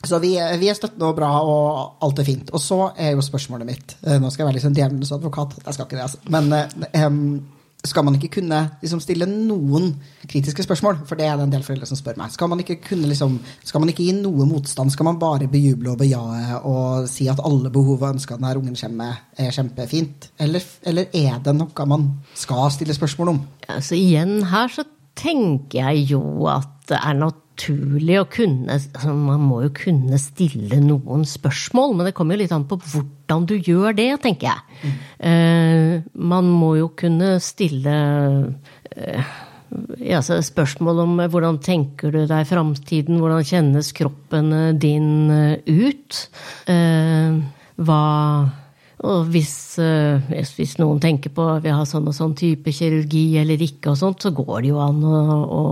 Så 0.08 0.20
vi, 0.22 0.32
vi, 0.60 0.68
er 0.70 0.76
støttende 0.78 1.10
og 1.10 1.16
bra, 1.18 1.28
og 1.42 2.04
alt 2.06 2.20
er 2.22 2.28
fint. 2.28 2.52
Og 2.54 2.62
så 2.62 2.92
er 2.94 3.16
jo 3.16 3.24
spørsmålet 3.24 3.66
mitt 3.66 3.96
eh, 4.06 4.20
Nå 4.22 4.30
skal 4.30 4.44
jeg 4.44 4.52
være 4.52 4.60
liksom 4.60 4.76
djevelens 4.78 5.14
advokat. 5.16 5.58
Jeg 5.64 5.74
skal 5.74 5.88
ikke 5.88 5.98
det, 5.98 6.06
altså. 6.06 6.20
Men 6.30 6.52
um, 7.04 7.24
skal 7.86 8.02
man 8.02 8.16
ikke 8.18 8.40
kunne 8.40 8.58
liksom, 8.82 8.98
stille 9.02 9.26
noen 9.30 9.92
kritiske 10.26 10.64
spørsmål? 10.66 10.98
For 11.06 11.18
det 11.18 11.28
er 11.28 11.36
det 11.38 11.46
en 11.46 11.52
del 11.52 11.62
foreldre 11.62 11.86
som 11.86 11.98
spør 11.98 12.18
meg. 12.18 12.32
Skal 12.34 12.50
man 12.50 12.62
ikke, 12.62 12.80
kunne, 12.88 13.06
liksom, 13.10 13.36
skal 13.64 13.82
man 13.82 13.92
ikke 13.92 14.02
gi 14.02 14.16
noe 14.18 14.48
motstand? 14.50 14.90
Skal 14.90 15.06
man 15.06 15.20
bare 15.20 15.46
bejuble 15.50 15.92
og 15.92 16.00
bejae 16.00 16.58
og 16.58 17.06
si 17.10 17.28
at 17.30 17.42
alle 17.46 17.70
behov 17.74 18.02
og 18.02 18.16
ønsker 18.16 18.38
denne 18.38 18.56
ungen 18.58 18.78
kommer 18.78 19.04
med, 19.04 19.26
er 19.38 19.54
kjempefint? 19.54 20.30
Eller, 20.42 20.64
eller, 20.82 21.10
er 21.14 21.38
det 21.44 21.54
noe 21.54 21.88
man 21.90 22.08
skal 22.34 22.66
stille 22.74 22.96
spørsmål 22.96 23.36
om? 23.36 23.42
Altså 23.70 23.94
Igjen 23.98 24.42
her 24.50 24.72
så 24.74 24.86
tenker 25.18 25.78
jeg 25.78 26.10
jo 26.16 26.22
at 26.50 26.74
det 26.90 26.98
er 26.98 27.14
naturlig 27.18 28.18
å 28.20 28.26
kunne 28.30 28.70
altså 28.72 29.12
Man 29.12 29.42
må 29.44 29.60
jo 29.64 29.72
kunne 29.76 30.18
stille 30.22 30.78
noen 30.82 31.26
spørsmål, 31.28 31.94
men 31.94 32.08
det 32.08 32.14
kommer 32.16 32.34
jo 32.34 32.42
litt 32.42 32.54
an 32.54 32.66
på 32.70 32.78
hvordan 32.80 33.17
du 33.48 33.56
gjør 33.56 33.96
det, 33.96 34.10
tenker 34.24 34.50
jeg. 34.52 34.60
Mm. 34.82 36.04
Man 36.32 36.48
må 36.48 36.74
jo 36.78 36.88
kunne 36.96 37.34
stille 37.42 37.96
uh, 38.48 39.32
ja, 40.00 40.20
spørsmål 40.22 41.02
om 41.04 41.18
hvordan 41.28 41.58
tenker 41.64 42.14
du 42.14 42.22
deg 42.30 42.46
framtiden, 42.48 43.18
hvordan 43.20 43.44
kjennes 43.44 43.90
kroppen 43.96 44.54
din 44.80 45.28
ut? 45.68 46.22
Hva 47.78 48.04
og 49.06 49.28
hvis, 49.30 49.78
eh, 49.78 50.18
hvis, 50.56 50.72
noen 50.80 50.98
tenker 50.98 51.30
på 51.30 51.44
vi 51.62 51.70
har 51.70 51.86
sånn 51.86 52.08
og 52.10 52.16
sånn 52.16 52.34
type 52.38 52.72
kirurgi 52.74 53.38
eller 53.38 53.60
ikke, 53.62 53.92
og 53.92 53.98
sånt, 54.00 54.24
så 54.24 54.32
går 54.34 54.64
det 54.64 54.72
jo 54.72 54.80
an 54.82 54.98
å 55.06 55.62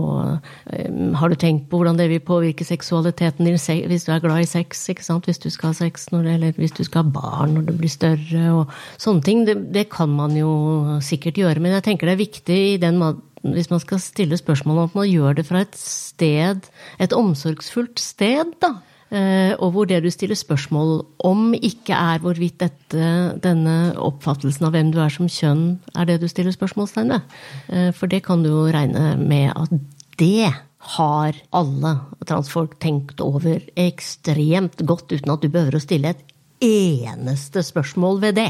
Har 1.17 1.29
du 1.29 1.35
tenkt 1.35 1.67
på 1.67 1.79
hvordan 1.79 1.97
det 1.99 2.07
vil 2.11 2.23
påvirke 2.23 2.63
seksualiteten 2.67 3.47
din 3.47 3.57
hvis 3.57 4.05
du 4.05 4.11
er 4.13 4.23
glad 4.23 4.45
i 4.45 4.47
sex? 4.47 4.87
Hvis 4.87 5.41
du 5.43 5.49
skal 5.51 5.73
ha 5.73 5.75
sex, 5.75 6.07
når, 6.13 6.29
eller 6.37 6.53
hvis 6.55 6.75
du 6.77 6.83
skal 6.85 7.03
ha 7.03 7.11
barn 7.11 7.55
når 7.57 7.67
du 7.67 7.73
blir 7.75 7.91
større, 7.91 8.43
og 8.53 8.73
sånne 9.01 9.23
ting. 9.23 9.45
Det, 9.47 9.57
det 9.75 9.87
kan 9.91 10.09
man 10.09 10.35
jo 10.37 10.99
sikkert 11.03 11.39
gjøre. 11.41 11.59
Men 11.63 11.75
jeg 11.77 11.87
tenker 11.89 12.07
det 12.07 12.15
er 12.15 12.25
viktig 12.25 12.59
i 12.73 12.77
den 12.81 13.01
hvis 13.43 13.69
man 13.69 13.81
skal 13.83 14.01
stille 14.01 14.37
spørsmål 14.39 14.77
om 14.77 14.89
at 14.89 14.95
man 14.97 15.09
gjør 15.09 15.37
det 15.37 15.45
fra 15.47 15.63
et 15.63 15.75
sted, 15.77 16.67
et 16.99 17.15
omsorgsfullt 17.15 17.99
sted, 18.01 18.55
da. 18.63 18.77
Eh, 19.07 19.53
og 19.63 19.71
hvor 19.71 19.87
det 19.87 20.01
du 20.03 20.09
stiller 20.11 20.35
spørsmål 20.35 21.05
om, 21.23 21.53
ikke 21.55 21.95
er 21.95 22.19
hvorvidt 22.23 22.59
dette, 22.59 23.09
denne 23.43 23.75
oppfattelsen 24.03 24.67
av 24.67 24.75
hvem 24.75 24.91
du 24.91 24.99
er 24.99 25.13
som 25.13 25.29
kjønn, 25.31 25.77
er 25.95 26.09
det 26.09 26.19
du 26.21 26.27
stiller 26.27 26.55
spørsmålstegn 26.55 27.13
ved. 27.15 27.35
Eh, 27.71 27.91
for 27.95 28.11
det 28.11 28.25
kan 28.27 28.43
du 28.43 28.51
jo 28.51 28.65
regne 28.73 29.13
med 29.21 29.53
at 29.55 29.77
det 30.19 30.51
har 30.97 31.37
alle 31.55 31.93
transfolk 32.27 32.77
tenkt 32.83 33.21
over 33.23 33.63
ekstremt 33.79 34.83
godt, 34.87 35.11
uten 35.11 35.33
at 35.33 35.43
du 35.43 35.49
behøver 35.51 35.79
å 35.79 35.83
stille 35.83 36.11
et 36.11 36.25
eneste 36.63 37.63
spørsmål 37.63 38.21
ved 38.23 38.39
det. 38.39 38.49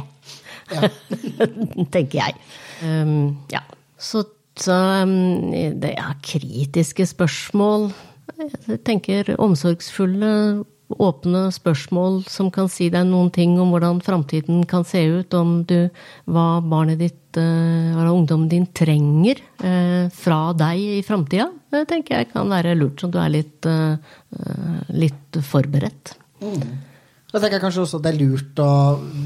Ja. 0.73 0.89
Tenker 1.93 2.17
jeg. 2.19 2.37
Um, 2.81 3.37
ja. 3.51 3.61
Så, 3.97 4.23
så 4.59 4.75
um, 5.03 5.51
det 5.53 5.93
er 5.97 6.19
kritiske 6.25 7.07
spørsmål 7.09 7.89
jeg 8.35 8.81
tenker 8.87 9.35
omsorgsfulle, 9.41 10.63
åpne 10.87 11.49
spørsmål 11.51 12.21
som 12.31 12.47
kan 12.53 12.69
si 12.71 12.87
deg 12.91 13.09
noen 13.09 13.27
ting 13.35 13.57
om 13.59 13.73
hvordan 13.73 13.99
framtiden 14.05 14.61
kan 14.69 14.85
se 14.87 15.01
ut, 15.19 15.33
om 15.35 15.61
du, 15.67 15.89
hva 16.31 16.61
barnet 16.63 17.01
ditt, 17.01 17.35
eller 17.35 18.07
hva 18.07 18.13
ungdommen 18.15 18.47
din 18.51 18.69
trenger 18.71 19.41
eh, 19.59 20.07
fra 20.15 20.53
deg 20.57 20.79
i 20.99 21.01
framtida. 21.05 21.49
Det 21.73 21.83
tenker 21.91 22.21
jeg 22.21 22.31
kan 22.31 22.47
være 22.51 22.77
lurt, 22.79 23.03
så 23.03 23.11
du 23.11 23.19
er 23.19 23.33
litt, 23.35 23.67
eh, 23.67 23.99
litt 24.95 25.41
forberedt. 25.49 26.15
Mm. 26.39 26.63
Da 27.27 27.41
tenker 27.41 27.57
jeg 27.57 27.63
kanskje 27.65 27.81
også 27.83 27.99
det 27.99 28.11
er 28.13 28.19
lurt 28.21 28.59
å 28.63 28.73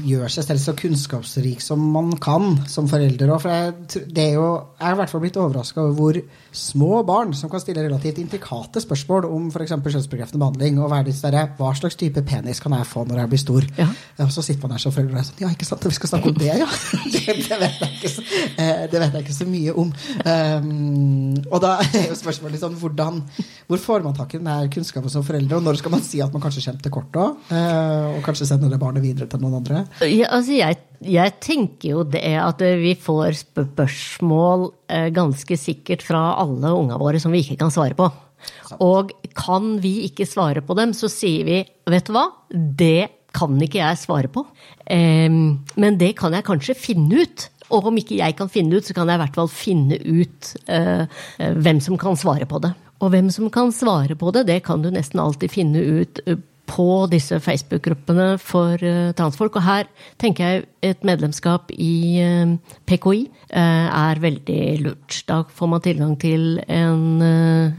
gjøre 0.02 0.28
seg 0.34 0.42
selv 0.42 0.58
så 0.58 0.72
kunnskapsrik 0.74 1.60
som 1.62 1.84
man 1.94 2.08
kan 2.18 2.56
som 2.66 2.88
forelder. 2.90 3.30
For 3.38 3.52
jeg, 3.52 4.00
det 4.10 4.24
er 4.24 4.32
jo, 4.40 4.46
jeg 4.74 4.88
er 4.88 4.96
i 4.96 4.98
hvert 4.98 5.12
fall 5.12 5.20
blitt 5.22 5.38
overraska 5.38 5.84
over 5.84 5.92
hvor 6.00 6.18
små 6.50 7.04
barn 7.06 7.30
som 7.38 7.52
kan 7.52 7.62
stille 7.62 7.84
relativt 7.84 8.18
intrikate 8.18 8.82
spørsmål 8.82 9.28
om 9.28 9.44
f.eks. 9.52 9.76
kjønnsbekreftende 9.76 10.42
behandling, 10.42 10.80
og 10.82 10.90
være 10.90 11.12
litt 11.12 11.18
større, 11.20 11.44
hva 11.60 11.70
slags 11.78 11.94
type 12.00 12.24
penis 12.26 12.58
kan 12.64 12.74
jeg 12.74 12.88
få 12.90 13.04
når 13.06 13.22
jeg 13.22 13.32
blir 13.36 13.42
stor? 13.44 13.68
Ja. 13.78 13.86
Og 14.26 14.34
så 14.34 14.44
sitter 14.48 14.66
man 14.66 14.74
der 14.74 14.82
som 14.82 14.96
forelder 14.96 15.14
og 15.14 15.22
er 15.22 15.28
sånn 15.28 15.44
Ja, 15.44 15.52
ikke 15.54 15.70
sant, 15.70 15.86
vi 15.86 16.00
skal 16.00 16.12
snakke 16.16 16.34
om 16.34 16.42
det, 16.42 16.50
ja! 16.64 16.68
Det, 17.12 17.36
det, 17.38 17.56
vet, 17.60 17.78
jeg 17.78 17.92
ikke 18.00 18.10
så, 18.10 18.22
eh, 18.58 18.82
det 18.90 18.98
vet 18.98 19.14
jeg 19.14 19.22
ikke 19.22 19.34
så 19.36 19.46
mye 19.46 19.72
om. 19.78 19.90
Um, 20.26 21.36
og 21.52 21.60
da 21.62 21.76
er 21.84 22.08
jo 22.08 22.16
spørsmålet 22.18 22.62
sånn 22.62 22.74
hvordan, 22.80 23.20
Hvor 23.68 23.82
får 23.84 24.02
man 24.06 24.16
tak 24.16 24.34
i 24.34 24.40
den 24.42 24.72
kunnskapen 24.74 25.12
som 25.12 25.22
forelder, 25.26 25.60
og 25.60 25.66
når 25.68 25.78
skal 25.78 25.94
man 25.94 26.02
si 26.02 26.22
at 26.24 26.34
man 26.34 26.42
kanskje 26.42 26.64
kommer 26.66 26.82
til 26.82 26.94
kort 26.96 27.20
òg? 27.22 27.52
Og 28.16 28.22
kanskje 28.26 28.48
sende 28.48 28.70
det 28.72 28.80
barnet 28.80 29.04
videre 29.04 29.28
til 29.30 29.42
noen 29.42 29.60
andre? 29.60 29.84
Ja, 30.06 30.28
altså 30.36 30.56
jeg, 30.56 30.78
jeg, 31.06 31.34
tenker 31.42 31.96
jo 31.96 32.04
det 32.08 32.24
at 32.40 32.62
vi 32.82 32.94
får 32.98 33.38
spørsmål 33.42 34.68
eh, 34.92 35.08
ganske 35.14 35.58
sikkert 35.60 36.04
fra 36.06 36.32
alle 36.42 36.74
ungene 36.74 37.00
våre 37.00 37.22
som 37.22 37.34
vi 37.34 37.42
ikke 37.44 37.60
kan 37.64 37.74
svare 37.74 37.98
på. 37.98 38.10
Og 38.82 39.12
kan 39.38 39.76
vi 39.82 40.00
ikke 40.08 40.26
svare 40.26 40.64
på 40.64 40.76
dem, 40.78 40.94
så 40.96 41.10
sier 41.12 41.46
vi 41.46 41.62
vet 41.90 42.08
du 42.08 42.14
hva, 42.16 42.26
det 42.50 43.10
kan 43.32 43.54
ikke 43.64 43.80
jeg 43.80 44.00
svare 44.00 44.28
på. 44.28 44.42
Men 44.92 45.98
det 46.00 46.10
kan 46.18 46.34
jeg 46.36 46.44
kanskje 46.44 46.76
finne 46.76 47.22
ut. 47.22 47.46
Og 47.72 47.86
om 47.88 48.00
ikke 48.00 48.18
jeg 48.18 48.34
kan 48.36 48.50
finne 48.52 48.76
ut, 48.76 48.84
så 48.84 48.96
kan 48.96 49.08
jeg 49.08 49.16
i 49.16 49.22
hvert 49.22 49.38
fall 49.38 49.48
finne 49.48 49.96
ut 50.02 50.50
hvem 50.66 51.80
som 51.80 51.96
kan 52.02 52.18
svare 52.18 52.50
på 52.50 52.60
det. 52.66 52.74
Og 53.02 53.10
hvem 53.10 53.30
som 53.34 53.50
kan 53.50 53.72
svare 53.74 54.14
på 54.18 54.30
det, 54.34 54.46
det 54.50 54.60
kan 54.66 54.82
du 54.82 54.90
nesten 54.94 55.20
alltid 55.22 55.50
finne 55.50 55.82
ut 56.02 56.22
på 56.72 56.86
disse 57.12 57.38
Facebook-gruppene 57.42 58.38
for 58.40 58.80
uh, 58.80 59.12
transfolk. 59.18 59.58
Og 59.60 59.66
her 59.66 59.90
tenker 60.22 60.48
jeg 60.48 60.64
et 60.82 61.04
medlemskap 61.06 61.70
i 61.76 62.18
eh, 62.18 62.54
PKI 62.88 63.20
eh, 63.54 63.86
er 63.86 64.20
veldig 64.22 64.62
lurt. 64.82 65.20
Da 65.28 65.42
får 65.46 65.70
man 65.70 65.84
tilgang 65.84 66.16
til 66.18 66.56
en 66.66 67.22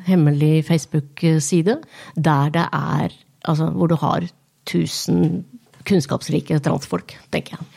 hemmelig 0.08 0.64
Facebook-side 0.70 1.82
der 2.16 2.54
det 2.56 2.68
er 2.72 3.20
Altså 3.44 3.66
hvor 3.76 3.90
du 3.92 3.98
har 4.00 4.24
1000 4.24 5.44
kunnskapsrike 5.84 6.62
transfolk, 6.64 7.12
tenker 7.34 7.58
jeg. 7.58 7.68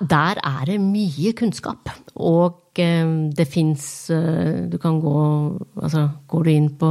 Der 0.00 0.40
er 0.40 0.62
det 0.68 0.78
mye 0.82 1.32
kunnskap. 1.36 1.90
Og 2.16 2.62
det 2.76 3.46
fins 3.48 4.10
Du 4.12 4.74
kan 4.76 4.98
gå 5.00 5.20
Altså, 5.80 6.02
går 6.28 6.42
du 6.44 6.50
inn 6.52 6.66
på 6.76 6.90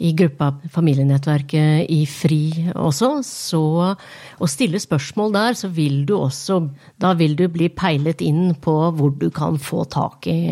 i 0.00 0.12
gruppa 0.16 0.48
Familienettverket 0.72 1.90
i 1.92 1.98
FRI 2.08 2.70
også, 2.72 3.10
så 3.20 3.62
Å 3.92 4.48
stille 4.48 4.80
spørsmål 4.80 5.34
der, 5.34 5.58
så 5.60 5.68
vil 5.68 6.06
du 6.08 6.14
også 6.16 6.62
Da 6.96 7.12
vil 7.20 7.36
du 7.36 7.44
bli 7.52 7.68
peilet 7.68 8.24
inn 8.24 8.54
på 8.54 8.76
hvor 8.96 9.12
du 9.20 9.28
kan 9.28 9.60
få 9.60 9.84
tak 9.92 10.26
i, 10.32 10.48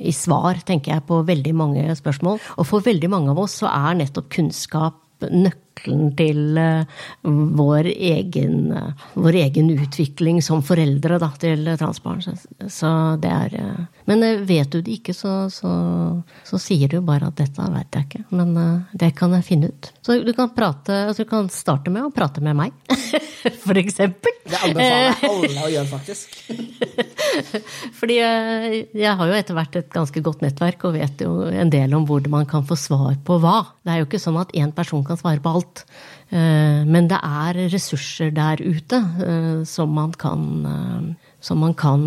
i 0.00 0.12
svar, 0.16 0.62
tenker 0.64 0.94
jeg, 0.94 1.04
på 1.08 1.20
veldig 1.28 1.54
mange 1.56 1.84
spørsmål. 1.98 2.40
Og 2.56 2.68
for 2.68 2.84
veldig 2.84 3.12
mange 3.12 3.32
av 3.34 3.44
oss 3.44 3.60
så 3.60 3.68
er 3.68 4.00
nettopp 4.00 4.32
kunnskap 4.32 5.02
nøkkelen 5.20 5.65
til 5.84 6.58
uh, 6.58 6.84
vår, 7.56 7.88
egen, 7.92 8.72
uh, 8.72 9.08
vår 9.14 9.38
egen, 9.44 9.70
utvikling 9.76 10.40
som 10.42 10.62
foreldre 10.64 11.18
da, 11.22 11.30
til 11.40 11.66
transbarn. 11.78 12.22
Så, 12.68 12.90
det 13.22 13.32
er 13.32 13.56
uh, 13.60 13.84
Men 14.08 14.24
vet 14.46 14.70
du 14.72 14.80
det 14.80 15.00
ikke, 15.00 15.14
så, 15.14 15.50
så, 15.52 15.70
så, 16.46 16.60
sier 16.62 16.88
du 16.88 17.00
bare 17.04 17.30
at 17.30 17.38
dette 17.40 17.70
vet 17.72 17.98
jeg 17.98 18.08
ikke. 18.08 18.24
Men 18.30 18.54
det 18.94 19.12
kan 19.18 19.34
jeg 19.36 19.46
finne 19.46 19.70
ut. 19.72 19.90
Så 20.04 20.20
du 20.22 20.32
kan, 20.32 20.52
prate, 20.54 21.06
altså, 21.08 21.24
du 21.24 21.30
kan 21.30 21.50
starte 21.52 21.92
med 21.92 22.06
å 22.06 22.14
prate 22.14 22.42
med 22.44 22.56
meg, 22.56 22.74
for 23.66 23.76
eksempel. 23.78 24.32
Det 24.46 24.60
anbefaler 24.62 25.08
jeg 25.08 25.30
alle 25.32 25.66
å 25.66 25.72
gjøre, 25.74 25.88
faktisk. 25.90 26.36
Fordi 27.98 28.16
jeg 28.16 29.14
har 29.18 29.28
jo 29.28 29.36
etter 29.36 29.56
hvert 29.58 29.78
et 29.80 29.90
ganske 29.92 30.22
godt 30.24 30.44
nettverk 30.44 30.86
og 30.86 30.96
vet 30.96 31.24
jo 31.26 31.48
en 31.50 31.72
del 31.72 31.94
om 31.98 32.06
hvor 32.08 32.24
man 32.30 32.46
kan 32.48 32.64
få 32.66 32.78
svar 32.78 33.18
på 33.26 33.40
hva. 33.42 33.58
Det 33.82 33.92
er 33.92 34.00
jo 34.02 34.08
ikke 34.08 34.22
sånn 34.22 34.38
at 34.40 34.54
én 34.56 34.72
person 34.76 35.04
kan 35.06 35.18
svare 35.18 35.42
på 35.42 35.56
alt. 35.58 35.65
Eh, 36.28 36.82
men 36.86 37.06
det 37.06 37.18
er 37.22 37.58
ressurser 37.70 38.32
der 38.34 38.58
ute 38.58 38.98
eh, 39.22 39.60
som 39.68 39.92
man 39.94 40.14
kan, 40.18 40.40
eh, 40.66 41.28
som 41.40 41.60
man 41.62 41.76
kan 41.78 42.02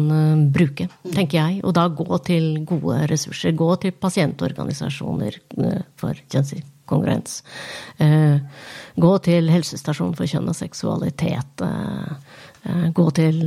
bruke, 0.51 0.89
tenker 1.14 1.39
jeg. 1.39 1.62
Og 1.64 1.76
da 1.78 1.88
gå 1.88 2.20
til 2.28 2.66
gode 2.68 3.05
ressurser. 3.12 3.55
Gå 3.55 3.70
til 3.80 3.95
pasientorganisasjoner 3.95 5.39
for 5.99 6.20
kjønnskongruens. 6.34 7.38
Gå 8.99 9.12
til 9.24 9.51
helsestasjonen 9.53 10.18
for 10.18 10.28
kjønn 10.28 10.51
og 10.51 10.57
seksualitet. 10.57 11.64
Gå 12.97 13.07
til 13.16 13.39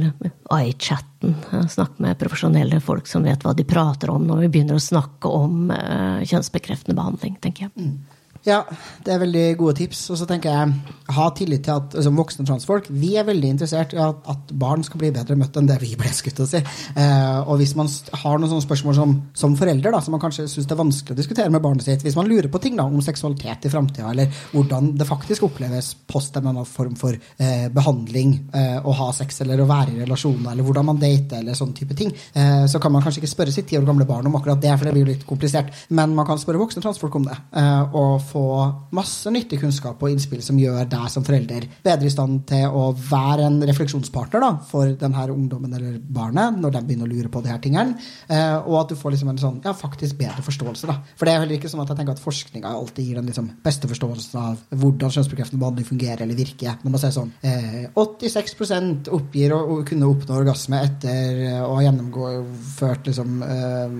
iChatten. 0.57 1.37
Snakk 1.75 2.01
med 2.01 2.17
profesjonelle 2.23 2.81
folk 2.81 3.11
som 3.11 3.29
vet 3.29 3.45
hva 3.45 3.53
de 3.53 3.69
prater 3.69 4.15
om 4.15 4.25
når 4.31 4.47
vi 4.47 4.53
begynner 4.55 4.81
å 4.81 4.87
snakke 4.87 5.29
om 5.29 5.69
kjønnsbekreftende 5.69 6.97
behandling, 6.97 7.37
tenker 7.43 7.69
jeg. 7.69 7.75
Mm. 7.77 8.12
Ja, 8.43 8.65
det 9.07 9.13
er 9.15 9.21
veldig 9.23 9.45
gode 9.61 9.77
tips. 9.79 10.01
Og 10.11 10.19
så 10.19 10.27
tenker 10.27 10.51
jeg, 10.51 10.95
ha 11.15 11.27
tillit 11.37 11.63
til 11.67 11.77
at 11.77 11.95
altså, 11.95 12.13
voksne 12.17 12.47
transfolk 12.49 12.89
vi 12.91 13.15
er 13.21 13.27
veldig 13.27 13.53
interessert 13.55 13.95
i 13.95 14.01
at, 14.03 14.25
at, 14.31 14.51
barn 14.59 14.83
skal 14.87 15.01
bli 15.01 15.13
bedre 15.15 15.37
møtt 15.39 15.57
enn 15.59 15.69
det 15.69 15.79
vi 15.83 15.93
ble 15.99 16.11
skutt 16.15 16.41
å 16.43 16.47
si. 16.49 16.59
Eh, 16.59 17.39
og 17.43 17.61
hvis 17.61 17.75
man 17.79 17.91
har 18.23 18.41
noen 18.41 18.51
sånne 18.51 18.65
spørsmål 18.65 18.97
som, 18.99 19.15
som 19.39 19.55
forelder, 19.59 19.95
da, 19.95 20.01
som 20.03 20.17
man 20.17 20.23
kanskje 20.23 20.49
syns 20.51 20.69
det 20.69 20.75
er 20.75 20.81
vanskelig 20.81 21.15
å 21.15 21.21
diskutere 21.21 21.53
med 21.55 21.63
barnet 21.65 21.87
sitt, 21.87 22.03
hvis 22.05 22.19
man 22.19 22.31
lurer 22.31 22.51
på 22.53 22.61
ting 22.63 22.79
da, 22.79 22.87
om 22.87 23.05
seksualitet 23.05 23.69
i 23.69 23.73
framtida, 23.73 24.11
eller 24.11 24.43
hvordan 24.53 24.93
det 24.99 25.09
faktisk 25.09 25.47
oppleves 25.47 25.93
post 26.11 26.37
en 26.39 26.51
annen 26.51 26.69
form 26.69 26.97
for 26.99 27.15
eh, 27.15 27.69
behandling, 27.73 28.35
eh, 28.59 28.79
å 28.83 28.97
ha 28.99 29.11
sex 29.17 29.43
eller 29.45 29.63
å 29.63 29.69
være 29.71 29.97
i 29.97 30.03
relasjoner, 30.03 30.51
eller 30.53 30.67
hvordan 30.67 30.91
man 30.91 31.03
dater, 31.03 31.41
eller 31.41 31.59
sånne 31.59 31.79
type 31.79 31.99
ting, 31.99 32.13
eh, 32.35 32.65
så 32.71 32.83
kan 32.83 32.95
man 32.95 33.05
kanskje 33.07 33.23
ikke 33.23 33.33
spørre 33.35 33.55
sitt 33.55 33.71
ti 33.71 33.79
år 33.79 33.87
gamle 33.89 34.09
barn 34.09 34.27
om 34.31 34.39
akkurat 34.39 34.63
det, 34.63 34.75
for 34.77 34.89
det 34.89 34.97
blir 34.97 35.07
jo 35.07 35.13
litt 35.13 35.27
komplisert. 35.29 35.73
Men 35.95 36.17
man 36.19 36.29
kan 36.29 36.41
spørre 36.41 36.61
voksne 36.63 36.83
transfolk 36.85 37.21
om 37.21 37.31
det. 37.31 37.39
Eh, 37.59 37.97
og 37.99 38.32
få 38.33 38.45
masse 38.97 39.31
nyttig 39.33 39.61
kunnskap 39.63 40.01
og 40.03 40.13
innspill 40.13 40.43
som 40.45 40.59
gjør 40.61 40.89
deg 40.91 41.09
som 41.13 41.25
forelder 41.27 41.69
bedre 41.85 42.09
i 42.09 42.13
stand 42.13 42.43
til 42.51 42.73
å 42.73 42.89
være 42.97 43.47
en 43.49 43.61
refleksjonspartner 43.69 44.43
da, 44.43 44.53
for 44.69 44.95
denne 44.99 45.27
ungdommen 45.33 45.73
eller 45.77 45.99
barnet 46.03 46.59
når 46.61 46.77
de 46.77 46.83
begynner 46.89 47.09
å 47.09 47.13
lure 47.13 47.33
på 47.33 47.43
de 47.45 47.53
her 47.53 47.61
tingene. 47.63 47.97
Eh, 48.29 48.57
og 48.59 48.79
at 48.83 48.93
du 48.93 48.99
får 48.99 49.15
liksom 49.15 49.33
en 49.33 49.41
sånn, 49.41 49.61
ja, 49.65 49.75
faktisk 49.77 50.19
bedre 50.21 50.45
forståelse. 50.45 50.89
da. 50.91 50.99
For 51.19 51.29
det 51.29 51.35
er 51.35 51.45
heller 51.45 51.59
ikke 51.59 51.71
sånn 51.73 51.83
at 51.85 51.93
jeg 51.93 52.01
tenker 52.01 52.17
at 52.17 52.23
forskninga 52.23 52.73
alltid 52.73 53.09
gir 53.09 53.21
den 53.21 53.31
liksom 53.31 53.51
beste 53.65 53.91
forståelsen 53.91 54.41
av 54.43 54.79
hvordan 54.83 55.15
kjønnsbekreftende 55.17 55.63
behandling 55.63 55.89
fungerer 55.89 56.25
eller 56.27 56.39
virker. 56.39 56.79
Når 56.83 56.95
man 56.97 57.03
ser 57.03 57.15
sånn 57.17 57.33
eh, 57.47 57.87
86 57.99 59.11
oppgir 59.13 59.55
å, 59.57 59.63
kunne 59.87 60.09
oppnå 60.11 60.39
orgasme 60.43 60.81
etter 60.87 61.43
å 61.63 61.75
ha 61.77 61.85
gjennomført 61.85 63.11
liksom, 63.11 63.43
eh, 63.47 63.97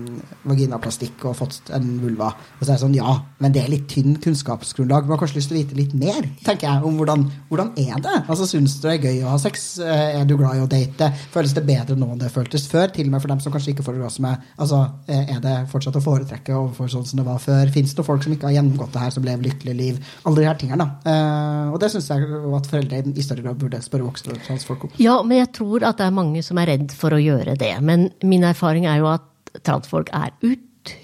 vaginaplastikk 0.49 1.27
og 1.29 1.37
fått 1.39 1.73
en 1.75 1.97
vulva. 2.03 2.31
Og 2.59 2.63
så 2.63 2.71
er 2.71 2.75
det 2.75 2.83
sånn, 2.85 2.97
ja, 2.97 3.17
men 3.43 3.55
det 3.55 3.63
er 3.63 3.73
litt 3.73 3.87
tynn 3.91 4.17
kunnskapsgrunnlag. 4.23 5.05
Man 5.07 5.15
har 5.17 5.21
kanskje 5.23 5.39
lyst 5.39 5.51
til 5.51 5.57
å 5.57 5.61
vite 5.61 5.77
litt 5.77 5.93
mer 5.97 6.21
tenker 6.45 6.67
jeg, 6.69 6.83
om 6.87 6.97
hvordan, 6.99 7.25
hvordan 7.49 7.71
er 7.79 8.01
det 8.03 8.15
Altså, 8.23 8.47
Syns 8.49 8.75
du 8.79 8.87
det 8.87 8.93
er 8.95 9.07
gøy 9.09 9.23
å 9.25 9.33
ha 9.33 9.39
sex? 9.41 9.65
Eh, 9.83 10.19
er 10.19 10.25
du 10.27 10.35
glad 10.39 10.57
i 10.57 10.63
å 10.63 10.69
date? 10.69 11.09
Føles 11.33 11.53
det 11.55 11.65
bedre 11.67 11.97
nå 11.99 12.07
enn 12.13 12.21
det 12.21 12.31
føltes 12.33 12.67
før? 12.71 12.91
Til 12.93 13.07
og 13.09 13.13
med 13.15 13.23
for 13.23 13.33
dem 13.33 13.41
som 13.43 13.53
kanskje 13.53 13.73
ikke 13.73 13.85
får 13.85 13.97
det 13.97 14.03
Altså, 14.03 14.17
som 14.19 14.27
er 14.27 14.37
altså, 14.57 14.79
Er 15.13 15.39
det 15.43 15.55
fortsatt 15.71 15.99
å 15.99 16.03
foretrekke 16.03 16.55
overfor 16.57 16.91
sånn 16.91 17.07
som 17.07 17.21
det 17.21 17.27
var 17.27 17.39
før? 17.43 17.71
Fins 17.73 17.93
det 17.95 18.05
folk 18.07 18.23
som 18.25 18.33
ikke 18.35 18.49
har 18.49 18.57
gjennomgått 18.57 18.93
det 18.95 19.03
her, 19.03 19.13
som 19.15 19.25
lever 19.27 19.47
lykkelige 19.49 19.77
liv? 19.79 19.95
Alle 20.27 20.41
de 20.41 20.47
her 20.49 20.59
tingene. 20.59 20.83
da. 20.83 20.87
Eh, 21.11 21.73
og 21.73 21.79
det 21.83 21.89
syns 21.93 22.09
jeg 22.11 22.19
at 22.59 22.69
foreldre 22.69 23.03
i 23.13 23.25
større 23.25 23.45
grad 23.45 23.59
burde 23.61 23.81
spørre 23.83 24.07
voksne 24.07 24.39
transfolk 24.45 24.87
om. 24.87 24.95
Ja, 25.01 25.15
men 25.23 25.37
jeg 25.41 25.51
tror 25.57 25.79
at 25.87 25.97
det 26.01 26.05
er 26.07 26.15
mange 26.15 26.43
som 26.45 26.59
er 26.61 26.69
redd 26.73 26.89
for 26.97 27.09
å 27.15 27.21
gjøre 27.21 27.57
det. 27.59 27.73
Men 27.81 27.99
min 28.23 28.43
erfaring 28.47 28.85
er 28.89 28.97
jo 29.01 29.07
at 29.13 29.25
transfolk 29.63 30.09
er 30.15 30.31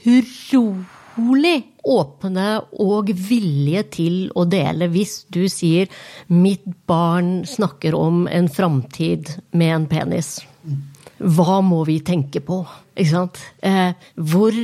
utrolig 0.09 1.57
åpne 1.89 2.47
og 2.83 3.09
villige 3.29 3.83
til 3.97 4.17
å 4.37 4.45
dele. 4.49 4.89
Hvis 4.93 5.25
du 5.31 5.47
sier 5.49 5.89
'mitt 6.29 6.65
barn 6.87 7.45
snakker 7.45 7.95
om 7.97 8.27
en 8.27 8.47
framtid 8.47 9.39
med 9.51 9.75
en 9.75 9.87
penis', 9.87 10.39
hva 11.19 11.59
må 11.65 11.81
vi 11.87 11.99
tenke 12.05 12.41
på? 12.45 12.61
Ikke 12.99 13.11
sant? 13.11 13.39
Eh, 13.63 13.91
hvor, 14.15 14.55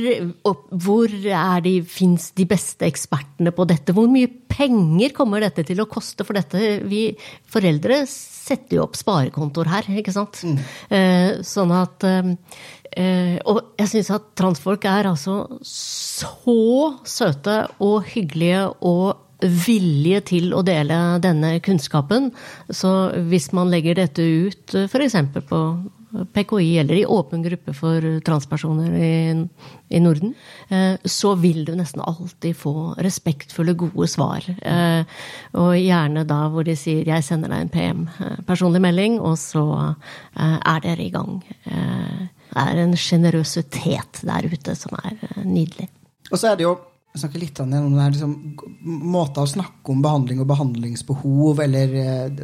hvor 0.72 1.12
er 1.12 1.64
de, 1.64 1.74
fins 1.88 2.30
de 2.36 2.46
beste 2.48 2.88
ekspertene 2.88 3.52
på 3.56 3.66
dette? 3.68 3.94
Hvor 3.96 4.08
mye 4.12 4.30
penger 4.50 5.14
kommer 5.16 5.44
dette 5.44 5.64
til 5.68 5.80
å 5.82 5.88
koste? 5.90 6.24
For 6.26 6.36
dette 6.36 6.80
Vi 6.86 7.10
foreldre 7.52 8.02
setter 8.08 8.78
jo 8.78 8.86
opp 8.86 8.96
sparekontoer 8.98 9.70
her, 9.72 9.92
ikke 10.00 10.14
sant? 10.14 10.42
Mm. 10.46 10.58
Eh, 10.96 11.30
sånn 11.46 11.72
at 11.74 12.04
eh, 12.06 12.34
Eh, 12.96 13.36
og 13.44 13.74
jeg 13.76 13.90
syns 13.90 14.10
at 14.14 14.30
transfolk 14.40 14.86
er 14.88 15.10
altså 15.10 15.58
så 15.66 16.96
søte 17.04 17.58
og 17.84 18.06
hyggelige 18.08 18.62
og 18.88 19.18
villige 19.66 20.22
til 20.30 20.54
å 20.56 20.62
dele 20.64 21.18
denne 21.20 21.58
kunnskapen. 21.64 22.30
Så 22.72 22.92
hvis 23.28 23.50
man 23.56 23.68
legger 23.72 23.98
dette 23.98 24.24
ut 24.24 24.76
eh, 24.78 24.88
f.eks. 24.88 25.18
på 25.50 25.60
PKI 26.32 26.78
eller 26.78 26.94
i 26.94 27.06
åpen 27.06 27.42
gruppe 27.42 27.72
for 27.74 28.04
transpersoner 28.24 28.94
i, 28.94 29.48
i, 29.88 30.00
Norden, 30.00 30.34
eh, 30.68 30.94
så 31.04 31.34
vil 31.34 31.64
du 31.66 31.74
nesten 31.76 32.02
alltid 32.02 32.56
få 32.56 32.94
respektfulle, 33.02 33.74
gode 33.76 34.08
svar. 34.10 34.46
Eh, 34.62 35.02
og 35.58 35.74
gjerne 35.76 36.24
da 36.28 36.46
hvor 36.52 36.64
de 36.64 36.76
sier 36.78 37.04
'jeg 37.04 37.24
sender 37.24 37.48
deg 37.48 37.60
en 37.60 37.74
PM', 37.74 38.08
eh, 38.20 38.36
personlig 38.46 38.80
melding, 38.80 39.20
og 39.20 39.36
så 39.38 39.96
er 40.36 40.80
dere 40.80 41.02
i 41.02 41.10
gang. 41.10 41.42
Det 41.64 42.56
er 42.56 42.76
en 42.78 42.96
sjenerøsitet 42.96 44.22
der 44.22 44.46
ute 44.46 44.74
som 44.74 44.96
er 45.04 45.44
nydelig. 45.44 45.88
Og 46.30 46.38
så 46.38 46.52
er 46.52 46.56
det 46.56 46.64
jo 46.64 46.78
jeg 47.16 47.20
snakker 47.20 47.40
litt 47.40 47.60
om 47.60 47.70
det 47.70 47.80
liksom, 48.12 48.32
måter 48.84 49.40
å 49.40 49.48
snakke 49.48 49.88
om 49.88 50.02
behandling 50.02 50.40
og 50.40 50.48
behandlingsbehov, 50.48 51.60
eller 51.60 51.88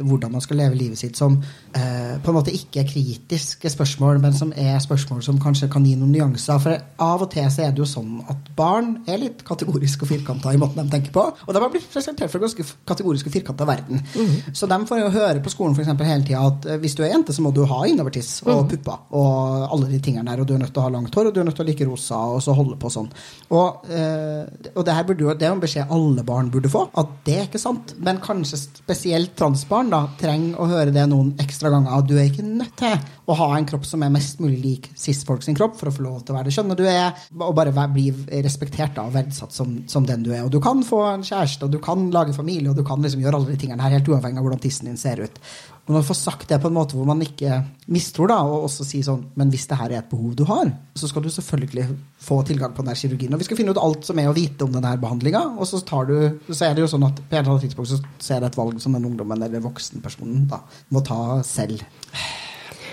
hvordan 0.01 0.31
man 0.31 0.41
skal 0.41 0.57
leve 0.57 0.75
livet 0.75 0.97
sitt, 0.97 1.15
som 1.15 1.43
eh, 1.75 2.15
på 2.23 2.31
en 2.31 2.37
måte 2.37 2.53
ikke 2.55 2.81
er 2.81 2.89
kritiske 2.89 3.71
spørsmål, 3.73 4.21
men 4.23 4.35
som 4.37 4.53
er 4.55 4.79
spørsmål 4.83 5.23
som 5.25 5.39
kanskje 5.41 5.69
kan 5.73 5.85
gi 5.87 5.95
noen 5.99 6.13
nyanser. 6.13 6.61
For 6.63 6.77
av 7.05 7.25
og 7.25 7.31
til 7.33 7.49
så 7.53 7.65
er 7.65 7.73
det 7.73 7.83
jo 7.83 7.89
sånn 7.89 8.21
at 8.31 8.51
barn 8.57 8.95
er 9.09 9.21
litt 9.21 9.43
kategoriske 9.47 10.05
og 10.05 10.11
firkanta 10.13 10.53
i 10.53 10.61
måten 10.61 10.83
de 10.83 10.93
tenker 10.93 11.13
på. 11.15 11.25
Og 11.47 11.53
de 11.53 11.63
har 11.63 11.73
blitt 11.73 11.89
presentert 11.93 12.31
for 12.31 12.41
en 12.41 12.47
ganske 12.47 12.67
kategorisk 12.89 13.29
og 13.29 13.37
firkanta 13.37 13.67
verden. 13.69 14.03
Mm. 14.13 14.53
Så 14.55 14.69
de 14.69 14.79
får 14.89 15.03
jo 15.03 15.13
høre 15.17 15.43
på 15.43 15.53
skolen 15.53 15.77
for 15.77 15.85
eksempel, 15.85 16.09
hele 16.09 16.27
tida 16.27 16.45
at 16.47 16.69
eh, 16.69 16.81
hvis 16.83 16.97
du 16.99 17.03
er 17.05 17.13
jente, 17.13 17.35
så 17.35 17.45
må 17.45 17.53
du 17.55 17.63
ha 17.69 17.83
innovertiss 17.89 18.35
og 18.47 18.65
mm. 18.65 18.71
pupper 18.73 19.19
og 19.19 19.67
alle 19.73 19.91
de 19.91 20.01
tingene 20.03 20.29
der, 20.31 20.43
og 20.43 20.49
du 20.49 20.55
er 20.55 20.63
nødt 20.63 20.73
til 20.73 20.83
å 20.83 20.87
ha 20.87 20.93
langt 20.93 21.15
hår, 21.15 21.29
og 21.29 21.35
du 21.35 21.41
er 21.41 21.49
nødt 21.49 21.59
til 21.59 21.65
å 21.65 21.69
like 21.71 21.89
rosa, 21.89 22.21
og 22.33 22.41
så 22.43 22.55
holde 22.57 22.79
på 22.79 22.91
sånn. 22.93 23.11
Og 23.53 23.91
eh, 23.91 24.73
og 24.73 24.85
det 24.85 24.95
her 24.95 25.05
burde 25.07 25.23
jo, 25.25 25.33
det 25.37 25.45
er 25.45 25.51
jo 25.51 25.57
en 25.57 25.63
beskjed 25.63 25.91
alle 25.93 26.23
barn 26.25 26.49
burde 26.53 26.71
få, 26.71 26.85
at 26.99 27.11
det 27.27 27.35
er 27.37 27.47
ikke 27.47 27.61
sant. 27.61 27.93
Men 28.03 28.21
kanskje 28.23 28.59
spesielt 28.63 29.35
transbarn 29.39 29.91
da, 29.93 30.03
trenger 30.19 30.59
å 30.59 30.67
høre 30.71 30.93
det 30.95 31.05
noen 31.11 31.33
ekstra 31.41 31.62
ganger. 31.71 31.95
At 31.95 32.07
du 32.09 32.15
er 32.17 32.27
ikke 32.27 32.45
nødt 32.45 32.75
til 32.79 32.95
å 33.29 33.37
ha 33.39 33.49
en 33.55 33.67
kropp 33.69 33.85
som 33.87 34.03
er 34.03 34.11
mest 34.13 34.41
mulig 34.43 34.59
lik 34.63 34.89
cis-folk 34.99 35.45
sin 35.45 35.55
kropp 35.55 35.77
for 35.79 35.89
å 35.89 35.95
få 35.95 36.03
lov 36.03 36.23
til 36.23 36.33
å 36.33 36.37
være 36.37 36.49
det 36.49 36.55
kjønnet 36.57 36.79
du 36.81 36.85
er, 36.89 37.23
og 37.39 37.55
bare 37.55 37.87
bli 37.93 38.09
respektert 38.43 38.97
da, 38.97 39.07
og 39.07 39.15
verdsatt 39.15 39.55
som, 39.55 39.77
som, 39.87 40.07
den 40.07 40.25
du 40.25 40.31
er. 40.33 40.43
Og 40.43 40.51
du 40.51 40.59
kan 40.63 40.83
få 40.83 41.03
en 41.11 41.23
kjæreste, 41.25 41.67
og 41.67 41.75
du 41.75 41.79
kan 41.83 42.09
lage 42.13 42.35
familie, 42.35 42.71
og 42.71 42.79
du 42.79 42.83
kan 42.87 43.03
liksom 43.03 43.23
gjøre 43.23 43.39
alle 43.39 43.53
de 43.53 43.61
tingene 43.61 43.83
her 43.85 43.95
helt 43.97 44.11
uavhengig 44.11 44.41
av 44.41 44.47
hvordan 44.47 44.63
tissen 44.63 44.91
din 44.91 44.99
ser 44.99 45.23
ut. 45.23 45.39
Og 45.83 45.91
når 45.91 45.97
man 45.97 46.05
får 46.07 46.15
sagt 46.15 46.47
det 46.47 46.61
på 46.63 46.69
en 46.71 46.75
måte 46.77 46.95
hvor 46.95 47.07
man 47.09 47.21
ikke 47.25 47.57
mistror, 47.91 48.29
da, 48.31 48.37
og 48.47 48.69
også 48.69 48.85
si 48.87 49.01
sånn 49.03 49.25
Men 49.35 49.49
hvis 49.51 49.65
det 49.67 49.75
her 49.81 49.91
er 49.91 49.99
et 49.99 50.11
behov 50.11 50.31
du 50.39 50.45
har, 50.47 50.69
så 50.95 51.09
skal 51.11 51.25
du 51.25 51.31
selvfølgelig 51.33 51.89
få 52.23 52.39
tilgang 52.47 52.71
på 52.75 52.85
den 52.87 52.95
kirurgien. 52.95 53.35
Og 53.35 53.41
vi 53.41 53.47
skal 53.49 53.59
finne 53.59 53.75
ut 53.75 53.81
alt 53.81 54.07
som 54.07 54.21
er 54.21 54.29
å 54.31 54.35
vite 54.37 54.63
om 54.63 54.71
denne 54.71 54.93
behandlinga, 55.01 55.43
og 55.57 55.67
så, 55.67 55.81
tar 55.83 56.07
du, 56.07 56.15
så 56.47 56.69
er 56.69 56.77
det 56.77 56.85
jo 56.85 56.91
sånn 56.93 57.03
at 57.09 57.19
på 57.19 57.27
et 57.27 57.41
eller 57.41 57.57
annet 57.57 57.67
tidspunkt 57.67 57.91
så 57.91 58.35
er 58.35 58.43
det 58.43 58.53
et 58.53 58.61
valg 58.61 58.79
som 58.79 58.95
den 58.95 59.09
ungdommen 59.11 59.43
eller 59.43 59.63
voksenpersonen 59.65 60.47
da, 60.51 60.63
må 60.93 61.03
ta 61.03 61.41
selv. 61.47 61.83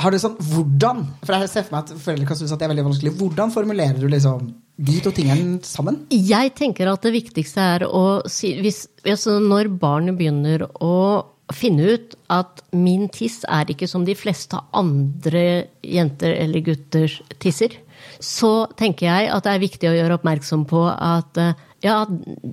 Har 0.01 0.13
du 0.13 0.19
sånn, 0.21 0.37
hvordan 0.51 1.03
For 1.27 1.37
jeg 1.37 1.51
ser 1.53 1.67
for 1.67 1.77
meg 1.77 1.85
at 1.85 2.01
foreldre 2.01 2.29
kan 2.29 2.39
synes 2.39 2.55
at 2.55 2.61
det 2.61 2.67
er 2.67 2.73
veldig 2.73 2.87
vanskelig. 2.87 3.13
Hvordan 3.21 3.53
formulerer 3.53 3.99
du 4.01 4.07
liksom 4.09 4.47
de 4.81 4.97
to 5.05 5.13
tingene 5.13 5.59
sammen? 5.67 6.05
Jeg 6.15 6.55
tenker 6.57 6.89
at 6.89 7.05
det 7.05 7.13
viktigste 7.13 7.67
er 7.77 7.85
å 7.85 8.23
si 8.31 8.55
hvis, 8.65 8.87
altså 9.05 9.37
Når 9.45 9.69
barnet 9.83 10.17
begynner 10.17 10.65
å 10.81 10.95
finne 11.57 11.95
ut 11.95 12.17
at 12.33 12.63
min 12.77 13.09
tiss 13.13 13.41
er 13.49 13.71
ikke 13.73 13.89
som 13.91 14.05
de 14.07 14.17
fleste 14.19 14.59
andre 14.77 15.45
jenter 15.83 16.35
eller 16.37 16.65
gutters 16.67 17.21
tisser, 17.43 17.75
så 18.21 18.69
tenker 18.79 19.09
jeg 19.09 19.31
at 19.35 19.47
det 19.47 19.55
er 19.55 19.65
viktig 19.65 19.91
å 19.91 19.97
gjøre 19.97 20.19
oppmerksom 20.21 20.67
på 20.71 20.85
at 20.91 21.41
eh, 21.41 21.57
ja, 21.85 22.03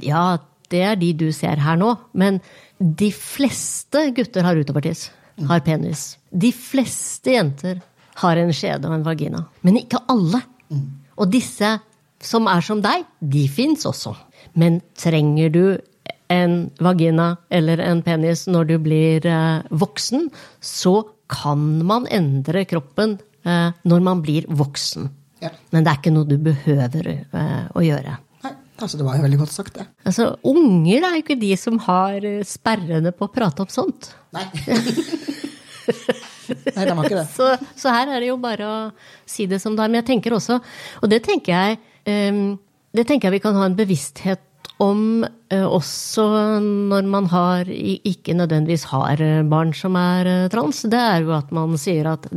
ja 0.04 0.24
det 0.72 0.82
er 0.84 0.98
de 1.00 1.14
du 1.16 1.28
ser 1.36 1.62
her 1.64 1.78
nå, 1.80 1.93
men 2.18 2.41
de 2.78 3.10
fleste 3.16 4.10
gutter 4.16 4.45
har 4.45 4.60
utovertiss, 4.60 5.08
har 5.48 5.64
penis. 5.66 6.18
De 6.32 6.52
fleste 6.52 7.32
jenter 7.38 7.80
har 8.22 8.39
en 8.41 8.52
skjede 8.56 8.89
og 8.89 8.98
en 8.98 9.06
vagina, 9.06 9.45
men 9.64 9.80
ikke 9.80 10.04
alle. 10.12 10.41
Og 11.18 11.30
disse 11.32 11.78
som 12.24 12.50
er 12.50 12.64
som 12.66 12.82
deg, 12.84 13.06
de 13.22 13.45
fins 13.50 13.86
også. 13.88 14.16
Men 14.58 14.82
trenger 14.98 15.54
du 15.54 15.64
en 16.34 16.57
vagina 16.84 17.36
eller 17.49 17.82
en 17.84 18.01
penis 18.05 18.45
når 18.51 18.71
du 18.71 18.75
blir 18.84 19.25
eh, 19.28 19.63
voksen, 19.69 20.30
så 20.61 20.99
kan 21.32 21.63
man 21.88 22.07
endre 22.11 22.65
kroppen 22.67 23.17
eh, 23.47 23.71
når 23.88 24.03
man 24.03 24.21
blir 24.23 24.47
voksen. 24.49 25.09
Ja. 25.43 25.51
Men 25.71 25.86
det 25.86 25.91
er 25.91 26.01
ikke 26.01 26.15
noe 26.15 26.28
du 26.28 26.38
behøver 26.41 27.11
eh, 27.13 27.65
å 27.71 27.84
gjøre. 27.86 28.17
Nei, 28.43 28.53
altså 28.80 28.99
det 28.99 29.07
var 29.07 29.19
jo 29.19 29.25
veldig 29.28 29.41
godt 29.43 29.55
sagt, 29.55 29.80
det. 29.80 29.88
Altså, 30.07 30.32
Unger 30.47 31.07
er 31.09 31.17
jo 31.17 31.25
ikke 31.25 31.39
de 31.39 31.53
som 31.59 31.80
har 31.88 32.30
sperrene 32.47 33.13
på 33.15 33.28
å 33.28 33.34
prate 33.34 33.63
om 33.65 33.71
sånt. 33.71 34.11
Nei. 34.36 34.47
Nei, 36.47 36.84
de 36.86 36.93
har 36.95 37.03
ikke 37.03 37.19
det. 37.19 37.28
Så, 37.34 37.49
så 37.80 37.91
her 37.93 38.11
er 38.11 38.23
det 38.23 38.32
jo 38.32 38.39
bare 38.41 38.67
å 38.67 38.78
si 39.28 39.47
det 39.49 39.59
som 39.63 39.75
det 39.75 39.84
er. 39.84 39.91
Men 39.91 40.01
jeg 40.01 40.09
tenker 40.13 40.36
også, 40.38 40.59
og 41.01 41.11
det 41.11 41.21
tenker 41.28 41.53
jeg, 41.53 41.80
eh, 42.07 42.43
det 42.97 43.07
tenker 43.07 43.30
jeg 43.30 43.38
vi 43.38 43.43
kan 43.43 43.57
ha 43.59 43.67
en 43.67 43.78
bevissthet 43.78 44.43
om 44.78 45.25
eh, 45.49 45.65
også 45.65 46.25
når 46.61 47.07
man 47.09 47.30
har, 47.32 47.69
ikke 47.69 48.36
nødvendigvis 48.38 48.88
har 48.91 49.21
eh, 49.23 49.45
barn 49.47 49.73
som 49.78 49.97
er 49.99 50.30
eh, 50.30 50.49
trans. 50.53 50.84
Det 50.89 50.99
er 50.99 51.25
jo 51.25 51.34
at 51.38 51.51
man 51.55 51.78
sier 51.82 52.11
at 52.13 52.28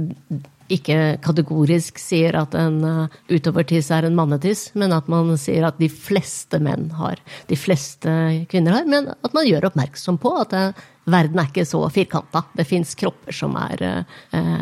ikke 0.71 1.19
kategorisk 1.25 1.99
sier 1.99 2.37
at 2.39 2.55
en 2.55 3.09
utovertiss 3.27 3.89
er 3.91 4.07
en 4.07 4.15
mannetiss, 4.15 4.69
men 4.79 4.95
at 4.95 5.09
man 5.11 5.33
sier 5.41 5.67
at 5.67 5.81
de 5.83 5.89
fleste 5.91 6.61
menn 6.63 6.93
har, 6.95 7.19
de 7.51 7.59
fleste 7.59 8.13
kvinner 8.53 8.79
har. 8.79 8.87
Men 8.87 9.11
at 9.11 9.35
man 9.35 9.49
gjør 9.49 9.67
oppmerksom 9.73 10.21
på 10.23 10.31
at 10.45 10.55
verden 11.11 11.43
er 11.43 11.51
ikke 11.51 11.67
så 11.67 11.83
firkanta. 11.91 12.45
Det 12.55 12.69
fins 12.71 12.95
kropper 12.95 13.35
som 13.35 13.59
er 13.59 13.83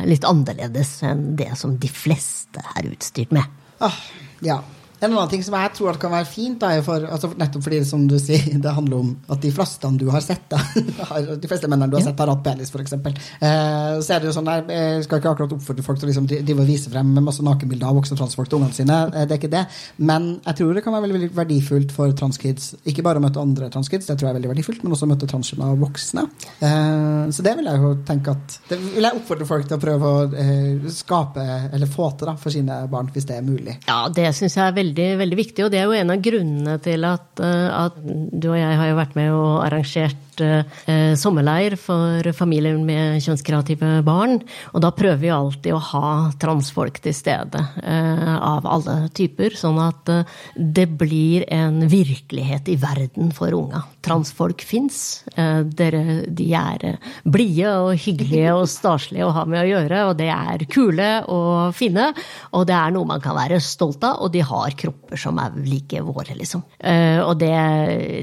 litt 0.09 0.25
annerledes 0.25 0.95
enn 1.05 1.35
det 1.37 1.53
som 1.61 1.77
de 1.77 1.93
fleste 1.93 2.65
er 2.73 2.89
utstyrt 2.89 3.37
med. 3.37 3.45
Ah, 3.85 4.01
ja. 4.41 4.63
En 5.01 5.13
annen 5.13 5.29
ting 5.31 5.43
som 5.47 5.55
jeg 5.55 5.71
tror 5.77 5.93
at 5.93 5.99
kan 6.03 6.11
være 6.11 6.27
fint, 6.27 6.59
da, 6.61 6.73
for, 6.83 7.05
altså 7.07 7.31
nettopp 7.39 7.63
fordi 7.69 7.79
som 7.87 8.07
du 8.11 8.17
sier, 8.19 8.59
det 8.65 8.73
handler 8.75 8.99
om 9.05 9.13
at 9.31 9.41
de 9.45 9.51
fleste 9.55 9.91
du 10.01 10.07
har 10.11 10.21
sett, 10.25 10.45
da, 10.51 10.59
har- 11.13 11.29
de 11.39 11.49
fleste 11.51 11.69
mennene 11.71 11.91
du 11.93 11.97
har 11.99 12.05
sett, 12.09 12.19
har 12.19 12.33
hatt 12.33 12.43
penis, 12.45 12.73
f.eks. 12.75 12.93
Eh, 12.95 14.01
så 14.03 14.15
er 14.17 14.21
det 14.25 14.29
jo 14.31 14.35
sånn 14.35 14.49
der, 14.49 14.65
Jeg 14.73 15.05
skal 15.07 15.21
ikke 15.23 15.33
akkurat 15.37 15.55
oppfordre 15.55 15.85
folk 15.87 16.01
til 16.01 16.09
å 16.09 16.11
liksom 16.11 16.27
drive 16.31 16.59
og 16.65 16.69
vise 16.69 16.91
frem 16.93 17.13
masse 17.25 17.45
nakenbilder 17.47 17.87
av 17.91 17.99
voksne 18.01 18.19
transfolk 18.19 18.51
til 18.51 18.59
ungene 18.61 18.75
sine, 18.77 18.99
eh, 19.15 19.27
det 19.29 19.37
er 19.37 19.41
ikke 19.43 19.53
det. 19.55 19.65
Men 20.03 20.29
jeg 20.47 20.59
tror 20.61 20.75
det 20.75 20.85
kan 20.87 20.97
være 20.97 21.07
veldig, 21.07 21.21
veldig 21.21 21.39
verdifullt 21.39 21.95
for 21.95 22.13
transkids, 22.19 22.73
ikke 22.89 23.05
bare 23.07 23.23
å 23.23 23.25
møte 23.25 23.43
andre 23.43 23.71
transkids, 23.75 24.09
det 24.11 24.19
tror 24.19 24.29
jeg 24.29 24.35
er 24.35 24.39
veldig 24.41 24.53
verdifullt, 24.55 24.83
men 24.85 24.97
også 24.97 25.07
å 25.09 25.13
møte 25.13 25.31
transkjønna 25.31 25.71
voksne. 25.85 26.27
Eh, 26.59 27.31
så 27.35 27.45
det 27.47 27.55
vil 27.59 27.69
jeg 27.71 27.83
jo 27.85 27.93
tenke 28.09 28.35
at 28.35 28.59
Det 28.69 28.79
vil 28.83 29.07
jeg 29.07 29.19
oppfordre 29.21 29.47
folk 29.49 29.69
til 29.71 29.79
å 29.79 29.83
prøve 29.83 30.11
å 30.11 30.27
eh, 30.35 30.91
skape, 30.93 31.45
eller 31.73 31.91
få 31.91 32.11
til, 32.19 32.31
da, 32.33 32.37
for 32.41 32.55
sine 32.55 32.81
barn, 32.91 33.11
hvis 33.15 33.27
det 33.29 33.39
er 33.39 33.47
mulig. 33.47 33.79
Ja, 33.89 34.01
det 34.13 34.29
synes 34.37 34.57
jeg 34.59 34.65
er 34.67 34.75
veldig, 34.77 34.87
veldig 34.97 35.39
viktig, 35.39 35.65
og 35.65 35.73
det 35.73 35.81
er 35.81 35.89
jo 35.89 35.97
en 35.99 36.15
av 36.15 36.23
grunnene 36.23 36.79
til 36.85 37.05
at, 37.09 37.29
eh, 37.43 37.69
at 37.85 37.99
du 38.05 38.49
og 38.53 38.59
jeg 38.59 38.79
har 38.81 38.89
jo 38.91 38.99
vært 38.99 39.19
med 39.19 39.35
og 39.35 39.53
arrangert 39.67 40.28
eh, 40.45 41.15
sommerleir 41.19 41.77
for 41.81 42.27
familier 42.37 42.79
med 42.79 43.23
kjønnskreative 43.25 44.03
barn. 44.07 44.39
Og 44.73 44.83
da 44.85 44.93
prøver 44.95 45.21
vi 45.23 45.33
alltid 45.35 45.75
å 45.75 45.83
ha 45.93 46.13
transfolk 46.41 47.01
til 47.05 47.17
stede 47.17 47.63
eh, 47.83 48.35
av 48.37 48.67
alle 48.69 48.97
typer, 49.15 49.57
sånn 49.59 49.81
at 49.83 50.13
eh, 50.13 50.37
det 50.57 50.89
blir 51.01 51.47
en 51.55 51.81
virkelighet 51.89 52.69
i 52.73 52.79
verden 52.81 53.33
for 53.37 53.55
unga. 53.57 53.85
Transfolk 54.05 54.65
fins. 54.67 55.25
Eh, 55.37 55.63
de 55.69 56.49
er 56.57 56.87
eh, 56.89 57.13
blide 57.25 57.75
og 57.83 57.93
hyggelige 57.99 58.55
og 58.57 58.69
staselige 58.71 59.27
å 59.27 59.35
ha 59.37 59.45
med 59.49 59.63
å 59.63 59.69
gjøre, 59.69 60.03
og 60.11 60.17
det 60.21 60.31
er 60.35 60.67
kule 60.71 61.11
og 61.29 61.75
fine, 61.77 62.11
og 62.53 62.67
det 62.69 62.77
er 62.77 62.95
noe 62.95 63.09
man 63.09 63.23
kan 63.25 63.37
være 63.39 63.61
stolt 63.65 64.05
av, 64.07 64.23
og 64.25 64.33
de 64.35 64.43
har 64.45 64.77
kropper 64.79 65.21
som 65.21 65.39
er 65.43 65.57
like 65.65 66.03
våre, 66.05 66.37
liksom. 66.39 66.65
Eh, 66.79 67.21
og 67.23 67.39
det, 67.41 67.55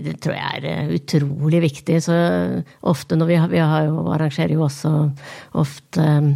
det 0.05 0.17
tror 0.23 0.37
jeg 0.37 0.63
er 0.63 0.95
utrolig 0.95 1.61
viktig. 1.65 1.99
Så 2.05 2.15
ofte 2.85 3.17
når 3.17 3.29
vi, 3.29 3.37
vi 3.55 3.61
har 3.63 3.89
arrangerer 4.15 4.55
jo 4.55 4.65
også 4.65 4.91
ofte 5.57 6.03
eh, 6.03 6.29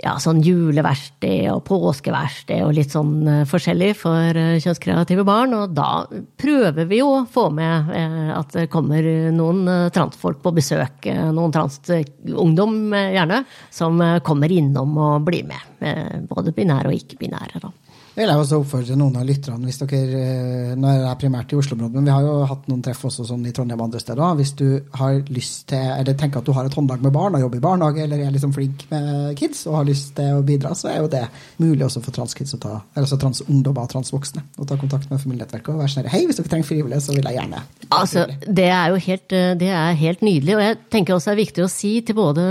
ja, 0.00 0.14
sånn 0.22 0.40
juleverksted 0.44 1.50
og 1.52 1.62
påskeverksted 1.68 2.64
og 2.64 2.74
litt 2.76 2.94
sånn 2.94 3.28
eh, 3.28 3.42
forskjellig 3.48 3.90
for 4.00 4.40
eh, 4.40 4.58
kjønnskreative 4.62 5.24
barn. 5.28 5.54
Og 5.58 5.74
da 5.76 6.04
prøver 6.40 6.88
vi 6.90 7.00
jo 7.02 7.10
å 7.18 7.26
få 7.30 7.48
med 7.54 7.92
at 8.34 8.54
det 8.54 8.68
kommer 8.72 9.04
noen 9.34 9.64
transfolk 9.94 10.40
på 10.44 10.54
besøk. 10.56 11.08
Noen 11.34 11.52
transungdom, 11.54 12.78
gjerne, 12.94 13.42
som 13.74 14.00
kommer 14.26 14.52
innom 14.52 14.96
og 15.00 15.26
blir 15.26 15.46
med. 15.48 16.26
Både 16.30 16.54
binære 16.56 16.90
og 16.90 16.96
ikke-binære, 16.96 17.62
da. 17.62 17.72
Vil 18.16 18.26
jeg 18.26 18.42
også 18.42 18.58
oppfordre 18.58 18.96
noen 18.98 19.20
av 19.20 19.26
lytterne, 19.28 19.68
hvis 19.68 19.78
dere 19.84 20.00
eh, 20.18 20.72
Nå 20.80 20.88
er 20.90 20.98
jeg 21.04 21.18
primært 21.20 21.52
i 21.54 21.58
Oslo-området, 21.60 21.94
men 21.94 22.08
vi 22.08 22.14
har 22.14 22.24
jo 22.26 22.32
hatt 22.50 22.66
noen 22.70 22.82
treff 22.82 23.04
også 23.06 23.26
sånn 23.28 23.44
i 23.46 23.52
Trondheim 23.54 23.80
og 23.80 23.86
andre 23.86 24.00
steder. 24.02 24.34
Hvis 24.40 24.52
du 24.58 24.66
har 24.98 25.20
lyst 25.30 25.68
til, 25.70 25.84
eller 25.94 26.16
tenker 26.18 26.42
at 26.42 26.48
du 26.48 26.52
har 26.56 26.66
et 26.66 26.74
håndlag 26.74 27.04
med 27.04 27.14
barn 27.14 27.38
og 27.38 27.44
jobber 27.44 27.60
i 27.60 27.64
barnehage, 27.64 28.02
eller 28.04 28.24
er 28.24 28.34
liksom 28.34 28.54
flink 28.56 28.84
med 28.90 29.36
kids 29.38 29.62
og 29.70 29.78
har 29.78 29.86
lyst 29.88 30.12
til 30.18 30.40
å 30.40 30.42
bidra, 30.46 30.74
så 30.78 30.90
er 30.90 30.98
jo 31.04 31.10
det 31.12 31.22
mulig 31.62 31.86
også 31.86 32.02
for 32.04 32.16
transkids 32.16 32.56
å 32.56 32.60
ta, 32.62 32.74
eller 32.94 33.06
altså 33.06 33.20
transungdommer 33.22 33.86
og 33.86 33.94
transvoksne 33.94 34.44
å 34.58 34.66
ta 34.66 34.78
kontakt 34.80 35.10
med 35.12 35.22
familienettverket 35.22 35.72
og 35.74 35.80
være 35.84 35.94
sånn 35.94 36.10
Hei, 36.10 36.24
hvis 36.26 36.40
dere 36.40 36.50
trenger 36.50 36.66
frivillige, 36.66 37.02
så 37.04 37.14
vil 37.14 37.26
jeg 37.28 37.38
gjerne. 37.38 37.62
Altså, 37.94 38.26
det 38.46 38.68
er 38.74 38.90
jo 38.90 39.00
helt, 39.06 39.32
eh, 39.36 39.54
det 39.60 39.70
er 39.70 39.98
helt 40.02 40.22
nydelig. 40.26 40.56
Og 40.56 40.62
jeg 40.64 40.78
tenker 40.90 41.14
også 41.14 41.30
det 41.30 41.36
er 41.36 41.44
viktig 41.44 41.62
å 41.64 41.70
si 41.70 41.92
til 42.06 42.18
både 42.18 42.42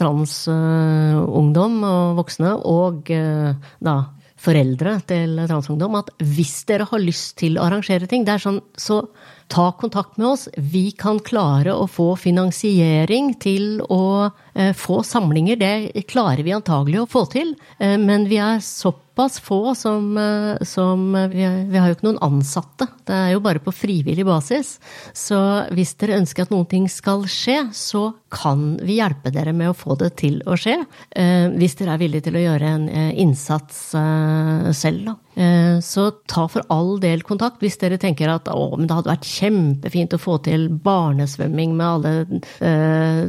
transungdom 0.00 1.82
og 1.86 2.18
voksne 2.18 2.54
og 2.66 3.12
eh, 3.14 3.74
da 3.84 3.98
foreldre 4.38 4.98
til 5.08 5.36
transungdom 5.48 5.98
at 5.98 6.12
hvis 6.22 6.62
dere 6.68 6.86
har 6.90 7.02
lyst 7.02 7.36
til 7.40 7.58
å 7.58 7.66
arrangere 7.66 8.08
ting, 8.10 8.24
det 8.26 8.36
er 8.36 8.44
sånn, 8.44 8.60
så 8.78 9.02
ta 9.50 9.70
kontakt 9.80 10.18
med 10.20 10.28
oss. 10.30 10.46
Vi 10.56 10.90
kan 10.98 11.20
klare 11.24 11.74
å 11.74 11.88
få 11.90 12.12
finansiering 12.20 13.34
til 13.42 13.80
å 13.82 14.30
få 14.76 15.00
samlinger. 15.06 15.58
Det 15.60 16.06
klarer 16.10 16.42
vi 16.46 16.54
antagelig 16.56 17.02
å 17.04 17.10
få 17.10 17.24
til, 17.32 17.54
eh, 17.78 17.96
men 17.98 18.26
vi 18.30 18.38
er 18.42 18.58
såpass 18.64 19.40
få 19.42 19.74
som, 19.78 20.12
eh, 20.18 20.58
som 20.66 21.12
vi, 21.32 21.42
vi 21.70 21.78
har 21.78 21.88
jo 21.90 21.96
ikke 21.96 22.06
noen 22.08 22.22
ansatte. 22.22 22.86
Det 23.08 23.14
er 23.16 23.32
jo 23.34 23.40
bare 23.44 23.62
på 23.64 23.74
frivillig 23.74 24.26
basis. 24.28 24.76
Så 25.16 25.38
hvis 25.74 25.94
dere 25.98 26.18
ønsker 26.20 26.46
at 26.46 26.52
noen 26.54 26.68
ting 26.70 26.88
skal 26.92 27.24
skje, 27.30 27.70
så 27.74 28.12
kan 28.30 28.76
vi 28.84 28.98
hjelpe 29.00 29.32
dere 29.32 29.54
med 29.56 29.70
å 29.72 29.76
få 29.78 29.96
det 29.98 30.12
til 30.20 30.42
å 30.46 30.54
skje. 30.60 30.76
eh, 31.16 31.48
Hvis 31.58 31.78
dere 31.80 31.94
er 31.96 32.02
villige 32.02 32.26
til 32.28 32.36
å 32.36 32.44
gjøre 32.44 32.74
en 32.76 32.88
eh, 32.88 33.12
innsats 33.24 33.94
eh, 33.98 34.68
selv, 34.76 35.04
da. 35.08 35.16
Eh, 35.38 35.78
Så 35.80 36.10
ta 36.26 36.46
for 36.50 36.62
all 36.68 36.98
del 37.00 37.22
kontakt 37.22 37.60
hvis 37.62 37.78
dere 37.80 37.96
tenker 37.98 38.28
at 38.28 38.48
å, 38.52 38.76
men 38.76 38.86
det 38.86 38.96
hadde 38.98 39.12
vært 39.12 39.28
kjempefint 39.28 40.14
å 40.14 40.20
få 40.20 40.36
til 40.44 40.68
barnesvømming 40.68 41.74
med 41.78 41.86
alle 41.86 42.12
eh, 42.60 43.20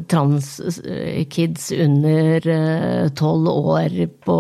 transkids 1.20 1.72
under 1.72 3.10
tolv 3.16 3.48
år 3.48 4.08
på, 4.24 4.40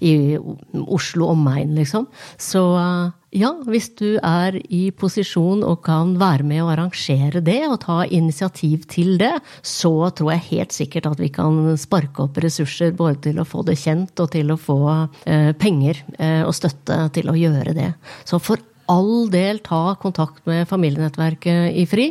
i 0.00 0.38
Oslo 0.86 1.32
omegn, 1.32 1.74
liksom. 1.74 2.06
Så 2.38 2.62
eh, 2.76 3.10
ja, 3.32 3.52
hvis 3.64 3.88
du 3.96 4.18
er 4.20 4.58
i 4.68 4.90
posisjon 4.92 5.62
og 5.64 5.82
kan 5.86 6.16
være 6.20 6.44
med 6.44 6.62
å 6.62 6.70
arrangere 6.72 7.40
det 7.40 7.62
og 7.68 7.80
ta 7.84 8.02
initiativ 8.04 8.84
til 8.92 9.16
det, 9.20 9.32
så 9.62 10.10
tror 10.12 10.34
jeg 10.34 10.48
helt 10.50 10.76
sikkert 10.76 11.08
at 11.12 11.22
vi 11.22 11.30
kan 11.32 11.72
sparke 11.80 12.26
opp 12.26 12.36
ressurser 12.42 12.92
både 12.96 13.30
til 13.30 13.40
å 13.40 13.48
få 13.48 13.64
det 13.64 13.78
kjent 13.80 14.20
og 14.20 14.32
til 14.34 14.52
å 14.52 14.60
få 14.60 14.80
eh, 15.24 15.52
penger 15.56 16.02
eh, 16.18 16.42
og 16.44 16.54
støtte 16.56 17.06
til 17.16 17.32
å 17.32 17.38
gjøre 17.38 17.76
det. 17.78 17.92
Så 18.28 18.40
for 18.42 18.60
all 18.92 19.30
del 19.32 19.62
ta 19.64 19.94
kontakt 20.02 20.44
med 20.44 20.68
familienettverket 20.68 21.72
i 21.78 21.86
FRI, 21.88 22.10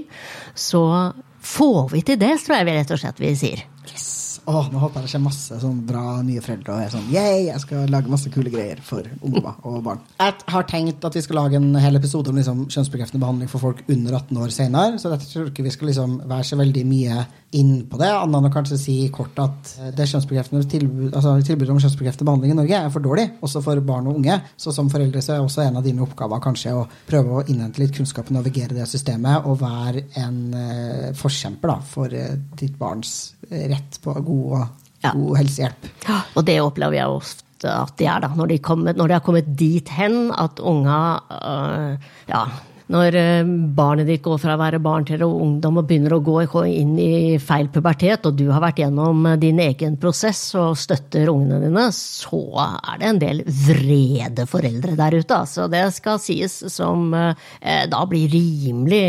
så 0.57 1.11
får 1.41 1.91
vi 1.93 2.01
til 2.05 2.17
det, 2.21 2.33
tror 2.41 2.57
jeg 2.57 2.69
vi 2.69 2.79
rett 2.79 2.95
og 2.95 3.01
slett 3.01 3.21
vi 3.21 3.35
sier. 3.37 3.67
Yes. 3.89 4.41
Åh, 4.45 4.67
nå 4.73 4.79
håper 4.81 5.01
jeg 5.01 5.07
det 5.07 5.11
kommer 5.13 5.29
masse 5.29 5.57
sånn 5.61 5.81
bra 5.85 6.03
nye 6.25 6.41
foreldre 6.41 6.73
og 6.73 6.81
er 6.81 6.93
sånn 6.93 7.09
yeah, 7.13 7.35
jeg 7.51 7.61
skal 7.61 7.91
lage 7.93 8.09
masse 8.09 8.31
kule 8.33 8.49
greier 8.53 8.79
for 8.85 9.05
ungdommer 9.21 9.59
og 9.67 9.81
barn. 9.85 10.01
Jeg 10.17 10.37
har 10.53 10.67
tenkt 10.69 11.05
at 11.05 11.17
vi 11.17 11.23
skal 11.25 11.39
lage 11.43 11.59
en 11.59 11.75
hel 11.81 11.99
episode 11.99 12.31
om 12.31 12.39
liksom, 12.39 12.63
kjønnsbekreftende 12.71 13.21
behandling 13.21 13.51
for 13.51 13.63
folk 13.63 13.83
under 13.87 14.17
18 14.17 14.41
år 14.41 14.55
senere, 14.55 15.01
så 15.01 15.11
dette 15.13 15.29
tror 15.29 15.45
jeg 15.45 15.53
ikke 15.53 15.67
vi 15.67 15.75
skal 15.75 15.91
liksom 15.91 16.17
være 16.31 16.47
så 16.47 16.59
veldig 16.61 16.85
mye 16.89 17.25
inn 17.51 17.83
på 17.89 17.99
det, 17.99 18.07
annet 18.07 18.37
enn 18.37 18.47
å 18.47 18.53
kanskje 18.53 18.77
si 18.79 18.95
kort 19.11 19.35
at 19.43 19.71
det 19.97 20.05
tilbud, 20.07 21.09
altså 21.11 21.33
tilbudet 21.43 21.73
om 21.73 21.81
kjønnsbekreftende 21.83 22.27
behandling 22.29 22.53
i 22.53 22.57
Norge 22.61 22.77
er 22.77 22.93
for 22.93 23.03
dårlig, 23.03 23.25
også 23.43 23.61
for 23.65 23.81
barn 23.83 24.07
og 24.07 24.21
unge. 24.21 24.37
Så 24.55 24.71
som 24.75 24.89
foreldre 24.91 25.23
så 25.23 25.35
er 25.35 25.43
også 25.43 25.65
en 25.65 25.79
av 25.81 25.85
dine 25.85 26.03
oppgaver 26.05 26.41
kanskje 26.43 26.75
å 26.77 26.85
prøve 27.09 27.41
å 27.41 27.43
innhente 27.43 27.83
litt 27.83 27.93
kunnskap 27.97 28.31
og 28.31 28.37
navigere 28.39 28.77
det 28.77 28.87
systemet, 28.89 29.43
og 29.43 29.59
være 29.61 30.05
en 30.21 30.39
uh, 30.55 31.11
forkjemper 31.17 31.73
da, 31.73 31.77
for 31.91 32.15
uh, 32.15 32.33
ditt 32.59 32.79
barns 32.79 33.35
rett 33.51 33.99
på 34.03 34.15
god, 34.23 34.67
ja. 35.03 35.11
god 35.11 35.41
helsehjelp. 35.41 35.91
Ja, 36.07 36.23
og 36.37 36.47
det 36.47 36.59
opplever 36.63 37.01
jeg 37.01 37.19
ofte 37.19 37.41
at 37.75 37.97
de 37.99 38.07
er, 38.07 38.23
da. 38.23 38.31
Når 38.37 38.53
de, 38.53 38.61
kommer, 38.63 38.95
når 38.97 39.11
de 39.11 39.17
har 39.19 39.25
kommet 39.25 39.49
dit 39.59 39.91
hen 39.93 40.31
at 40.33 40.61
unger 40.65 41.19
øh, 41.35 42.11
ja, 42.31 42.45
når 42.91 43.15
eh, 43.15 43.51
barnet 43.75 44.09
ditt 44.09 44.23
går 44.25 44.39
fra 44.41 44.55
å 44.55 44.61
være 44.61 44.81
barn 44.83 45.05
til 45.07 45.23
ungdom 45.25 45.79
og 45.79 45.87
begynner 45.87 46.15
å 46.17 46.21
gå 46.23 46.65
inn 46.67 46.97
i 46.99 47.37
feil 47.41 47.69
pubertet, 47.71 48.25
og 48.27 48.35
du 48.37 48.47
har 48.51 48.63
vært 48.63 48.81
gjennom 48.83 49.25
eh, 49.29 49.37
din 49.41 49.61
egen 49.63 49.97
prosess 50.01 50.41
og 50.59 50.75
støtter 50.79 51.31
ungene 51.31 51.61
dine, 51.63 51.87
så 51.95 52.41
er 52.65 52.99
det 52.99 53.09
en 53.09 53.21
del 53.21 53.43
vrede 53.67 54.47
foreldre 54.49 54.97
der 54.99 55.17
ute. 55.21 55.39
Så 55.47 55.67
Det 55.71 55.85
skal 55.95 56.19
sies 56.23 56.57
som 56.73 57.13
eh, 57.15 57.85
da 57.91 58.01
blir 58.09 58.31
rimelig 58.31 59.01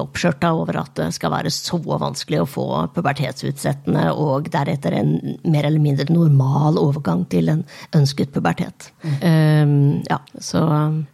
oppskjørta 0.00 0.52
over 0.54 0.78
at 0.82 0.94
det 0.98 1.08
skal 1.16 1.32
være 1.34 1.50
så 1.52 1.80
vanskelig 1.84 2.42
å 2.42 2.48
få 2.48 2.66
pubertetsutsettende 2.94 4.06
og 4.20 4.48
deretter 4.52 4.94
en 4.98 5.14
mer 5.42 5.66
eller 5.66 5.82
mindre 5.82 6.06
normal 6.12 6.78
overgang 6.80 7.24
til 7.30 7.50
en 7.52 7.64
ønsket 7.96 8.32
pubertet. 8.34 8.90
Mm. 9.02 9.14
Um, 9.24 9.74
ja, 10.08 10.18
så 10.42 10.62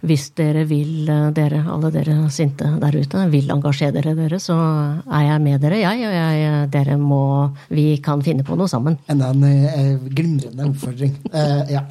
hvis 0.07 0.31
dere 0.39 0.67
vil 0.69 1.11
dere, 1.35 1.63
alle 1.71 1.91
dere 1.95 2.17
sinte 2.33 2.69
der 2.81 2.97
ute, 2.97 3.25
vil 3.33 3.51
engasjere 3.53 3.95
dere, 3.99 4.15
dere, 4.19 4.41
så 4.43 4.57
er 5.07 5.27
jeg 5.27 5.43
med 5.47 5.65
dere, 5.65 5.81
jeg. 5.83 6.05
Og 6.07 6.15
jeg, 6.17 6.69
dere 6.75 6.99
må 7.01 7.23
Vi 7.71 7.97
kan 8.03 8.23
finne 8.23 8.45
på 8.47 8.57
noe 8.59 8.69
sammen. 8.69 8.99
Enda 9.11 9.31
en 9.31 9.45
en 9.45 9.99
glimrende 10.09 10.71
oppfordring. 10.71 11.17
Uh, 11.33 11.65
ja. 11.71 11.85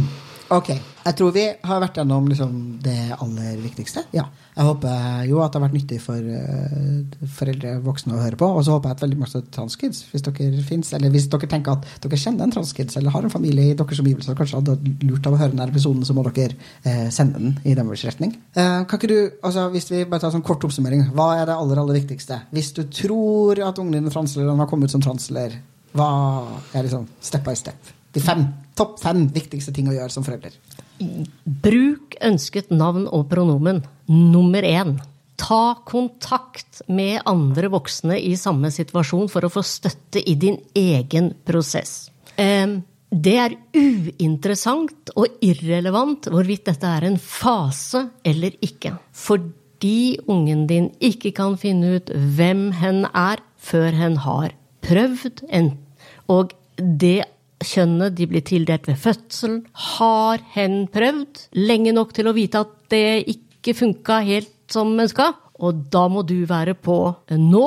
ok. 0.58 0.74
Jeg 1.02 1.16
tror 1.18 1.32
vi 1.34 1.44
har 1.66 1.80
vært 1.82 1.98
gjennom 1.98 2.28
liksom 2.30 2.54
det 2.82 3.14
aller 3.16 3.56
viktigste. 3.62 4.04
Ja. 4.14 4.28
Jeg 4.52 4.66
håper 4.68 5.24
jo 5.26 5.40
at 5.40 5.54
det 5.54 5.58
har 5.58 5.64
vært 5.64 5.76
nyttig 5.78 5.98
for 6.04 6.20
uh, 6.20 7.26
foreldre 7.38 7.72
voksne 7.82 8.16
å 8.16 8.20
høre 8.20 8.38
på. 8.38 8.46
Og 8.46 8.66
så 8.66 8.74
håper 8.74 8.90
jeg 8.90 8.98
at 8.98 9.04
veldig 9.06 9.20
masse 9.22 9.40
transkids, 9.54 10.02
hvis 10.12 10.24
dere 10.26 10.64
finnes, 10.66 10.92
eller 10.94 11.12
hvis 11.14 11.28
dere 11.32 11.48
tenker 11.50 11.78
at 11.78 11.88
dere 12.04 12.20
kjenner 12.20 12.46
en 12.46 12.54
transkids 12.54 12.98
eller 13.00 13.14
har 13.14 13.26
en 13.26 13.32
familie 13.32 13.72
i 13.72 13.78
deres 13.78 14.02
omgivelser 14.02 14.36
kanskje 14.38 14.60
hadde 14.60 14.76
lurt 15.08 15.26
av 15.26 15.36
å 15.36 15.40
høre 15.40 15.54
denne 15.54 15.68
episoden, 15.72 16.04
så 16.06 16.16
må 16.16 16.26
dere 16.28 16.58
uh, 16.58 17.08
sende 17.14 17.40
den 17.40 17.56
i 17.64 17.76
deres 17.78 18.04
retning. 18.08 18.36
Uh, 18.54 18.84
kan 18.84 19.00
ikke 19.00 19.10
du, 19.10 19.18
altså 19.42 19.68
Hvis 19.72 19.90
vi 19.90 20.04
bare 20.04 20.22
tar 20.22 20.30
en 20.30 20.38
sånn 20.38 20.46
kort 20.46 20.64
oppsummering, 20.68 21.08
hva 21.16 21.32
er 21.40 21.48
det 21.48 21.56
aller 21.56 21.80
aller 21.82 21.98
viktigste? 22.02 22.42
Hvis 22.52 22.74
du 22.76 22.84
tror 22.92 23.62
at 23.64 23.80
ungen 23.80 23.96
din 23.96 24.10
er 24.10 24.14
transler, 24.14 24.52
har 24.52 24.70
kommet 24.70 24.92
ut 24.92 24.98
som 24.98 25.04
transler, 25.04 25.56
hva 25.96 26.12
er 26.72 26.86
liksom 26.86 27.08
step 27.24 27.44
by 27.48 27.56
step? 27.58 27.92
De 28.12 28.20
fem, 28.20 28.44
topp 28.76 28.98
fem 29.00 29.24
viktigste 29.32 29.72
ting 29.72 29.88
å 29.88 29.96
gjøre 29.96 30.12
som 30.12 30.24
forelder. 30.24 30.52
Bruk 30.98 32.16
ønsket 32.22 32.70
navn 32.74 33.08
og 33.08 33.28
pronomen. 33.30 33.82
Nummer 34.08 34.62
én. 34.66 34.96
Ta 35.40 35.74
kontakt 35.88 36.82
med 36.86 37.22
andre 37.26 37.70
voksne 37.72 38.18
i 38.20 38.36
samme 38.38 38.70
situasjon 38.70 39.30
for 39.32 39.46
å 39.46 39.50
få 39.50 39.64
støtte 39.66 40.22
i 40.22 40.36
din 40.38 40.60
egen 40.78 41.32
prosess. 41.46 42.10
Det 43.12 43.34
er 43.36 43.56
uinteressant 43.76 45.10
og 45.18 45.42
irrelevant 45.44 46.30
hvorvidt 46.32 46.70
dette 46.70 46.88
er 46.88 47.08
en 47.10 47.18
fase 47.20 48.06
eller 48.24 48.54
ikke. 48.64 48.94
Fordi 49.12 50.20
ungen 50.30 50.64
din 50.70 50.88
ikke 51.02 51.34
kan 51.36 51.58
finne 51.60 51.98
ut 51.98 52.12
hvem 52.38 52.70
hen 52.78 53.04
er 53.10 53.42
før 53.62 53.90
hen 53.98 54.16
har 54.24 54.54
prøvd, 54.82 55.44
og 56.32 56.54
det 56.78 57.24
kjønnet 57.66 58.16
de 58.18 58.26
blir 58.30 58.44
tildelt 58.46 58.88
ved 58.90 58.98
fødselen, 59.00 59.62
har 59.98 60.42
hen 60.54 60.86
prøvd 60.92 61.46
lenge 61.58 61.94
nok 61.96 62.12
til 62.16 62.30
å 62.30 62.34
vite 62.36 62.62
at 62.64 62.74
det 62.92 63.24
ikke 63.34 63.76
funka 63.78 64.20
helt 64.26 64.52
som 64.72 64.92
ønska. 64.98 65.32
Og 65.62 65.86
da 65.92 66.06
må 66.10 66.24
du 66.26 66.42
være 66.48 66.74
på 66.74 66.96
nå, 67.38 67.66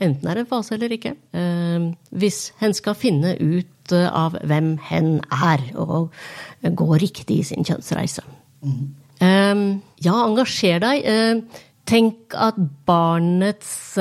enten 0.00 0.28
er 0.30 0.38
det 0.38 0.44
en 0.44 0.50
fase 0.50 0.76
eller 0.76 0.94
ikke, 0.96 1.14
eh, 1.36 1.90
hvis 2.16 2.40
hen 2.62 2.74
skal 2.76 2.96
finne 2.98 3.34
ut 3.36 3.92
eh, 3.92 4.08
av 4.08 4.38
hvem 4.42 4.74
hen 4.88 5.18
er, 5.28 5.68
og 5.76 6.14
gå 6.64 6.88
riktig 7.02 7.42
i 7.42 7.46
sin 7.52 7.66
kjønnsreise. 7.66 8.24
Mm. 8.64 8.90
Ja, 10.04 10.14
engasjer 10.24 10.80
deg. 10.82 11.04
Tenk 11.88 12.34
at 12.40 12.56
barnets 12.88 13.94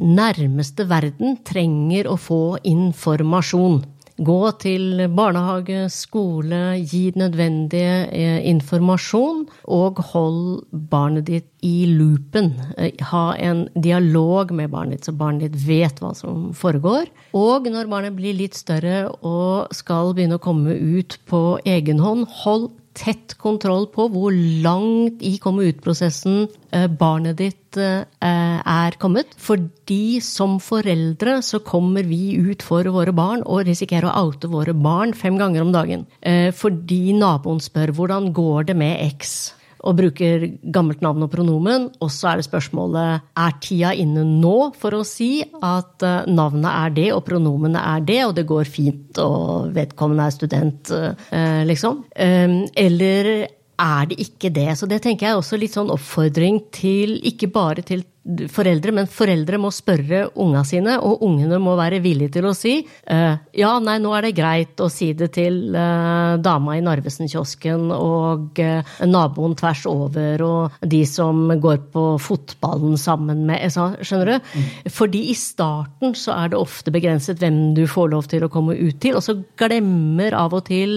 nærmeste 0.00 0.86
verden 0.90 1.38
trenger 1.46 2.08
å 2.10 2.16
få 2.20 2.56
informasjon. 2.64 3.82
Gå 4.14 4.40
til 4.62 5.08
barnehage, 5.10 5.88
skole, 5.90 6.76
gi 6.86 7.08
nødvendig 7.18 7.82
eh, 8.14 8.44
informasjon, 8.46 9.40
og 9.66 9.98
hold 10.12 10.62
barnet 10.70 11.26
ditt 11.26 11.48
i 11.66 11.88
loopen. 11.90 12.52
Eh, 12.78 12.94
ha 13.10 13.24
en 13.34 13.64
dialog 13.74 14.54
med 14.54 14.70
barnet 14.70 15.00
ditt, 15.00 15.08
så 15.08 15.16
barnet 15.18 15.48
ditt 15.48 15.66
vet 15.66 15.98
hva 15.98 16.12
som 16.14 16.52
foregår. 16.54 17.10
Og 17.34 17.66
når 17.66 17.90
barnet 17.90 18.14
blir 18.14 18.38
litt 18.38 18.54
større 18.54 19.08
og 19.26 19.74
skal 19.74 20.14
begynne 20.14 20.38
å 20.38 20.44
komme 20.46 20.78
ut 20.78 21.18
på 21.26 21.42
egen 21.66 21.98
hånd, 22.04 22.28
hold 22.44 22.70
tett 22.94 23.34
kontroll 23.42 23.88
på 23.92 24.06
hvor 24.12 24.34
langt 24.34 25.22
i 25.26 25.34
komme 25.42 25.66
ut-prosessen 25.70 26.44
eh, 26.74 26.86
barnet 26.86 27.38
ditt 27.40 27.78
eh, 27.80 28.04
er 28.22 28.98
kommet. 29.02 29.34
Fordi 29.36 30.20
som 30.24 30.56
foreldre 30.62 31.40
så 31.44 31.60
kommer 31.66 32.06
vi 32.06 32.36
ut 32.38 32.62
for 32.64 32.86
våre 32.94 33.14
barn 33.16 33.42
og 33.42 33.66
risikerer 33.68 34.08
å 34.10 34.28
oute 34.28 34.50
våre 34.52 34.76
barn 34.76 35.14
fem 35.18 35.38
ganger 35.40 35.66
om 35.66 35.74
dagen. 35.74 36.06
Eh, 36.22 36.50
fordi 36.54 37.16
naboen 37.18 37.62
spør 37.62 37.94
hvordan 37.98 38.30
går 38.36 38.70
det 38.70 38.78
med 38.78 39.02
X? 39.14 39.54
Og 39.84 39.98
bruker 39.98 40.46
gammelt 40.74 41.02
navn 41.04 41.26
og 41.26 41.32
pronomen. 41.32 41.88
Og 42.02 42.12
så 42.12 42.32
er 42.32 42.40
det 42.40 42.46
spørsmålet 42.48 43.26
er 43.44 43.58
tida 43.64 43.92
inne 44.00 44.24
nå 44.28 44.70
for 44.80 44.96
å 44.96 45.04
si 45.06 45.44
at 45.44 46.04
eh, 46.06 46.30
navnet 46.30 46.70
er 46.70 46.94
det, 46.96 47.10
og 47.16 47.24
pronomene 47.28 47.82
er 47.94 48.06
det, 48.06 48.20
og 48.28 48.34
det 48.38 48.46
går 48.48 48.70
fint, 48.70 49.20
og 49.22 49.74
vedkommende 49.76 50.28
er 50.28 50.38
student, 50.38 50.94
eh, 50.94 51.62
liksom. 51.68 52.04
Eh, 52.14 52.56
eller 52.86 53.30
er 53.74 54.10
det 54.10 54.20
ikke 54.22 54.52
det? 54.54 54.70
Så 54.78 54.88
det 54.90 55.02
tenker 55.04 55.26
jeg 55.26 55.34
er 55.34 55.42
også 55.42 55.58
litt 55.60 55.74
sånn 55.74 55.92
oppfordring 55.92 56.62
til, 56.74 57.18
ikke 57.26 57.50
bare 57.52 57.84
til 57.86 58.04
foreldre, 58.24 58.92
men 58.96 59.08
foreldre 59.10 59.58
må 59.60 59.68
spørre 59.74 60.22
unga 60.40 60.62
sine, 60.64 60.96
og 61.04 61.22
ungene 61.26 61.58
må 61.60 61.74
være 61.76 62.00
villige 62.04 62.38
til 62.38 62.48
å 62.48 62.54
si 62.56 62.78
uh, 62.80 63.36
ja, 63.52 63.72
nei, 63.84 63.98
nå 64.00 64.14
er 64.16 64.26
det 64.26 64.34
greit 64.38 64.80
å 64.80 64.88
si 64.92 65.10
det 65.16 65.30
til 65.36 65.76
uh, 65.76 66.40
dama 66.40 66.78
i 66.78 66.82
Narvesen-kiosken 66.84 67.90
og 67.92 68.60
uh, 68.64 68.94
naboen 69.04 69.56
tvers 69.60 69.84
over 69.90 70.44
og 70.46 70.86
de 70.88 71.02
som 71.08 71.52
går 71.60 71.82
på 71.92 72.06
fotballen 72.22 72.96
sammen 73.00 73.44
med 73.48 73.62
Skjønner 73.74 74.28
du? 74.28 74.48
Mm. 74.54 74.64
Fordi 74.92 75.20
i 75.32 75.36
starten 75.36 76.14
så 76.16 76.34
er 76.36 76.52
det 76.52 76.58
ofte 76.60 76.92
begrenset 76.94 77.40
hvem 77.42 77.74
du 77.76 77.84
får 77.90 78.10
lov 78.12 78.28
til 78.30 78.44
å 78.46 78.50
komme 78.52 78.76
ut 78.76 78.98
til, 79.02 79.16
og 79.18 79.24
så 79.24 79.36
glemmer 79.58 80.36
av 80.36 80.54
og 80.56 80.66
til 80.68 80.96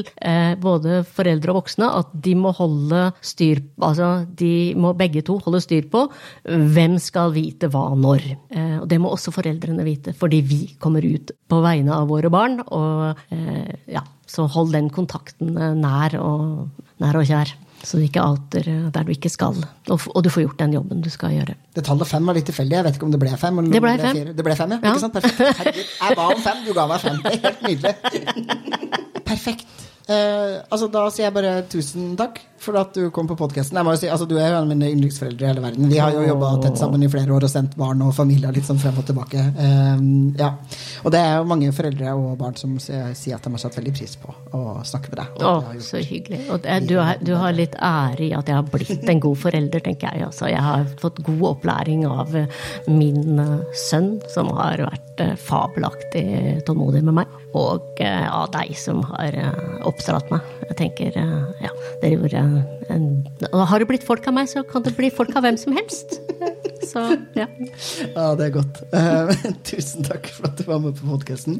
både 0.62 1.02
foreldre 1.16 1.52
og 1.52 1.62
voksne 1.62 1.90
at 2.00 2.12
de 2.14 2.36
må 2.38 2.54
holde 2.56 3.08
styr 3.26 3.62
Altså 3.84 4.26
de 4.38 4.74
må 4.80 4.92
begge 4.98 5.24
to 5.26 5.38
holde 5.44 5.62
styr 5.64 5.88
på 5.92 6.04
hvem 6.46 6.98
skal 7.02 7.17
skal 7.18 7.34
vite 7.34 7.70
hva 7.74 7.90
når. 7.98 8.26
Eh, 8.54 8.76
og 8.82 8.88
det 8.90 9.00
må 9.02 9.10
også 9.10 9.34
foreldrene 9.34 9.86
vite, 9.88 10.14
fordi 10.18 10.42
vi 10.46 10.60
kommer 10.82 11.06
ut 11.06 11.34
på 11.50 11.62
vegne 11.66 11.96
av 11.96 12.10
våre 12.12 12.30
barn. 12.34 12.60
Og 12.62 13.18
eh, 13.34 13.78
ja, 13.90 14.04
så 14.30 14.46
hold 14.54 14.76
den 14.76 14.92
kontakten 14.94 15.58
eh, 15.58 15.74
nær 15.78 16.18
og, 16.22 16.68
nær 17.02 17.18
og 17.18 17.26
kjær. 17.26 17.56
Så 17.78 18.00
du 18.00 18.08
ikke 18.08 18.24
outer 18.26 18.66
der 18.94 19.06
du 19.06 19.12
ikke 19.14 19.30
skal. 19.30 19.58
Og, 19.94 20.06
og, 20.10 20.22
du 20.26 20.32
får 20.34 20.48
gjort 20.48 20.62
den 20.64 20.74
jobben 20.78 21.02
du 21.06 21.10
skal 21.14 21.36
gjøre. 21.36 21.54
Det 21.78 21.84
tallet 21.86 22.10
fem 22.10 22.26
var 22.26 22.38
litt 22.38 22.48
tilfeldig. 22.50 22.78
Jeg 22.80 22.88
vet 22.88 22.98
ikke 22.98 23.08
om 23.08 23.14
det 23.14 23.22
ble 23.22 23.34
fem. 23.38 23.62
det 23.70 23.82
ble 23.82 23.94
fem. 24.02 24.22
Det 24.38 24.46
ble 24.46 24.56
fem, 24.58 24.74
ja. 24.74 24.80
ja. 24.82 24.94
Ikke 24.94 25.04
sant? 25.06 25.18
Perfekt. 25.18 25.60
Herregud. 25.62 25.92
Jeg 26.02 26.18
ba 26.18 26.30
om 26.34 26.42
fem, 26.46 26.64
du 26.66 26.72
ga 26.78 26.88
meg 26.90 27.06
fem. 27.06 27.22
Det 27.26 27.36
er 27.36 27.46
helt 27.46 27.68
nydelig. 27.68 28.64
Perfekt. 29.32 29.78
Uh, 30.08 30.64
altså, 30.72 30.88
da 30.90 31.02
sier 31.12 31.28
jeg 31.28 31.36
bare 31.36 31.54
tusen 31.68 32.14
takk 32.20 32.40
for 32.68 32.78
at 32.80 32.94
du 32.94 33.08
kom 33.12 33.28
på 33.30 33.38
podkasten. 33.40 33.80
Si, 33.98 34.10
altså, 34.12 34.28
du 34.28 34.36
er 34.38 34.50
jo 34.50 34.58
en 34.58 34.66
av 34.66 34.70
mine 34.70 34.90
yndlingsforeldre 34.92 35.46
i 35.46 35.50
hele 35.50 35.64
verden. 35.64 35.88
Vi 35.92 36.00
har 36.02 36.16
jo 36.16 36.26
jobba 36.26 36.52
tett 36.66 36.80
sammen 36.80 37.04
i 37.06 37.10
flere 37.12 37.32
år 37.36 37.48
og 37.48 37.52
sendt 37.52 37.78
barn 37.80 38.02
og 38.04 38.14
familier 38.16 38.56
litt 38.56 38.68
sånn 38.68 38.82
frem 38.82 38.98
og 39.00 39.08
tilbake. 39.08 39.44
Um, 39.56 40.36
ja. 40.38 40.52
Og 41.04 41.14
det 41.14 41.22
er 41.24 41.38
jo 41.40 41.48
mange 41.48 41.72
foreldre 41.76 42.16
og 42.18 42.36
barn 42.42 42.58
som 42.60 42.76
sier 42.82 43.38
at 43.38 43.48
de 43.48 43.54
har 43.54 43.64
satt 43.64 43.78
veldig 43.80 43.94
pris 43.96 44.18
på 44.20 44.36
å 44.58 44.64
snakke 44.88 45.14
med 45.14 45.22
deg. 45.22 45.40
Å, 45.48 45.54
så 45.84 46.02
hyggelig. 46.04 46.42
Og 46.52 46.62
det, 46.66 46.80
du, 46.90 46.98
har, 47.00 47.22
du, 47.24 47.34
har, 47.40 47.56
litt 47.58 47.78
ære 47.80 48.28
i 48.28 48.32
at 48.38 48.52
jeg 48.52 48.60
har 48.60 48.68
blitt 48.74 49.12
en 49.14 49.24
god 49.24 49.42
forelder, 49.46 49.84
tenker 49.88 50.12
jeg. 50.12 50.28
Altså, 50.28 50.50
jeg 50.52 50.64
har 50.64 50.88
fått 51.02 51.24
god 51.28 51.46
opplæring 51.54 52.04
av 52.10 52.36
min 52.92 53.42
sønn, 53.88 54.18
som 54.34 54.52
har 54.60 54.84
vært 54.90 55.24
fabelaktig 55.42 56.28
tålmodig 56.68 57.02
med 57.08 57.22
meg 57.22 57.38
og 57.58 58.02
av 58.04 58.52
deg 58.54 58.76
som 58.78 59.00
har 59.14 59.38
oppdratt 59.88 60.30
meg. 60.34 60.46
Jeg 60.68 60.78
tenker, 60.82 61.18
ja, 61.64 61.72
dere 62.04 62.18
gjorde 62.20 62.44
Mm. 62.58 62.77
Og 62.90 63.64
har 63.70 63.84
det 63.84 63.90
blitt 63.90 64.08
folk 64.08 64.28
av 64.30 64.38
meg, 64.38 64.50
så 64.52 64.64
kan 64.68 64.86
det 64.86 64.96
bli 64.98 65.12
folk 65.14 65.36
av 65.36 65.46
hvem 65.46 65.60
som 65.60 65.76
helst. 65.78 66.20
Så, 66.88 67.02
ja. 67.34 67.48
ja, 68.16 68.26
det 68.38 68.46
er 68.48 68.54
godt. 68.54 68.80
tusen 69.68 70.06
takk 70.08 70.30
for 70.32 70.48
at 70.50 70.60
du 70.60 70.64
var 70.68 70.80
med 70.84 70.96
på 70.98 71.10
podkasten. 71.10 71.60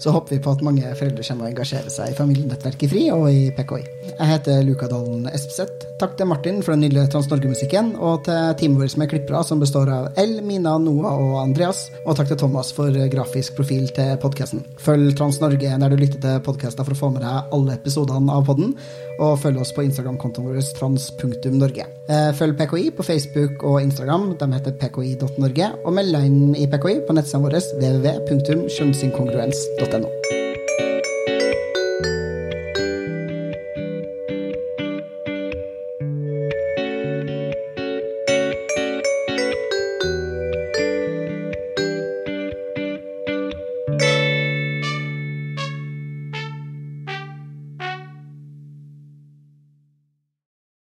Så 0.00 0.14
håper 0.14 0.36
vi 0.36 0.40
på 0.42 0.54
at 0.54 0.62
mange 0.64 0.94
foreldre 0.98 1.24
kommer 1.26 1.46
å 1.46 1.50
engasjere 1.50 1.92
seg 1.92 2.12
i 2.12 2.16
Familienettverket 2.16 2.92
FRI 2.92 3.02
og 3.14 3.26
i 3.30 3.42
PKI. 3.56 3.82
Jeg 4.12 4.30
heter 4.30 4.62
Luka 4.66 4.88
Dalen 4.90 5.28
Espeseth. 5.32 5.88
Takk 6.00 6.16
til 6.18 6.30
Martin 6.30 6.62
for 6.64 6.74
den 6.74 6.86
nydelige 6.86 7.12
Trans-Norge-musikken, 7.12 7.92
og 8.02 8.24
til 8.26 8.56
teamet 8.58 8.82
vårt 8.82 8.98
med 9.02 9.12
klippere, 9.12 9.42
som 9.46 9.60
består 9.62 9.92
av 9.92 10.08
L, 10.22 10.38
Mina, 10.46 10.74
Noah 10.82 11.20
og 11.20 11.36
Andreas. 11.42 11.84
Og 12.06 12.16
takk 12.18 12.32
til 12.32 12.40
Thomas 12.42 12.72
for 12.74 12.96
grafisk 13.12 13.58
profil 13.58 13.86
til 13.94 14.16
podkasten. 14.22 14.64
Følg 14.82 15.12
Trans 15.18 15.40
Norge 15.42 15.76
der 15.82 15.92
du 15.92 15.98
lytter 16.00 16.22
til 16.22 16.42
podkaster 16.46 16.86
for 16.86 16.96
å 16.96 17.02
få 17.02 17.12
med 17.14 17.26
deg 17.26 17.54
alle 17.54 17.76
episodene 17.78 18.34
av 18.34 18.46
podden. 18.48 18.74
Og 19.22 19.36
følg 19.42 19.60
oss 19.62 19.74
på 19.76 19.84
Instagram-kontoen 19.86 20.48
vår 20.48 20.61
trans.norge. 20.76 21.84
Eh, 22.08 22.32
følg 22.38 22.54
PKI 22.58 22.86
på 22.96 23.02
Facebook 23.06 23.54
og 23.68 23.76
Instagram. 23.82 24.24
De 24.40 24.46
heter 24.54 24.72
pki.norge. 24.82 25.66
Og 25.84 25.90
meld 25.98 26.10
deg 26.16 26.22
inn 26.28 26.42
i 26.56 26.70
PKI 26.70 26.96
på 27.08 27.12
nettsidene 27.16 27.46
våre 27.48 27.60
www.kjønnsinkongruens.no. 27.80 30.08